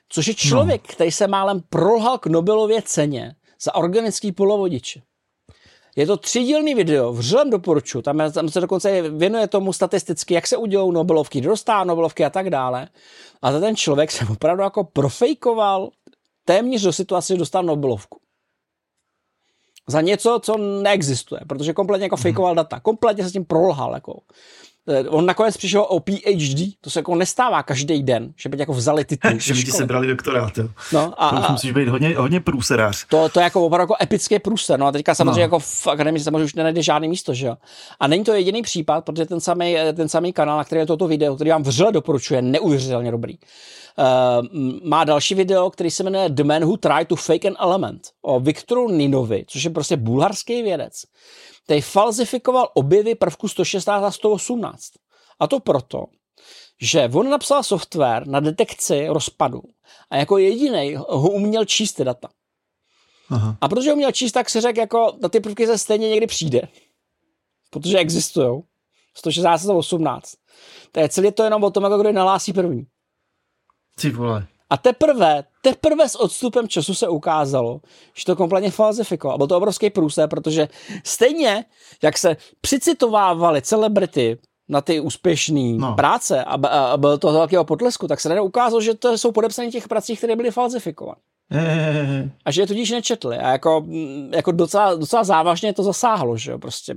což 0.09 0.27
je 0.27 0.35
člověk, 0.35 0.89
no. 0.89 0.95
který 0.95 1.11
se 1.11 1.27
málem 1.27 1.63
prolhal 1.71 2.19
k 2.19 2.27
Nobelově 2.27 2.83
ceně 2.83 3.35
za 3.63 3.75
organický 3.75 4.33
polovodiče. 4.33 5.03
Je 5.97 6.07
to 6.07 6.17
třídílný 6.17 6.75
video, 6.75 7.13
vřelem 7.13 7.51
doporučuji, 7.51 8.03
tam, 8.03 8.33
tam 8.33 8.49
se 8.49 8.61
dokonce 8.61 9.11
věnuje 9.11 9.47
tomu 9.49 9.73
statisticky, 9.73 10.35
jak 10.35 10.47
se 10.47 10.57
udělou 10.57 10.93
Nobelovky, 10.93 11.41
dostá 11.41 11.85
Nobelovky 11.85 12.25
a 12.25 12.31
tak 12.31 12.51
dále. 12.51 12.89
A 13.43 13.53
ten 13.53 13.77
člověk 13.77 14.11
se 14.11 14.25
opravdu 14.33 14.63
jako 14.63 14.85
profejkoval 14.85 15.91
téměř 16.45 16.83
do 16.83 16.93
situace, 16.93 17.35
že 17.35 17.39
dostal 17.39 17.63
Nobelovku. 17.63 18.21
Za 19.89 20.01
něco, 20.01 20.41
co 20.43 20.57
neexistuje, 20.57 21.41
protože 21.49 21.73
kompletně 21.73 22.05
jako 22.05 22.17
fejkoval 22.17 22.55
data, 22.55 22.81
kompletně 22.81 23.23
se 23.23 23.31
s 23.31 23.33
tím 23.33 23.45
prolhal. 23.45 23.95
Jako. 23.95 24.21
Eh, 24.89 25.09
on 25.09 25.27
nakonec 25.27 25.57
přišel 25.57 25.87
o 25.89 26.01
PhD, 26.01 26.75
to 26.81 26.91
se 26.91 26.99
jako 26.99 27.15
nestává 27.15 27.63
každý 27.63 28.03
den, 28.03 28.33
že 28.37 28.49
by 28.49 28.59
jako 28.59 28.73
vzali 28.73 29.05
titul. 29.05 29.39
že 29.39 29.55
by 29.55 29.65
ti 29.65 29.71
se 29.71 29.87
brali 29.87 30.07
doktorát, 30.07 30.59
jo. 30.59 30.69
No, 30.93 31.23
a, 31.23 31.47
to 31.47 31.53
musíš 31.53 31.73
být 31.73 31.89
hodně, 31.89 32.15
hodně 32.17 32.41
průserář. 32.41 33.07
To, 33.09 33.29
to 33.29 33.41
je 33.41 33.45
jako 33.45 33.67
opravdu 33.67 33.83
jako 33.83 34.03
epický 34.03 34.39
průser, 34.39 34.79
no 34.79 34.87
a 34.87 34.93
teďka 34.93 35.15
samozřejmě 35.15 35.35
no. 35.35 35.41
jako 35.41 35.59
v 35.59 35.87
akademii 35.87 36.23
samozřejmě 36.23 36.45
už 36.45 36.55
nenajde 36.55 36.83
žádný 36.83 37.09
místo, 37.09 37.35
že 37.35 37.47
jo. 37.47 37.57
A 38.01 38.07
není 38.07 38.25
to 38.25 38.33
jediný 38.33 38.63
případ, 38.63 39.05
protože 39.05 39.27
ten 39.27 39.41
samý, 39.41 39.77
ten 39.97 40.09
samý 40.09 40.33
kanál, 40.33 40.59
na 40.59 40.65
který 40.65 40.79
je 40.79 40.87
toto 40.87 41.09
video, 41.09 41.35
který 41.35 41.51
vám 41.51 41.63
vřele 41.63 41.93
doporučuje, 41.93 42.43
neuvěřitelně 42.43 43.11
dobrý. 43.11 43.39
Uh, 43.99 44.47
má 44.85 45.05
další 45.05 45.35
video, 45.35 45.71
který 45.71 45.91
se 45.91 46.03
jmenuje 46.03 46.29
The 46.29 46.45
Man 46.45 46.65
Who 46.65 46.77
Tried 46.77 47.09
to 47.09 47.17
Fake 47.17 47.45
an 47.45 47.55
Element 47.61 48.03
o 48.23 48.41
Viktoru 48.41 48.91
Ninovi, 48.91 49.45
což 49.49 49.65
je 49.65 49.71
prostě 49.71 49.97
bulharský 49.97 50.63
vědec 50.63 50.93
který 51.69 51.81
falzifikoval 51.81 52.69
objevy 52.75 53.15
prvku 53.15 53.49
116 53.49 54.05
a 54.05 54.11
118. 54.11 54.93
A 55.41 55.47
to 55.47 55.61
proto, 55.61 56.05
že 56.81 57.11
on 57.15 57.31
napsal 57.31 57.63
software 57.63 58.27
na 58.27 58.41
detekci 58.41 59.09
rozpadu 59.09 59.63
a 60.11 60.17
jako 60.17 60.39
jediný 60.39 60.97
ho 60.97 61.31
uměl 61.31 61.65
číst 61.65 61.93
ty 61.93 62.05
data. 62.05 62.29
Aha. 63.31 63.57
A 63.61 63.69
protože 63.69 63.91
ho 63.91 63.95
uměl 63.95 64.13
číst, 64.13 64.33
tak 64.33 64.51
si 64.51 64.61
řekl, 64.61 64.81
jako 64.81 65.17
na 65.23 65.29
ty 65.29 65.41
prvky 65.41 65.67
se 65.67 65.79
stejně 65.79 66.09
někdy 66.09 66.27
přijde. 66.27 66.69
Protože 67.71 67.99
existují. 67.99 68.63
116 69.15 69.63
118. 69.63 70.35
To 70.93 71.01
je 71.01 71.09
celý 71.09 71.33
to 71.33 71.43
jenom 71.43 71.65
o 71.65 71.71
tom, 71.71 71.85
jako 71.85 71.99
kdo 71.99 72.09
je 72.09 72.13
nalásí 72.13 72.53
první. 72.53 72.87
Ty 74.01 74.11
vole. 74.11 74.47
A 74.71 74.77
teprve, 74.77 75.45
teprve 75.63 76.09
s 76.09 76.21
odstupem 76.21 76.69
času 76.69 76.95
se 76.95 77.09
ukázalo, 77.09 77.81
že 78.15 78.25
to 78.25 78.37
kompletně 78.37 78.71
falzifikoval. 78.71 79.35
A 79.35 79.39
byl 79.39 79.47
to 79.47 79.57
obrovský 79.57 79.91
průse, 79.91 80.29
protože 80.29 80.69
stejně, 81.05 81.65
jak 82.03 82.19
se 82.19 82.37
přicitovávaly 82.61 83.63
celebrity 83.63 84.39
na 84.69 84.81
ty 84.81 85.01
úspěšné 85.01 85.73
no. 85.77 85.95
práce 85.95 86.45
a, 86.45 86.55
a, 86.55 86.93
a 86.93 86.97
byl 86.97 87.19
to 87.19 87.33
velkého 87.33 87.65
potlesku, 87.65 88.09
tak 88.09 88.21
se 88.21 88.29
najednou 88.29 88.47
ukázalo, 88.47 88.81
že 88.81 88.95
to 88.95 89.19
jsou 89.19 89.33
podepsané 89.33 89.71
těch 89.71 89.89
prací, 89.89 90.17
které 90.17 90.37
byly 90.37 90.51
falzifikované. 90.51 91.21
A 92.45 92.51
že 92.51 92.63
je 92.63 92.67
tudíž 92.67 92.91
nečetli. 92.91 93.39
A 93.39 93.51
jako, 93.51 93.87
jako 94.31 94.53
docela, 94.53 94.95
docela 94.95 95.25
závažně 95.25 95.73
to 95.73 95.83
zasáhlo, 95.83 96.37
že 96.37 96.51
jo, 96.51 96.59
prostě. 96.59 96.95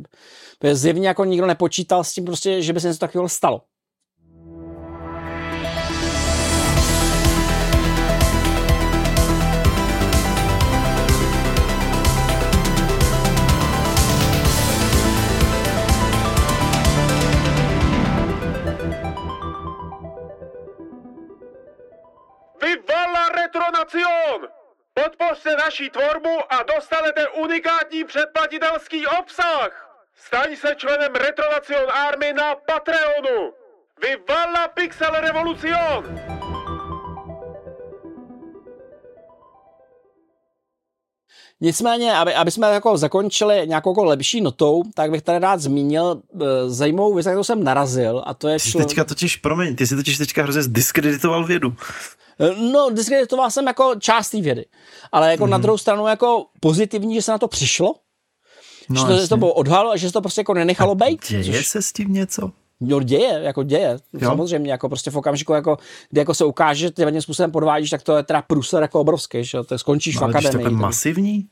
Zjevně 0.71 1.07
jako 1.07 1.25
nikdo 1.25 1.47
nepočítal 1.47 2.03
s 2.03 2.13
tím 2.13 2.25
prostě, 2.25 2.61
že 2.61 2.73
by 2.73 2.79
se 2.79 2.87
něco 2.87 2.99
takového 2.99 3.29
stalo. 3.29 3.61
Retronacion! 23.93 24.47
Podpořte 24.93 25.55
naší 25.55 25.89
tvorbu 25.89 26.29
a 26.49 26.63
dostanete 26.75 27.27
unikátní 27.27 28.03
předplatitelský 28.03 29.07
obsah! 29.07 29.87
Staň 30.15 30.55
se 30.55 30.75
členem 30.77 31.15
Retronacion 31.15 31.91
Army 31.91 32.33
na 32.33 32.55
Patreonu! 32.55 33.51
Viva 34.01 34.67
Pixel 34.67 35.11
Revolucion! 35.11 36.19
Nicméně, 41.63 42.13
aby, 42.13 42.33
aby 42.33 42.51
jsme 42.51 42.67
jako 42.67 42.97
zakončili 42.97 43.67
nějakou 43.67 43.91
jako 43.91 44.03
lepší 44.03 44.41
notou, 44.41 44.83
tak 44.95 45.11
bych 45.11 45.21
tady 45.21 45.39
rád 45.39 45.59
zmínil 45.59 46.21
e, 46.41 46.69
zajímavou 46.69 47.13
věc, 47.13 47.27
kterou 47.27 47.43
jsem 47.43 47.63
narazil, 47.63 48.23
a 48.25 48.33
to 48.33 48.47
je... 48.47 48.57
Ty 48.59 48.71
teďka 48.71 49.03
totiž, 49.03 49.35
promiň, 49.35 49.75
ty 49.75 49.87
jsi 49.87 49.95
totiž 49.95 50.17
teďka 50.17 50.43
hrozně 50.43 50.61
diskreditoval 50.67 51.45
vědu. 51.45 51.75
No, 52.71 52.89
diskreditoval 52.89 53.51
jsem 53.51 53.67
jako 53.67 53.95
část 53.99 54.29
té 54.29 54.41
vědy, 54.41 54.65
ale 55.11 55.31
jako 55.31 55.43
mm. 55.43 55.49
na 55.49 55.57
mhm. 55.57 55.61
druhou 55.61 55.77
stranu 55.77 56.07
jako 56.07 56.45
pozitivní, 56.59 57.15
že 57.15 57.21
se 57.21 57.31
na 57.31 57.37
to 57.37 57.47
přišlo, 57.47 57.95
no, 58.89 59.01
že 59.01 59.21
to, 59.21 59.27
to 59.27 59.37
bylo 59.37 59.53
odhalilo 59.53 59.91
a 59.91 59.97
že 59.97 60.07
se 60.07 60.13
to 60.13 60.21
prostě 60.21 60.41
jako 60.41 60.53
nenechalo 60.53 60.95
být. 60.95 61.27
Děje 61.29 61.57
což... 61.57 61.67
se 61.67 61.81
s 61.81 61.93
tím 61.93 62.13
něco? 62.13 62.51
No 62.81 62.99
děje, 62.99 63.39
jako 63.43 63.63
děje, 63.63 63.97
jo? 64.13 64.19
samozřejmě, 64.29 64.71
jako 64.71 64.89
prostě 64.89 65.11
v 65.11 65.17
okamžiku, 65.17 65.53
jako, 65.53 65.77
kdy 66.09 66.21
jako 66.21 66.33
se 66.33 66.45
ukáže, 66.45 66.79
že 66.79 66.91
ty 66.91 67.21
způsobem 67.21 67.51
podvádíš, 67.51 67.89
tak 67.89 68.01
to 68.01 68.17
je 68.17 68.23
teda 68.23 68.41
průser 68.41 68.81
jako 68.81 68.99
obrovský, 68.99 69.43
že 69.43 69.63
to 69.63 69.77
skončíš 69.77 70.15
no, 70.15 70.21
v 70.21 70.23
akademii. 70.23 70.63
to 70.63 70.69
je 70.69 70.75
masivní, 70.75 71.49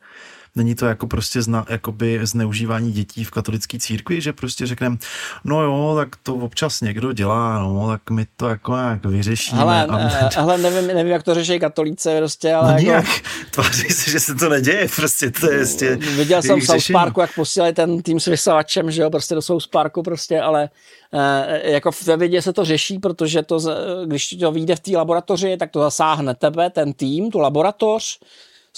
Není 0.56 0.76
to 0.76 0.86
jako 0.86 1.08
prostě 1.08 1.42
zna, 1.42 1.66
jakoby 1.70 2.20
zneužívání 2.24 2.92
dětí 2.92 3.24
v 3.24 3.32
katolické 3.32 3.80
církvi, 3.80 4.22
že 4.22 4.34
prostě 4.34 4.66
řekneme, 4.66 4.98
no 5.44 5.62
jo, 5.62 5.94
tak 5.96 6.16
to 6.24 6.36
občas 6.36 6.82
někdo 6.82 7.14
dělá, 7.14 7.60
no, 7.60 7.88
tak 7.88 8.10
my 8.10 8.26
to 8.38 8.50
jako 8.50 8.76
nějak 8.76 9.06
vyřešíme. 9.06 9.62
Ale, 9.62 9.86
a... 9.86 10.30
ale 10.38 10.58
nevím, 10.58 10.88
nevím, 10.88 11.12
jak 11.12 11.24
to 11.24 11.34
řeší 11.34 11.60
katolíci, 11.60 12.10
prostě, 12.18 12.54
ale 12.54 12.74
no 12.84 12.92
jako... 12.92 13.10
Tváří 13.52 13.90
se, 13.90 14.12
že 14.12 14.20
se 14.20 14.36
to 14.36 14.50
neděje, 14.50 14.88
prostě 14.96 15.32
to 15.32 15.52
je 15.52 15.58
prostě 15.58 15.96
Viděl 15.96 16.42
jsem 16.42 16.60
v 16.60 16.66
South 16.66 16.92
Parku, 16.92 17.22
jak 17.22 17.36
posílali 17.36 17.74
ten 17.74 18.02
tým 18.02 18.20
s 18.20 18.26
vysavačem, 18.26 18.92
že 18.92 19.02
jo, 19.02 19.10
prostě 19.10 19.36
do 19.36 19.42
South 19.42 19.68
Parku 19.68 20.04
prostě, 20.04 20.42
ale 20.42 20.70
e, 21.14 21.72
jako 21.72 21.92
ve 22.06 22.18
vědě 22.18 22.42
se 22.42 22.54
to 22.54 22.66
řeší, 22.66 23.00
protože 23.00 23.44
to, 23.44 23.60
když 24.06 24.28
to 24.30 24.52
vyjde 24.52 24.76
v 24.76 24.80
té 24.80 24.98
laboratoři, 24.98 25.58
tak 25.58 25.72
to 25.72 25.80
zasáhne 25.80 26.36
tebe, 26.36 26.70
ten 26.70 26.94
tým, 26.94 27.32
tu 27.32 27.40
laboratoř, 27.40 28.20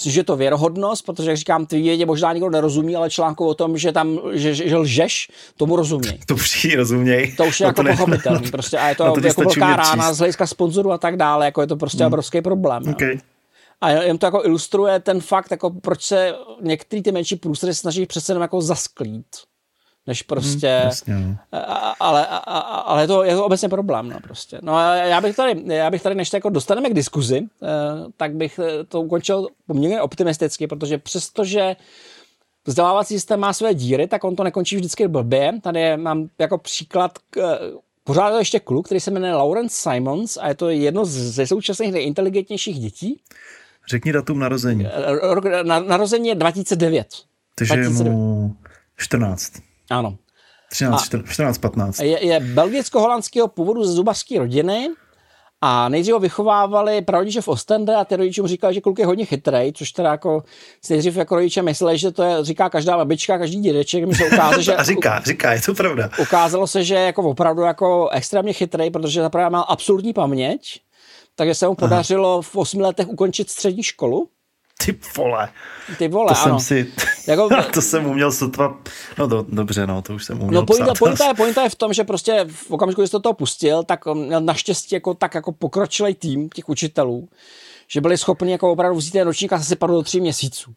že 0.00 0.24
to 0.24 0.36
věrohodnost, 0.36 1.06
protože, 1.06 1.30
jak 1.30 1.38
říkám, 1.38 1.66
ty 1.66 1.82
vědě 1.82 2.06
možná 2.06 2.32
nikdo 2.32 2.50
nerozumí, 2.50 2.96
ale 2.96 3.10
článku 3.10 3.46
o 3.46 3.54
tom, 3.54 3.78
že 3.78 3.92
tam, 3.92 4.20
že, 4.32 4.54
že 4.54 4.76
lžeš, 4.76 5.28
tomu 5.56 5.76
rozumějí. 5.76 6.20
To 6.26 6.34
přijde 6.34 6.76
rozuměj. 6.76 7.34
To 7.36 7.44
už 7.44 7.60
je 7.60 7.64
no 7.64 7.68
jako 7.68 7.82
pochopitelný. 7.84 8.50
Prostě, 8.50 8.78
a 8.78 8.88
je 8.88 8.94
to, 8.94 9.12
to 9.12 9.26
jako 9.26 9.40
velká 9.40 9.76
rána 9.76 10.12
z 10.12 10.18
hlediska 10.18 10.46
sponzorů 10.46 10.92
a 10.92 10.98
tak 10.98 11.16
dále, 11.16 11.44
jako 11.44 11.60
je 11.60 11.66
to 11.66 11.76
prostě 11.76 12.04
hmm. 12.04 12.06
obrovský 12.06 12.42
problém. 12.42 12.82
Okay. 12.88 13.18
A 13.80 13.90
jen 13.90 14.18
to 14.18 14.26
jako 14.26 14.44
ilustruje 14.44 15.00
ten 15.00 15.20
fakt, 15.20 15.50
jako 15.50 15.70
proč 15.70 16.02
se 16.02 16.34
některé 16.60 17.02
ty 17.02 17.12
menší 17.12 17.36
průsry 17.36 17.74
snaží 17.74 18.06
přece 18.06 18.32
jenom 18.32 18.42
jako 18.42 18.60
zasklít 18.60 19.26
než 20.06 20.22
prostě, 20.22 20.68
hmm, 20.68 20.88
jasně. 20.88 21.14
No. 21.14 21.36
ale, 22.00 22.26
ale 22.84 23.02
je, 23.02 23.06
to, 23.06 23.22
je 23.22 23.34
to 23.34 23.44
obecně 23.44 23.68
problém, 23.68 24.08
no 24.08 24.20
prostě. 24.20 24.58
No 24.62 24.76
a 24.76 24.94
já 24.94 25.20
bych 25.20 25.36
tady, 25.36 25.62
já 25.66 25.90
bych 25.90 26.02
tady, 26.02 26.14
než 26.14 26.30
to 26.30 26.36
jako 26.36 26.50
dostaneme 26.50 26.90
k 26.90 26.94
diskuzi, 26.94 27.42
eh, 27.62 27.66
tak 28.16 28.34
bych 28.34 28.58
eh, 28.58 28.84
to 28.84 29.00
ukončil 29.00 29.48
poměrně 29.66 30.00
optimisticky, 30.00 30.66
protože 30.66 30.98
přestože 30.98 31.76
vzdělávací 32.66 33.14
systém 33.14 33.40
má 33.40 33.52
své 33.52 33.74
díry, 33.74 34.06
tak 34.06 34.24
on 34.24 34.36
to 34.36 34.44
nekončí 34.44 34.76
vždycky 34.76 35.08
blbě. 35.08 35.52
Tady 35.62 35.96
mám 35.96 36.28
jako 36.38 36.58
příklad 36.58 37.18
k, 37.30 37.58
Pořád 38.04 38.26
je 38.26 38.32
to 38.32 38.38
ještě 38.38 38.60
kluk, 38.60 38.86
který 38.86 39.00
se 39.00 39.10
jmenuje 39.10 39.34
Lawrence 39.34 39.76
Simons 39.76 40.36
a 40.36 40.48
je 40.48 40.54
to 40.54 40.68
jedno 40.68 41.04
ze 41.04 41.46
současných 41.46 41.92
nejinteligentnějších 41.92 42.78
dětí. 42.78 43.20
Řekni 43.88 44.12
datum 44.12 44.38
narození. 44.38 44.86
Rok, 45.20 45.44
na, 45.62 45.80
narození 45.80 46.28
je 46.28 46.34
2009. 46.34 47.08
Takže 47.54 47.74
2009. 47.74 48.10
je 48.10 48.16
mu 48.16 48.56
14. 48.96 49.52
Ano. 49.92 50.16
13, 50.70 51.08
14, 51.28 51.58
15. 51.58 52.00
Je, 52.00 52.26
je 52.26 52.40
belgicko-holandského 52.40 53.48
původu 53.48 53.84
ze 53.84 53.92
zubařské 53.92 54.38
rodiny 54.38 54.88
a 55.60 55.88
nejdřív 55.88 56.12
ho 56.12 56.20
vychovávali 56.20 57.02
prarodiče 57.02 57.40
v 57.40 57.48
Ostende 57.48 57.96
a 57.96 58.04
ty 58.04 58.16
rodiče 58.16 58.42
mu 58.42 58.48
říkali, 58.48 58.74
že 58.74 58.80
kluk 58.80 58.98
je 58.98 59.06
hodně 59.06 59.24
chytrý, 59.24 59.72
což 59.72 59.92
teda 59.92 60.10
jako 60.10 60.42
si 60.84 60.92
nejdřív 60.92 61.16
jako 61.16 61.34
rodiče 61.34 61.62
mysleli, 61.62 61.98
že 61.98 62.10
to 62.10 62.22
je, 62.22 62.44
říká 62.44 62.70
každá 62.70 62.96
babička, 62.96 63.38
každý 63.38 63.60
dědeček, 63.60 64.04
mi 64.04 64.14
se 64.14 64.26
ukázalo, 64.26 64.62
že... 64.62 64.76
a 64.76 64.82
říká, 64.82 65.22
říká, 65.26 65.52
je 65.52 65.60
to 65.60 65.74
pravda. 65.74 66.10
Ukázalo 66.20 66.66
se, 66.66 66.84
že 66.84 66.94
je 66.94 67.00
jako 67.06 67.22
opravdu 67.22 67.62
jako 67.62 68.08
extrémně 68.08 68.52
chytrý, 68.52 68.90
protože 68.90 69.22
zaprvé 69.22 69.50
má 69.50 69.60
absolutní 69.60 70.12
paměť, 70.12 70.80
takže 71.34 71.54
se 71.54 71.68
mu 71.68 71.74
podařilo 71.74 72.32
Aha. 72.32 72.42
v 72.42 72.56
osmi 72.56 72.82
letech 72.82 73.08
ukončit 73.08 73.50
střední 73.50 73.82
školu 73.82 74.28
ty 74.84 74.98
vole. 75.16 75.48
Ty 75.98 76.08
vole, 76.08 76.34
to 76.34 76.40
ano. 76.40 76.60
jsem 76.60 76.66
si, 76.66 76.92
jako, 77.28 77.48
to 77.74 77.82
jsem 77.82 78.06
uměl 78.06 78.32
sotva, 78.32 78.78
no 79.18 79.26
do, 79.26 79.44
dobře, 79.48 79.86
no, 79.86 80.02
to 80.02 80.14
už 80.14 80.24
jsem 80.24 80.42
uměl 80.42 80.60
No 80.60 80.66
pointa, 80.66 80.94
pointa, 80.98 81.26
je, 81.26 81.34
pointa 81.34 81.62
je 81.62 81.68
v 81.68 81.74
tom, 81.74 81.92
že 81.92 82.04
prostě 82.04 82.46
v 82.48 82.70
okamžiku, 82.70 83.00
kdy 83.00 83.08
jsi 83.08 83.12
to 83.12 83.20
toho 83.20 83.32
pustil, 83.32 83.82
tak 83.82 84.06
měl 84.14 84.40
naštěstí 84.40 84.94
jako, 84.94 85.14
tak 85.14 85.34
jako 85.34 85.52
pokročilý 85.52 86.14
tým 86.14 86.48
těch 86.48 86.68
učitelů, 86.68 87.28
že 87.88 88.00
byli 88.00 88.18
schopni 88.18 88.52
jako 88.52 88.72
opravdu 88.72 88.98
vzít 88.98 89.10
ten 89.10 89.26
ročník 89.26 89.52
a 89.52 89.60
se 89.60 89.76
do 89.86 90.02
tří 90.02 90.20
měsíců. 90.20 90.72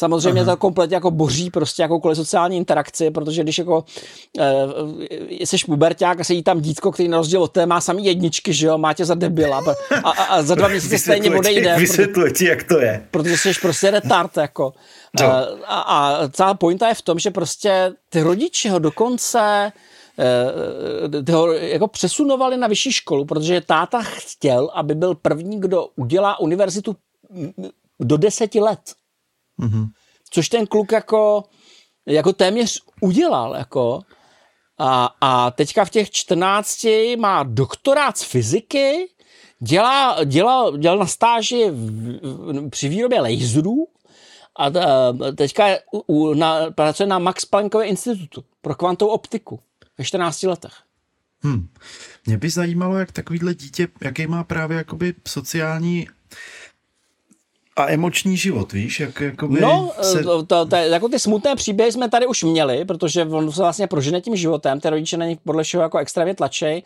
Samozřejmě 0.00 0.40
Aha. 0.40 0.52
to 0.52 0.56
kompletně 0.56 0.94
jako 0.94 1.10
boří 1.10 1.50
prostě 1.50 1.82
jakoukoliv 1.82 2.16
sociální 2.16 2.56
interakci, 2.56 3.10
protože 3.10 3.42
když 3.42 3.58
jako 3.58 3.84
e, 4.38 5.46
jsi 5.46 5.56
puberták 5.66 6.20
a 6.20 6.24
sedí 6.24 6.42
tam 6.42 6.60
dítko, 6.60 6.92
který 6.92 7.08
na 7.08 7.16
rozdíl 7.16 7.42
od 7.42 7.52
té 7.52 7.66
má 7.66 7.80
samý 7.80 8.04
jedničky, 8.04 8.52
že 8.52 8.66
jo, 8.66 8.78
má 8.78 8.92
tě 8.92 9.04
za 9.04 9.14
debila 9.14 9.60
a, 10.04 10.10
a, 10.10 10.10
a 10.10 10.42
za 10.42 10.54
dva 10.54 10.68
měsíce 10.68 10.98
stejně 10.98 11.30
odejde. 11.30 11.76
Vysvětluje 11.78 12.32
ti, 12.32 12.44
jak 12.44 12.64
to 12.64 12.80
je. 12.80 13.06
Protože 13.10 13.38
jsi 13.38 13.52
prostě 13.62 13.90
retard, 13.90 14.36
jako. 14.36 14.72
No. 15.20 15.26
A, 15.26 15.40
a, 15.66 15.80
a 15.80 16.28
celá 16.28 16.54
pointa 16.54 16.88
je 16.88 16.94
v 16.94 17.02
tom, 17.02 17.18
že 17.18 17.30
prostě 17.30 17.92
ty 18.08 18.22
rodiče 18.22 18.70
ho 18.70 18.78
dokonce 18.78 19.72
eh, 21.28 21.32
ho 21.32 21.52
jako 21.52 21.88
přesunovali 21.88 22.56
na 22.56 22.66
vyšší 22.66 22.92
školu, 22.92 23.24
protože 23.24 23.60
táta 23.60 24.02
chtěl, 24.02 24.70
aby 24.74 24.94
byl 24.94 25.14
první, 25.14 25.60
kdo 25.60 25.88
udělá 25.96 26.40
univerzitu 26.40 26.96
do 28.00 28.16
deseti 28.16 28.60
let. 28.60 28.80
Mm-hmm. 29.60 29.86
Což 30.30 30.48
ten 30.48 30.66
kluk 30.66 30.92
jako, 30.92 31.44
jako 32.06 32.32
téměř 32.32 32.80
udělal. 33.00 33.54
Jako. 33.54 34.00
A, 34.78 35.14
a 35.20 35.50
teďka 35.50 35.84
v 35.84 35.90
těch 35.90 36.10
14 36.10 36.86
má 37.18 37.42
doktorát 37.42 38.18
z 38.18 38.22
fyziky, 38.22 39.08
dělá, 39.58 40.24
dělá, 40.24 40.76
dělal 40.78 40.98
na 40.98 41.06
stáži 41.06 41.70
v, 41.70 41.90
v, 42.22 42.70
při 42.70 42.88
výrobě 42.88 43.20
laserů 43.20 43.86
a 44.58 44.70
teďka 45.36 45.66
je, 45.66 45.80
u, 46.06 46.34
na, 46.34 46.70
pracuje 46.70 47.06
na 47.06 47.18
Max 47.18 47.44
Planckově 47.44 47.88
institutu 47.88 48.44
pro 48.62 48.74
kvantovou 48.74 49.10
optiku 49.10 49.60
ve 49.98 50.04
14 50.04 50.42
letech. 50.42 50.72
Hmm. 51.42 51.68
Mě 52.26 52.38
by 52.38 52.50
zajímalo, 52.50 52.98
jak 52.98 53.12
takovýhle 53.12 53.54
dítě, 53.54 53.88
jaký 54.02 54.26
má 54.26 54.44
právě 54.44 54.76
jakoby 54.76 55.14
sociální 55.28 56.08
a 57.76 57.90
emoční 57.90 58.36
život, 58.36 58.72
víš? 58.72 59.00
Jak, 59.00 59.20
jakoby 59.20 59.60
no, 59.60 59.92
se... 60.02 60.22
to, 60.22 60.46
to, 60.46 60.66
to, 60.66 60.76
jako 60.76 61.08
ty 61.08 61.18
smutné 61.18 61.56
příběhy 61.56 61.92
jsme 61.92 62.08
tady 62.08 62.26
už 62.26 62.42
měli, 62.42 62.84
protože 62.84 63.24
on 63.24 63.52
se 63.52 63.62
vlastně 63.62 63.86
prožene 63.86 64.20
tím 64.20 64.36
životem, 64.36 64.80
ty 64.80 64.90
rodiče 64.90 65.16
na 65.16 65.26
něj 65.26 65.38
podle 65.44 65.62
všeho 65.62 65.82
jako 65.82 65.98
extrémně 65.98 66.34
tlačej. 66.34 66.82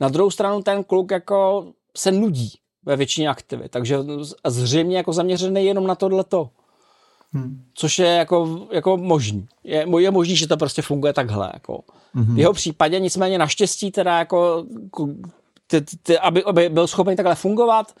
Na 0.00 0.08
druhou 0.08 0.30
stranu 0.30 0.62
ten 0.62 0.84
kluk 0.84 1.10
jako 1.10 1.66
se 1.96 2.12
nudí 2.12 2.52
ve 2.84 2.96
většině 2.96 3.28
aktivit, 3.28 3.70
takže 3.70 3.98
zřejmě 4.46 4.96
jako 4.96 5.12
zaměřený 5.12 5.64
jenom 5.64 5.86
na 5.86 5.94
tohleto. 5.94 6.50
Hmm. 7.32 7.62
Což 7.74 7.98
je 7.98 8.06
jako, 8.06 8.66
jako 8.72 8.96
možný. 8.96 9.48
Je, 9.64 9.86
je 9.98 10.10
možný, 10.10 10.36
že 10.36 10.48
to 10.48 10.56
prostě 10.56 10.82
funguje 10.82 11.12
takhle. 11.12 11.50
Jako. 11.54 11.80
Hmm. 12.14 12.34
V 12.34 12.38
jeho 12.38 12.52
případě 12.52 13.00
nicméně 13.00 13.38
naštěstí 13.38 13.90
teda 13.90 14.18
jako 14.18 14.64
ty, 15.66 15.80
ty, 16.02 16.18
aby, 16.18 16.44
aby 16.44 16.68
byl 16.68 16.86
schopen 16.86 17.16
takhle 17.16 17.34
fungovat, 17.34 17.94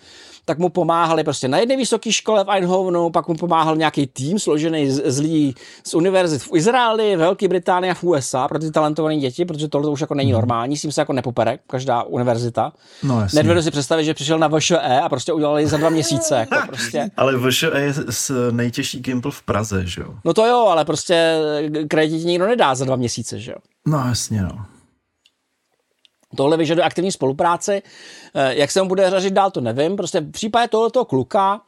tak 0.48 0.58
mu 0.58 0.68
pomáhali 0.68 1.24
prostě 1.24 1.48
na 1.48 1.58
jedné 1.58 1.76
vysoké 1.76 2.12
škole 2.12 2.44
v 2.44 2.50
Eindhovenu, 2.50 3.10
pak 3.10 3.28
mu 3.28 3.34
pomáhal 3.34 3.76
nějaký 3.76 4.06
tým 4.06 4.38
složený 4.38 4.90
z, 4.90 5.02
z 5.04 5.18
lidí 5.20 5.54
z 5.86 5.94
univerzit 5.94 6.42
v 6.42 6.48
Izraeli, 6.54 7.16
v 7.16 7.18
Velké 7.18 7.48
Británii 7.48 7.90
a 7.90 7.94
v 7.94 8.04
USA 8.04 8.48
pro 8.48 8.58
ty 8.58 8.70
talentované 8.70 9.16
děti, 9.16 9.44
protože 9.44 9.68
tohle 9.68 9.90
už 9.90 10.00
jako 10.00 10.14
není 10.14 10.32
mhm. 10.32 10.40
normální, 10.40 10.76
s 10.76 10.82
tím 10.82 10.92
se 10.92 11.00
jako 11.00 11.12
nepopere 11.12 11.58
každá 11.66 12.02
univerzita. 12.02 12.72
No, 13.02 13.26
Nedvedu 13.34 13.62
si 13.62 13.70
představit, 13.70 14.04
že 14.04 14.14
přišel 14.14 14.38
na 14.38 14.48
VŠE 14.48 15.00
a 15.02 15.08
prostě 15.08 15.32
udělali 15.32 15.66
za 15.66 15.76
dva 15.76 15.88
měsíce. 15.88 16.34
Jako 16.34 16.56
prostě. 16.66 17.10
ale 17.16 17.50
VŠE 17.50 17.70
je 17.74 17.94
s 18.10 18.50
nejtěžší 18.50 19.00
Gimpl 19.00 19.30
v 19.30 19.42
Praze, 19.42 19.86
že 19.86 20.00
jo? 20.00 20.14
No 20.24 20.34
to 20.34 20.46
jo, 20.46 20.66
ale 20.70 20.84
prostě 20.84 21.38
kredit 21.88 22.24
nikdo 22.24 22.46
nedá 22.46 22.74
za 22.74 22.84
dva 22.84 22.96
měsíce, 22.96 23.40
že 23.40 23.50
jo? 23.50 23.58
No 23.86 23.98
jasně, 24.08 24.42
no. 24.42 24.77
Tohle 26.36 26.56
vyžaduje 26.56 26.84
aktivní 26.84 27.12
spolupráci. 27.12 27.82
Eh, 28.34 28.54
jak 28.54 28.70
se 28.70 28.82
mu 28.82 28.88
bude 28.88 29.10
řažit 29.10 29.32
dál, 29.32 29.50
to 29.50 29.60
nevím. 29.60 29.96
Prostě 29.96 30.20
v 30.20 30.30
případě 30.30 30.68
tohoto 30.68 31.04
kluka 31.04 31.60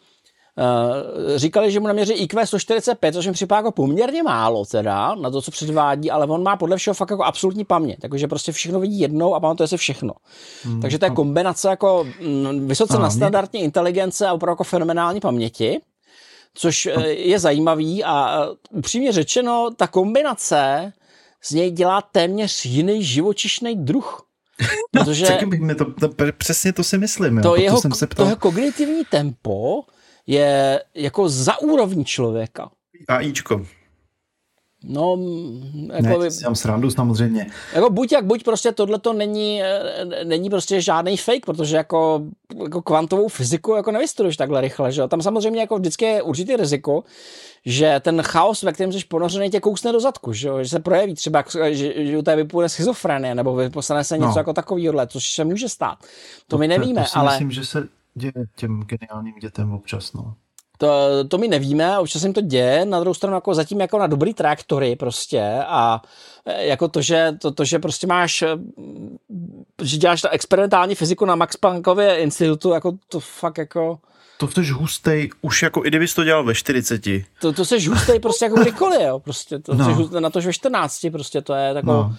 eh, 0.59 1.39
říkali, 1.39 1.73
že 1.73 1.81
mu 1.81 1.87
naměří 1.87 2.13
IQ 2.13 2.47
145, 2.47 3.13
což 3.13 3.27
mi 3.27 3.33
připadá 3.33 3.59
jako 3.59 3.73
poměrně 3.73 4.23
málo 4.23 4.65
teda, 4.65 5.15
na 5.15 5.31
to, 5.31 5.43
co 5.43 5.51
předvádí, 5.51 6.11
ale 6.11 6.27
on 6.27 6.43
má 6.43 6.57
podle 6.57 6.77
všeho 6.77 6.95
fakt 6.95 7.11
jako 7.11 7.25
absolutní 7.25 7.65
paměť, 7.65 7.99
takže 8.01 8.29
prostě 8.29 8.53
všechno 8.53 8.81
vidí 8.81 9.01
jednou 9.01 9.35
a 9.35 9.41
pamatuje 9.41 9.67
se 9.69 9.77
všechno. 9.77 10.15
Hmm. 10.63 10.81
Takže 10.81 10.99
to 10.99 11.05
je 11.05 11.11
kombinace 11.11 11.69
jako 11.69 12.07
mm, 12.21 12.69
vysoce 12.69 12.99
na 12.99 13.11
standardní 13.11 13.61
inteligence 13.61 14.27
a 14.27 14.33
opravdu 14.33 14.53
jako 14.53 14.65
fenomenální 14.65 15.21
paměti, 15.21 15.81
což 16.55 16.87
eh, 16.87 17.09
je 17.09 17.39
zajímavý 17.39 18.05
a 18.05 18.47
upřímně 18.71 19.13
řečeno, 19.13 19.71
ta 19.77 19.87
kombinace 19.87 20.93
z 21.43 21.51
něj 21.51 21.71
dělá 21.71 22.03
téměř 22.03 22.65
jiný 22.65 23.05
živočišný 23.05 23.77
druh. 23.77 24.30
Protože 24.91 25.39
no, 25.61 25.75
to, 25.75 25.85
to, 25.85 26.09
přesně 26.39 26.73
to 26.73 26.85
si 26.85 26.99
myslím. 26.99 27.43
To, 27.43 27.49
jo, 27.49 27.63
jeho, 27.63 27.81
jsem 27.81 27.93
se 27.93 28.07
ptal. 28.07 28.27
to 28.27 28.29
jeho 28.29 28.37
kognitivní 28.37 29.05
tempo 29.05 29.83
je 30.27 30.83
jako 30.95 31.29
za 31.29 31.61
úrovní 31.61 32.05
člověka. 32.05 32.71
AIčko. 33.09 33.67
No, 34.85 35.19
jako 35.93 36.19
ne, 36.19 36.19
by, 36.19 36.57
srandu 36.57 36.91
samozřejmě. 36.91 37.47
Jako 37.75 37.91
buď 37.91 38.13
jak 38.13 38.25
buď 38.25 38.45
prostě 38.45 38.73
tohle 38.73 38.99
to 38.99 39.13
není, 39.13 39.63
eh, 39.63 40.25
není 40.25 40.51
prostě 40.51 40.81
žádný 40.81 41.17
fake, 41.17 41.47
protože 41.47 41.77
jako, 41.77 42.23
jako 42.63 42.83
kvantovou 42.83 43.29
fyziku 43.29 43.75
jako 43.75 43.91
nevystuduješ 43.91 44.37
takhle 44.37 44.61
rychle, 44.61 44.93
že 44.93 45.01
jo? 45.01 45.09
Tam 45.09 45.23
samozřejmě 45.23 45.61
jako 45.61 45.79
vždycky 45.79 46.05
je 46.05 46.23
určitý 46.23 46.57
riziko, 46.57 47.05
že 47.67 48.01
ten 48.01 48.23
chaos, 48.23 48.63
ve 48.63 48.73
kterém 48.73 48.93
jsi 48.93 49.05
ponořený, 49.09 49.51
tě 49.51 49.61
kousne 49.61 49.93
do 49.93 50.01
zadku, 50.01 50.33
že, 50.33 50.51
že 50.63 50.69
se 50.69 50.81
projeví 50.81 51.15
třeba, 51.15 51.45
že, 51.71 52.07
že 52.07 52.19
u 52.19 52.23
té 52.23 52.37
vypůjde 52.37 52.69
schizofrenie, 52.69 53.35
nebo 53.35 53.55
vyposlane 53.55 54.05
se 54.05 54.19
něco 54.19 54.29
no. 54.29 54.35
jako 54.37 54.53
takovýhle, 54.53 55.07
což 55.07 55.33
se 55.33 55.45
může 55.45 55.69
stát. 55.69 55.99
To, 56.01 56.07
to 56.49 56.59
my 56.59 56.69
nevíme, 56.69 57.01
to 57.03 57.09
si 57.09 57.15
ale... 57.15 57.31
myslím, 57.31 57.51
že 57.51 57.65
se 57.65 57.89
děje 58.15 58.33
těm 58.57 58.83
geniálním 58.83 59.35
dětem 59.41 59.73
občas, 59.73 60.13
no. 60.13 60.35
To, 60.81 60.89
to 61.29 61.39
my 61.39 61.49
nevíme, 61.49 61.99
občas 61.99 62.23
jim 62.23 62.33
to 62.33 62.41
děje, 62.41 62.85
na 62.85 63.01
druhou 63.01 63.15
stranu 63.15 63.35
jako 63.35 63.55
zatím 63.55 63.81
jako 63.81 63.99
na 63.99 64.07
dobrý 64.07 64.35
trajektory 64.35 64.97
prostě 64.97 65.43
a 65.67 66.03
e, 66.47 66.67
jako 66.67 66.89
to, 66.89 67.03
že, 67.03 67.37
to, 67.41 67.51
to, 67.51 67.65
že 67.65 67.79
prostě 67.79 68.07
máš, 68.07 68.43
e, 68.43 68.49
že 69.83 69.97
děláš 69.97 70.23
ta 70.23 70.29
experimentální 70.29 70.95
fyziku 70.95 71.25
na 71.25 71.35
Max 71.35 71.57
Planckově 71.57 72.17
institutu, 72.17 72.71
jako 72.71 72.93
to 73.09 73.21
fakt 73.21 73.59
jako 73.59 73.99
to 74.37 74.49
jsi 74.49 74.71
hustej, 74.71 75.31
už 75.41 75.63
jako 75.63 75.85
i 75.85 75.89
kdybys 75.89 76.15
to 76.15 76.25
dělal 76.25 76.45
ve 76.45 76.55
40. 76.55 77.03
To, 77.41 77.53
to 77.53 77.65
jsi 77.65 77.87
hustej 77.87 78.21
prostě 78.21 78.45
jako 78.45 78.61
kdykoliv, 78.61 79.01
jo, 79.01 79.19
prostě, 79.19 79.59
to 79.59 79.75
no. 79.75 79.95
hustej, 79.95 80.21
na 80.21 80.31
to, 80.31 80.41
že 80.41 80.47
ve 80.47 80.53
14, 80.53 81.07
prostě 81.13 81.43
to 81.43 81.55
je 81.55 81.75
takový, 81.75 81.93
no. 81.93 82.17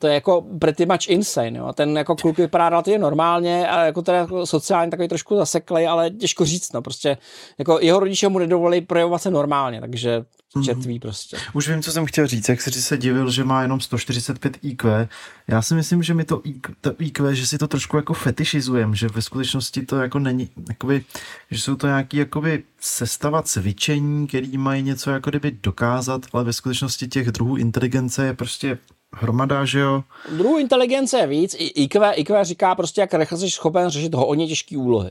To 0.00 0.06
je 0.06 0.14
jako 0.14 0.42
pretty 0.58 0.86
much 0.86 1.08
insane, 1.08 1.58
jo, 1.58 1.66
a 1.66 1.72
ten 1.72 1.96
jako 1.96 2.16
kluk 2.16 2.38
vypadá 2.38 2.68
relativně 2.68 2.98
normálně 2.98 3.68
a 3.68 3.84
jako 3.84 4.02
teda 4.02 4.18
jako 4.18 4.46
sociálně 4.46 4.90
takový 4.90 5.08
trošku 5.08 5.36
zaseklej, 5.36 5.88
ale 5.88 6.10
těžko 6.10 6.44
říct, 6.44 6.72
no, 6.72 6.82
prostě, 6.82 7.18
jako 7.58 7.78
jeho 7.80 8.00
rodiče 8.00 8.28
mu 8.28 8.38
nedovolili 8.38 8.80
projevovat 8.80 9.22
se 9.22 9.30
normálně, 9.30 9.80
takže 9.80 10.24
Mhm. 10.54 10.64
četví 10.64 10.98
prostě. 10.98 11.36
Už 11.52 11.68
vím, 11.68 11.82
co 11.82 11.92
jsem 11.92 12.06
chtěl 12.06 12.26
říct, 12.26 12.48
jak 12.48 12.60
jsi 12.60 12.82
se 12.82 12.96
divil, 12.98 13.30
že 13.30 13.44
má 13.44 13.62
jenom 13.62 13.80
145 13.80 14.58
IQ. 14.62 15.08
Já 15.48 15.62
si 15.62 15.74
myslím, 15.74 16.02
že 16.02 16.14
mi 16.14 16.24
to 16.24 16.40
IQ, 16.44 16.74
to 16.80 16.92
IQ 16.98 17.34
že 17.34 17.46
si 17.46 17.58
to 17.58 17.68
trošku 17.68 17.96
jako 17.96 18.14
fetišizujeme, 18.14 18.96
že 18.96 19.08
ve 19.08 19.22
skutečnosti 19.22 19.86
to 19.86 19.96
jako 19.96 20.18
není, 20.18 20.48
jakoby, 20.68 21.04
že 21.50 21.60
jsou 21.60 21.76
to 21.76 21.86
nějaký 21.86 22.16
jakoby 22.16 22.62
sestava 22.80 23.42
cvičení, 23.42 24.26
který 24.26 24.58
mají 24.58 24.82
něco 24.82 25.10
jako 25.10 25.30
kdyby 25.30 25.50
dokázat, 25.62 26.26
ale 26.32 26.44
ve 26.44 26.52
skutečnosti 26.52 27.08
těch 27.08 27.28
druhů 27.30 27.56
inteligence 27.56 28.26
je 28.26 28.34
prostě 28.34 28.78
hromada, 29.12 29.64
že 29.64 29.78
jo? 29.78 30.02
Druhou 30.36 30.58
inteligence 30.58 31.18
je 31.18 31.26
víc, 31.26 31.56
IQ, 31.58 32.12
IQ 32.14 32.44
říká 32.44 32.74
prostě, 32.74 33.00
jak 33.00 33.14
rychle 33.14 33.38
jsi 33.38 33.50
schopen 33.50 33.88
řešit 33.88 34.14
hodně 34.14 34.48
těžké 34.48 34.78
úlohy. 34.78 35.10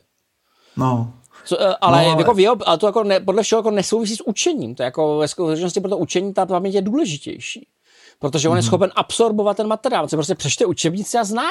No, 0.77 1.13
co, 1.45 1.61
eh, 1.61 1.75
ale, 1.81 2.03
no, 2.03 2.11
ale... 2.11 2.21
Jako 2.21 2.37
jeho, 2.37 2.57
ale 2.65 2.77
to 2.77 2.85
jako 2.85 3.03
ne, 3.03 3.19
podle 3.19 3.43
všeho 3.43 3.59
jako 3.59 3.71
nesouvisí 3.71 4.15
s 4.15 4.27
učením. 4.27 4.75
To 4.75 4.83
je 4.83 4.85
jako 4.85 5.17
ve 5.17 5.27
skutečnosti 5.27 5.79
pro 5.79 5.89
to 5.89 5.97
učení 5.97 6.33
ta 6.33 6.45
paměť 6.45 6.73
je 6.73 6.81
důležitější. 6.81 7.67
Protože 8.19 8.49
on 8.49 8.53
mm-hmm. 8.53 8.57
je 8.57 8.61
mhm. 8.61 8.67
schopen 8.67 8.91
absorbovat 8.95 9.57
ten 9.57 9.67
materiál. 9.67 10.03
On 10.03 10.09
se 10.09 10.17
prostě 10.17 10.35
přečte 10.35 10.65
učebnici 10.65 11.17
a 11.17 11.23
zná 11.23 11.43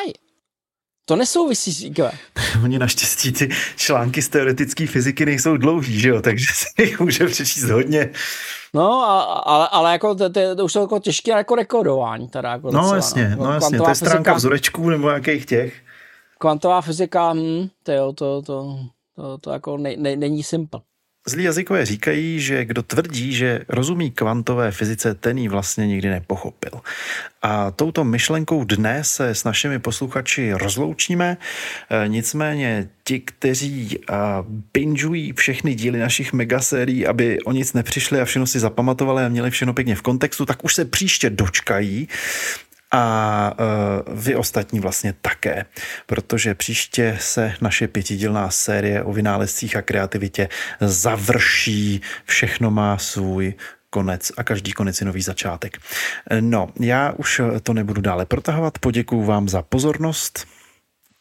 To 1.09 1.17
nesouvisí 1.17 1.73
s 1.75 1.83
IQ. 1.83 2.11
Oni 2.65 2.79
naštěstí 2.79 3.33
ty 3.33 3.49
články 3.77 4.23
z 4.23 4.29
teoretické 4.29 4.87
fyziky 4.87 5.27
nejsou 5.27 5.57
dlouhý, 5.57 6.01
že 6.01 6.09
jo? 6.09 6.23
Takže 6.23 6.47
se 6.55 6.83
jich 6.83 7.01
může 7.01 7.27
přečíst 7.27 7.65
hodně. 7.71 8.11
No, 8.75 9.03
ale, 9.49 9.69
ale 9.69 9.93
jako 9.93 10.15
to, 10.15 10.31
to, 10.31 10.57
to, 10.57 10.65
už 10.65 10.73
jsou 10.73 10.81
jako 10.81 10.99
těžké 10.99 11.31
jako 11.31 11.55
rekordování. 11.55 12.29
Teda 12.29 12.53
jako 12.53 12.71
no 12.71 12.81
docela, 12.81 12.97
jasně, 12.97 13.35
no, 13.39 13.45
no 13.45 13.53
jasně, 13.53 13.79
to 13.79 13.89
je 13.89 13.95
stránka 13.95 14.17
fyzika, 14.17 14.35
vzorečků 14.35 14.91
nebo 14.91 15.09
jakých 15.09 15.47
těch. 15.47 15.75
Kvantová 16.39 16.81
fyzika, 16.81 17.33
hm, 17.33 17.69
to, 17.83 17.93
jo, 17.93 18.13
to, 18.13 18.43
to, 18.43 18.79
to, 19.17 19.39
to 19.39 19.51
jako 19.51 19.77
ne, 19.77 19.97
ne, 19.97 20.17
není 20.17 20.43
simple. 20.43 20.81
Zlí 21.29 21.45
jazykové 21.45 21.87
říkají, 21.87 22.41
že 22.41 22.65
kdo 22.65 22.83
tvrdí, 22.83 23.33
že 23.33 23.61
rozumí 23.69 24.11
kvantové 24.11 24.71
fyzice, 24.71 25.15
ten 25.15 25.39
ji 25.39 25.49
vlastně 25.49 25.87
nikdy 25.87 26.09
nepochopil. 26.09 26.81
A 27.43 27.71
touto 27.71 28.05
myšlenkou 28.05 28.65
dne 28.65 29.05
se 29.05 29.29
s 29.29 29.45
našimi 29.45 29.79
posluchači 29.79 30.53
rozloučíme. 30.53 31.37
E, 31.91 32.09
nicméně 32.09 32.89
ti, 33.05 33.21
kteří 33.21 33.99
binžují 34.75 35.33
všechny 35.33 35.75
díly 35.75 35.99
našich 35.99 36.33
megasérií, 36.33 37.07
aby 37.07 37.39
o 37.41 37.53
nic 37.53 37.73
nepřišli 37.73 38.21
a 38.21 38.25
všechno 38.25 38.47
si 38.47 38.59
zapamatovali 38.61 39.25
a 39.25 39.29
měli 39.29 39.51
všechno 39.51 39.75
pěkně 39.75 39.95
v 39.95 40.03
kontextu, 40.03 40.47
tak 40.47 40.65
už 40.65 40.75
se 40.75 40.85
příště 40.85 41.31
dočkají 41.31 42.09
a 42.91 43.53
uh, 44.09 44.19
vy 44.19 44.37
ostatní 44.37 44.81
vlastně 44.81 45.15
také, 45.23 45.65
protože 46.07 46.55
příště 46.55 47.17
se 47.21 47.55
naše 47.61 47.89
pětidílná 47.89 48.51
série 48.51 49.03
o 49.03 49.13
vynálezcích 49.13 49.77
a 49.77 49.83
kreativitě 49.83 50.49
završí, 50.81 52.01
všechno 52.25 52.71
má 52.71 52.99
svůj 52.99 53.55
konec 53.91 54.33
a 54.37 54.45
každý 54.45 54.73
konec 54.73 55.01
je 55.01 55.07
nový 55.07 55.23
začátek. 55.23 55.79
No, 56.41 56.69
já 56.81 57.13
už 57.17 57.41
to 57.63 57.73
nebudu 57.73 58.01
dále 58.01 58.27
protahovat, 58.27 58.79
poděkuju 58.79 59.25
vám 59.25 59.49
za 59.49 59.63
pozornost 59.63 60.47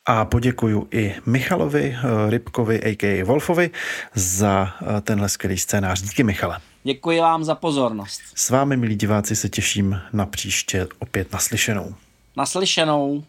a 0.05 0.25
poděkuju 0.25 0.87
i 0.91 1.15
Michalovi 1.25 1.97
eh, 1.97 2.29
Rybkovi, 2.29 2.83
a.k.a. 2.83 3.25
Wolfovi, 3.25 3.69
za 4.13 4.73
tenhle 5.01 5.29
skvělý 5.29 5.57
scénář. 5.57 6.01
Díky 6.01 6.23
Michale. 6.23 6.59
Děkuji 6.87 7.19
vám 7.19 7.43
za 7.43 7.55
pozornost. 7.55 8.21
S 8.35 8.49
vámi, 8.49 8.77
milí 8.77 8.95
diváci, 8.95 9.35
se 9.35 9.49
těším 9.49 9.99
na 10.13 10.25
příště 10.25 10.87
opět 10.99 11.33
naslyšenou. 11.33 11.95
Naslyšenou. 12.37 13.23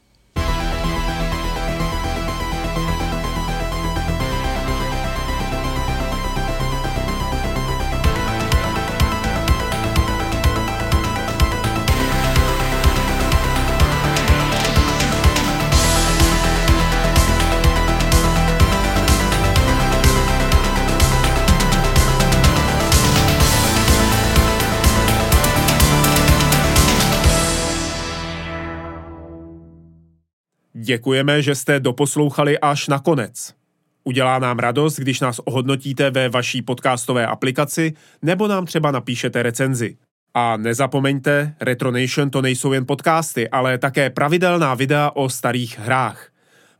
Děkujeme, 30.88 31.42
že 31.42 31.54
jste 31.54 31.80
doposlouchali 31.80 32.58
až 32.58 32.88
na 32.88 32.98
konec. 32.98 33.54
Udělá 34.04 34.38
nám 34.38 34.58
radost, 34.58 34.96
když 34.96 35.20
nás 35.20 35.38
ohodnotíte 35.38 36.10
ve 36.10 36.28
vaší 36.28 36.62
podcastové 36.62 37.26
aplikaci 37.26 37.92
nebo 38.22 38.48
nám 38.48 38.66
třeba 38.66 38.90
napíšete 38.90 39.42
recenzi. 39.42 39.96
A 40.34 40.56
nezapomeňte, 40.56 41.54
Retronation 41.60 42.30
to 42.30 42.42
nejsou 42.42 42.72
jen 42.72 42.86
podcasty, 42.86 43.48
ale 43.48 43.78
také 43.78 44.10
pravidelná 44.10 44.74
videa 44.74 45.10
o 45.14 45.28
starých 45.28 45.78
hrách. 45.78 46.28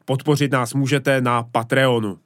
Podpořit 0.05 0.53
nás 0.53 0.75
můžete 0.75 1.21
na 1.21 1.43
Patreonu. 1.43 2.19